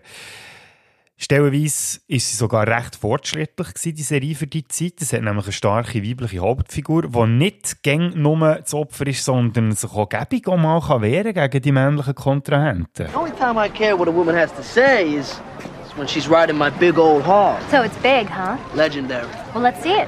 [1.18, 4.94] Stellenweise ist sie sogar recht fortschrittlich gewesen, die Serie für die Zeit.
[5.02, 9.72] Es hat nämlich eine starke weibliche Hauptfigur, die nicht gäng nur das Opfer ist, sondern
[9.72, 13.08] sich auch gäbig auch mal kann wehren gegen die männlichen Kontrahenten.
[13.08, 15.40] The only time I care what a woman has to say is,
[15.86, 17.58] is when she's riding my big old hog.
[17.70, 18.58] So it's big, huh?
[18.76, 19.28] Legendary.
[19.54, 20.08] Well, let's see it.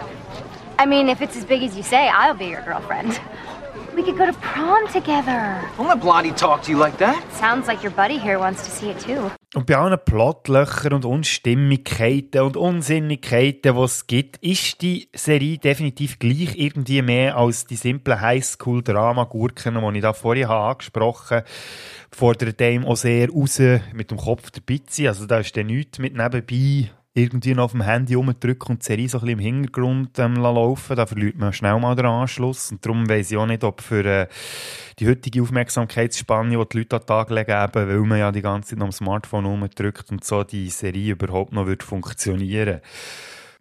[0.79, 3.19] I mean, if it's as big as you say, I'll be your girlfriend.
[3.95, 5.61] We could go to prom together.
[5.77, 7.21] Don't let Blondie talk to you like that.
[7.33, 9.29] Sounds like your buddy here wants to see it too.
[9.53, 16.17] Und bei allen Plotlöchern und Unstimmigkeiten und Unsinnigkeiten, die es gibt, ist die Serie definitiv
[16.17, 21.45] gleich irgendwie mehr als die simplen Highschool-Drama-Gurken, die ich da vorhin habe angesprochen habe.
[22.11, 23.59] Fordert einem auch sehr raus
[23.93, 25.07] mit dem Kopf zu sein.
[25.07, 28.85] Also da ist dann nichts mit nebenbei irgendwie noch auf dem Handy rumdrücken und die
[28.85, 32.71] Serie so ein bisschen im Hintergrund ähm, laufen Da verliert man schnell mal den Anschluss.
[32.71, 34.27] Und darum weiss ich auch nicht, ob für äh,
[34.99, 38.41] die heutige Aufmerksamkeitsspanne, die die Leute an den Tag legen, eben, weil man ja die
[38.41, 42.81] ganze Zeit am Smartphone rumdrückt und so, die Serie überhaupt noch funktionieren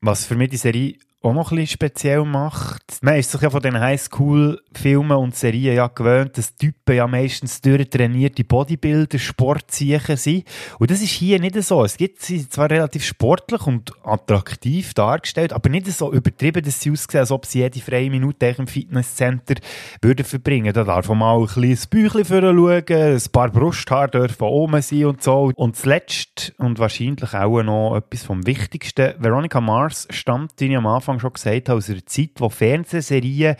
[0.00, 2.82] Was für mich die Serie auch noch ein bisschen speziell macht.
[3.00, 7.60] Man ist sich ja von den Highschool-Filmen und Serien ja gewöhnt, dass Typen ja meistens
[7.60, 10.44] durchtrainierte Bodybuilder, Sportsiechen sind.
[10.78, 11.84] Und das ist hier nicht so.
[11.84, 16.90] Es gibt sie zwar relativ sportlich und attraktiv dargestellt, aber nicht so übertrieben, dass sie
[16.90, 19.54] aussehen, als ob sie jede freie Minute im Fitnesscenter
[20.00, 20.72] würden verbringen.
[20.72, 25.22] Da darf man mal ein kleines Bäuchchen schauen, ein paar Brusthaare dürfen oben sein und
[25.22, 25.52] so.
[25.54, 29.14] Und zuletzt und wahrscheinlich auch noch etwas vom Wichtigsten.
[29.18, 33.56] Veronica Mars stammt, ich am Anfang schon gesagt habe, aus einer Zeit, wo Fernsehserien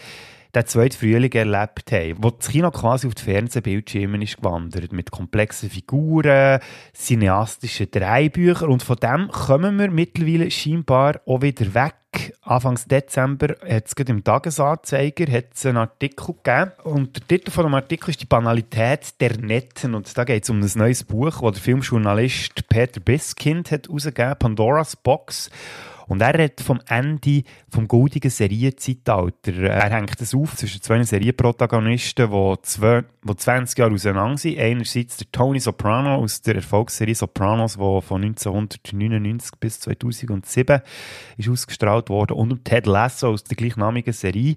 [0.55, 5.11] den zweiten Frühling erlebt haben, wo das Kino quasi auf die Fernsehbildschirme ist gewandert, mit
[5.11, 6.61] komplexen Figuren,
[6.95, 11.95] cineastischen Dreibüchern und von dem kommen wir mittlerweile scheinbar auch wieder weg.
[12.43, 15.24] Anfangs Dezember hat es im Tagesanzeiger
[15.65, 20.19] einen Artikel gegeben und der Titel von dem Artikel ist «Die Banalität der Netten» und
[20.19, 24.97] da geht es um ein neues Buch, das der Filmjournalist Peter Biskind hat herausgegeben, «Pandora's
[24.97, 25.49] Box».
[26.12, 29.62] Und er redet vom Ende vom goldigen Serienzeitalter.
[29.62, 34.59] Er hängt es auf zwischen zwei Serienprotagonisten, die, zwei, die 20 Jahre auseinander sind.
[34.59, 40.81] Einerseits der Tony Soprano aus der Erfolgsserie Sopranos, die von 1999 bis 2007
[41.36, 42.35] ist ausgestrahlt wurde.
[42.35, 44.57] Und Ted Lasso aus der gleichnamigen Serie,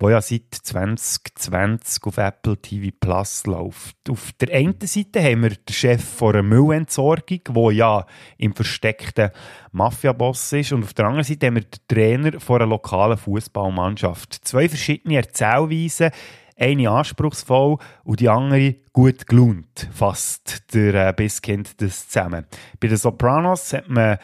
[0.00, 3.96] die ja seit 2020 auf Apple TV Plus läuft.
[4.08, 8.06] Auf der einen Seite haben wir den Chef einer Müllentsorgung, der ja
[8.38, 9.30] im versteckten
[9.72, 10.72] Mafia-Boss ist.
[10.72, 14.38] Und auf der anderen Seite haben wir den Trainer einer lokalen Fußballmannschaft.
[14.42, 16.10] Zwei verschiedene Erzählweisen,
[16.56, 22.46] eine anspruchsvoll und die andere gut gelaunt, fasst der äh, Biskind das zusammen.
[22.80, 24.18] Bei den Sopranos hat man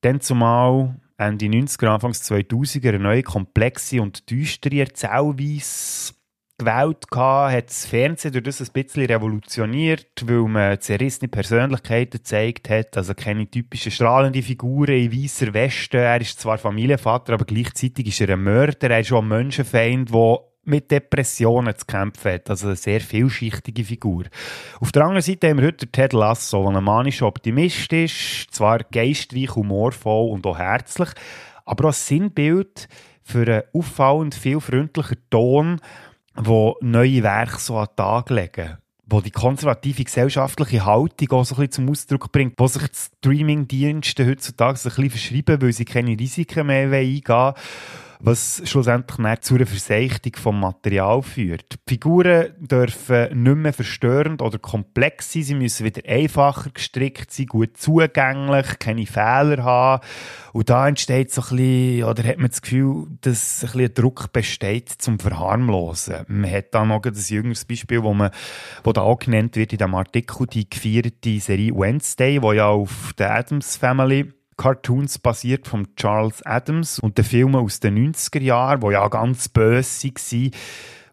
[0.00, 6.14] dann zumal Ende 90er, Anfangs 2000er eine neue, komplexe und düstere Erzählweise
[6.58, 12.70] gewählt hatte, hat das Fernsehen durch das ein bisschen revolutioniert, weil man zerrissene Persönlichkeiten gezeigt
[12.70, 15.98] hat, also keine typischen strahlenden Figuren in weißer Weste.
[15.98, 20.12] Er ist zwar Familienvater, aber gleichzeitig ist er ein Mörder, er ist auch ein Menschenfeind,
[20.12, 22.50] der mit Depressionen zu kämpfen hat.
[22.50, 24.24] Also eine sehr vielschichtige Figur.
[24.80, 28.78] Auf der anderen Seite haben wir heute Ted Lasso, der ein manischer Optimist ist, zwar
[28.78, 31.10] geistreich, humorvoll und auch herzlich,
[31.64, 32.88] aber auch ein Sinnbild
[33.22, 35.80] für einen auffallend viel freundlicher Ton,
[36.34, 41.54] wo neue Werke so an den Tag legen wo die konservative gesellschaftliche Haltung auch so
[41.54, 45.72] ein bisschen zum Ausdruck bringt, wo sich die Streaming-Dienste heutzutage so ein bisschen verschreiben, weil
[45.72, 47.54] sie keine Risiken mehr eingehen wollen
[48.24, 51.72] was schlussendlich zu einer Verseichtung vom Material führt.
[51.72, 57.46] Die Figuren dürfen nicht mehr verstörend oder komplex sein, sie müssen wieder einfacher gestrickt sein,
[57.46, 60.06] gut zugänglich, keine Fehler haben.
[60.54, 64.32] Und da entsteht so ein bisschen, oder hat man das Gefühl, dass ein bisschen Druck
[64.32, 66.24] besteht zum Verharmlosen.
[66.28, 68.30] Man hat da noch ein jüngeres Beispiel, wo man,
[68.84, 73.12] wo da auch genannt wird in diesem Artikel, die gefeierte Serie Wednesday, wo ja auf
[73.18, 78.80] der Adams Family Cartoons basiert von Charles Adams und den Filmen aus den 90er Jahren,
[78.80, 80.50] die ja ganz böse waren.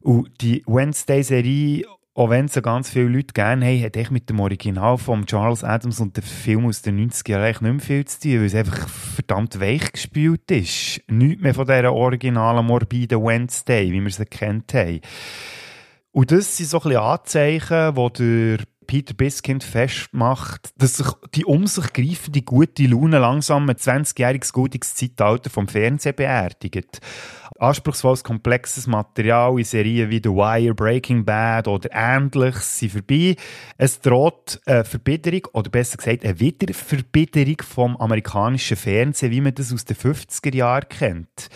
[0.01, 4.39] Und die Wednesday-Serie, auch wenn es ganz viele Leute gerne haben, hat echt mit dem
[4.39, 8.19] Original von Charles Adams und dem Film aus den 90er Jahren nicht mehr viel zu
[8.19, 11.01] tun, weil es einfach verdammt weich gespielt ist.
[11.07, 15.01] Nichts mehr von dieser originalen, morbiden Wednesday, wie wir sie kennt haben.
[16.11, 21.45] Und das sind so ein bisschen Anzeichen, die der Peter Biskind festmacht, dass sich die
[21.45, 26.99] um sich greifende gute Laune langsam ein 20-jähriges gutes Zeitalter vom Fernsehen beerdigt.
[27.57, 33.37] Anspruchsvolles, komplexes Material in Serien wie The Wire, Breaking Bad oder Ähnliches sind vorbei.
[33.77, 39.71] Es droht eine Verbitterung, oder besser gesagt eine Wiederverbitterung vom amerikanischen Fernsehen, wie man das
[39.71, 41.47] aus den 50er Jahren kennt.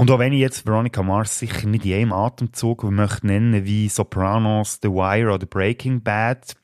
[0.00, 3.86] Und auch wenn ich jetzt Veronica Mars sicher nicht in einem Atemzug möchte nennen wie
[3.90, 6.54] Sopranos, The Wire oder Breaking Bad,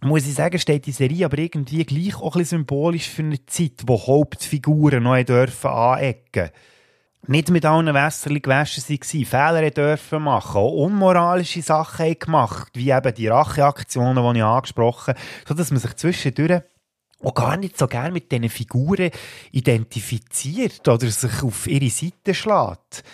[0.00, 3.82] muss ich sagen, steht die Serie aber irgendwie gleich auch ein symbolisch für eine Zeit,
[3.84, 6.48] wo Hauptfiguren noch dürfen anecken.
[7.26, 13.14] Nicht mit allen Wässerchen gewaschen waren, Fehler dürfen machen, auch unmoralische Sachen gemacht, wie eben
[13.14, 16.62] die Racheaktionen, die ich angesprochen habe, sodass man sich zwischendurch
[17.22, 19.10] auch gar nicht so gerne mit diesen Figuren
[19.50, 23.04] identifiziert oder sich auf ihre Seite schlägt.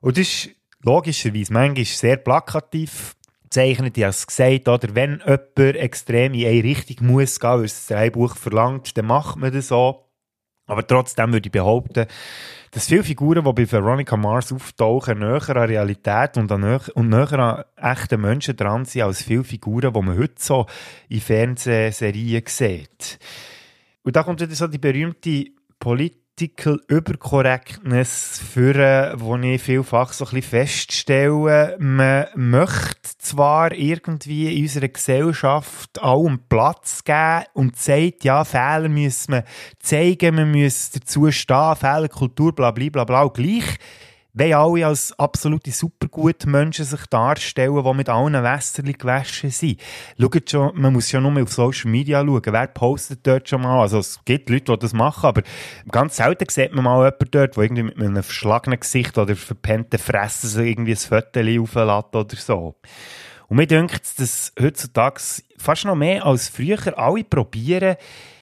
[0.00, 0.50] Und das ist
[0.82, 3.96] logischerweise manchmal sehr plakativ gezeichnet.
[3.96, 7.86] Ich habe es gesagt, oder wenn jemand extrem in eine Richtung muss gehen, weil es
[7.86, 10.03] das Drehbuch verlangt, dann macht man das so.
[10.66, 12.06] Aber trotzdem würde ich behaupten,
[12.70, 17.08] dass viele Figuren, die bei Veronica Mars auftauchen, näher an Realität und, an näher, und
[17.08, 20.66] näher an echten Menschen dran sind, als viele Figuren, die man heute so
[21.08, 23.18] in Fernsehserien sieht.
[24.02, 25.46] Und da kommt wieder so die berühmte
[25.78, 34.52] Politik Political Übercorrectness führen, wo ich vielfach so ein bisschen feststelle, man möchte zwar irgendwie
[34.52, 39.44] in unserer Gesellschaft allem Platz geben und sagt, ja, Fehler müssen wir
[39.78, 43.78] zeigen, wir müssen dazu stehen, Fehlerkultur, bla bla bla bla, gleich
[44.34, 49.80] wenn alle als absolute supergute Menschen sich darstellen, die mit allen Wässerchen gewaschen sind.
[50.20, 52.42] Schaut schon, man muss ja nur auf Social Media schauen.
[52.44, 53.80] Wer postet dort schon mal?
[53.80, 55.42] Also, es gibt Leute, die das machen, aber
[55.88, 60.00] ganz selten sieht man mal jemanden dort, der irgendwie mit einem verschlagenen Gesicht oder verpennten
[60.00, 62.74] Fressen so irgendwie ein Foto auflässt oder so.
[63.46, 65.20] Und mir denkt dass heutzutage
[65.58, 67.96] fast noch mehr als früher alle probieren,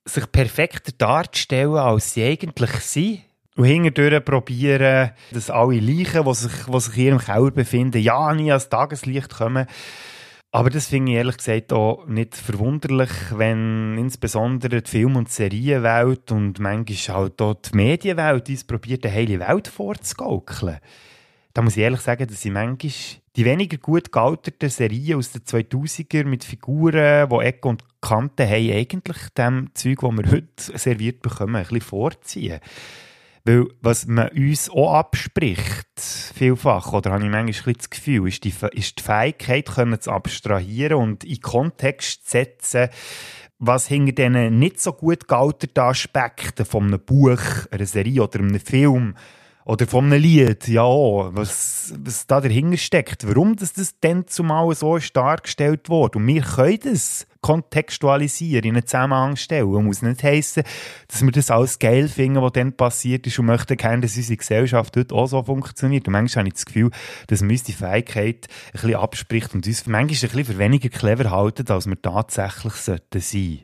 [0.06, 3.22] sich perfekter darzustellen, als sie eigentlich sind
[3.56, 8.32] und hinterdurch probieren, dass alle Leichen, die sich, die sich hier im Keller befinden, ja
[8.34, 9.66] nie ans Tageslicht kommen.
[10.54, 16.30] Aber das finde ich ehrlich gesagt auch nicht verwunderlich, wenn insbesondere die Film- und Serienwelt
[16.30, 20.78] und manchmal halt auch die Medienwelt uns probiert, eine heile Welt vorzugaukeln.
[21.54, 22.92] Da muss ich ehrlich sagen, dass ich manchmal
[23.34, 28.72] die weniger gut gealterten Serien aus den 2000er mit Figuren, die Ecken und Kanten haben,
[28.72, 32.60] eigentlich dem Zeug, das wir heute serviert bekommen, ein bisschen vorziehen.
[33.44, 36.00] Weil, was man uns auch abspricht,
[36.34, 40.98] vielfach, oder habe ich manchmal das Gefühl, ist die, ist die Fähigkeit, können zu abstrahieren
[40.98, 42.88] und in Kontext zu setzen,
[43.58, 47.40] was hinter diesen nicht so gut gealterten Aspekten von einem Buch,
[47.70, 49.14] einer Serie oder einem Film
[49.64, 54.74] oder von einem Lied, ja, was, was da dahinter steckt, warum das, das dann zumal
[54.74, 56.18] so dargestellt wurde.
[56.18, 59.74] Und wir können das kontextualisieren, in einen Zusammenhang stellen.
[59.74, 60.62] Und muss nicht heissen,
[61.08, 64.36] dass wir das alles geil finden, was dann passiert ist und möchten gerne, dass unsere
[64.36, 66.06] Gesellschaft dort auch so funktioniert.
[66.06, 66.90] Und manchmal habe ich das Gefühl,
[67.26, 70.88] dass man uns die Fähigkeit ein bisschen abspricht und uns manchmal ein bisschen für weniger
[70.88, 73.60] clever halten, als wir tatsächlich sollten sein.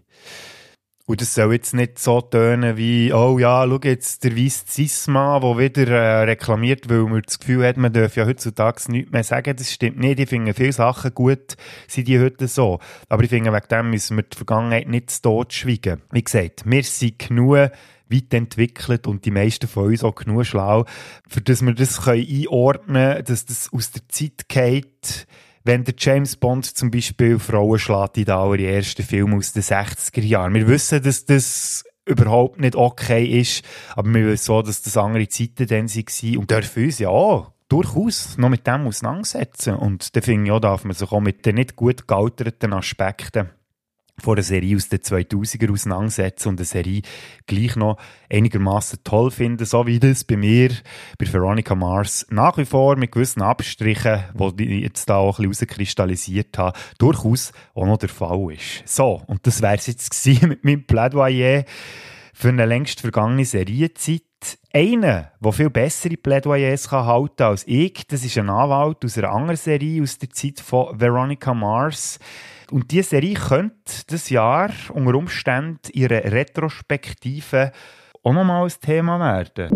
[1.08, 5.40] Und das soll jetzt nicht so tönen wie, oh ja, schau jetzt der weiße Zisma,
[5.40, 9.24] der wieder äh, reklamiert, weil man das Gefühl hat, man darf ja heutzutage nichts mehr
[9.24, 9.56] sagen.
[9.56, 10.20] Das stimmt nicht.
[10.20, 11.56] Ich finde viele Sachen gut,
[11.86, 12.78] sind die heute so.
[13.08, 16.02] Aber ich finde, wegen dem müssen wir die Vergangenheit nicht zu Tod schweigen.
[16.12, 17.70] Wie gesagt, wir sind genug
[18.10, 20.84] weit entwickelt und die meisten von uns auch genug schlau,
[21.26, 25.26] für dass wir das einordnen können, dass das aus der Zeit geht,
[25.68, 30.22] wenn der James Bond zum Beispiel Frauen schlägt in den allerersten Film aus den 60er
[30.22, 30.54] Jahren.
[30.54, 33.62] Wir wissen, dass das überhaupt nicht okay ist,
[33.94, 37.52] aber wir wissen auch, dass das andere Zeiten dann waren und dürfen uns ja auch
[37.68, 39.74] durchaus noch mit dem auseinandersetzen.
[39.74, 43.50] Und da finde ich auch, darf man sich auch mit den nicht gut gealterten Aspekten
[44.20, 47.02] von einer Serie aus den 2000er auseinandersetzen und eine Serie
[47.46, 47.98] gleich noch
[48.30, 50.70] einigermaßen toll finden, so wie das bei mir,
[51.18, 54.24] bei Veronica Mars, nach wie vor mit gewissen Abstrichen,
[54.58, 58.86] die ich jetzt da auch ein bisschen rauskristallisiert habe, durchaus auch noch der Fall ist.
[58.86, 61.64] So, und das wäre es jetzt mit meinem Plädoyer
[62.38, 64.22] für eine längst vergangene Serienzeit.
[64.72, 69.32] Einer, der viel bessere Plädoyers kann halten als ich, das ist ein Anwalt aus einer
[69.32, 72.20] anderen Serie aus der Zeit von Veronica Mars.
[72.70, 77.72] Und diese Serie könnte das Jahr unter Umständen ihre Retrospektive
[78.22, 79.70] auch nochmal ein Thema werden.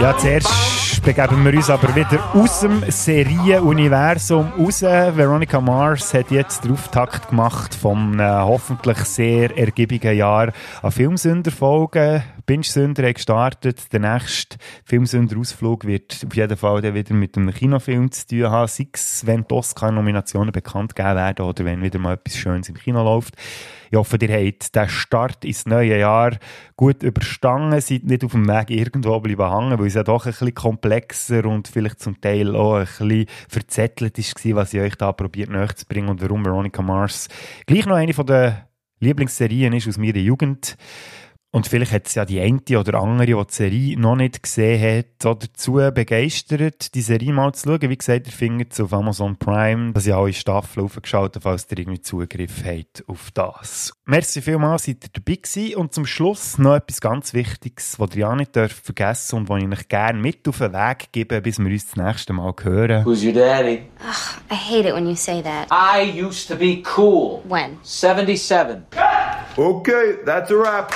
[0.00, 4.82] Ja, zuerst begeben wir uns aber wieder aus dem Serienuniversum raus.
[4.82, 10.52] Veronica Mars hat jetzt den Auftakt gemacht vom äh, hoffentlich sehr ergiebigen Jahr
[10.82, 12.22] an Filmsünderfolgen.
[12.46, 13.92] Binge-Sünder hat gestartet.
[13.92, 18.68] Der nächste Filmsünder-Ausflug wird auf jeden Fall wieder mit einem Kinofilm zu tun haben.
[18.68, 22.76] Sei es, wenn die Oscar-Nominationen bekannt gegeben werden oder wenn wieder mal etwas Schönes im
[22.76, 23.34] Kino läuft.
[23.90, 26.36] Ich hoffe, ihr habt den Start ins neue Jahr
[26.76, 30.32] gut überstanden, seid nicht auf dem Weg irgendwo bleiben hängen, weil es ja doch ein
[30.32, 35.12] bisschen komplexer und vielleicht zum Teil auch ein bisschen verzettelt war, was ich euch da
[35.12, 37.28] probiert nachzubringen und warum Veronica Mars
[37.66, 38.56] gleich noch eine den
[39.00, 40.76] Lieblingsserien ist aus meiner Jugend.
[41.50, 44.98] Und vielleicht hat es ja die eine oder andere, die die Serie noch nicht gesehen
[44.98, 47.88] hat, oder dazu begeistert, die Serie mal zu schauen.
[47.88, 51.66] Wie gesagt, ihr findet es auf Amazon Prime, dass ich alle Staffeln aufgeschaut habe, falls
[51.70, 53.94] ihr irgendwie Zugriff habt auf das.
[54.04, 55.76] Merci vielmals, seid ihr dabei gewesen.
[55.76, 59.62] Und zum Schluss noch etwas ganz Wichtiges, was ihr ja nicht dürft vergessen und was
[59.62, 63.06] ich euch gerne mit auf den Weg gebe, bis wir uns das nächste Mal hören.
[63.06, 63.84] Who's your daddy?
[64.00, 65.68] Ugh, I hate it when you say that.
[65.70, 67.42] I used to be cool.
[67.48, 67.78] When?
[67.82, 68.82] 77.
[69.56, 70.94] Okay, that's a wrap.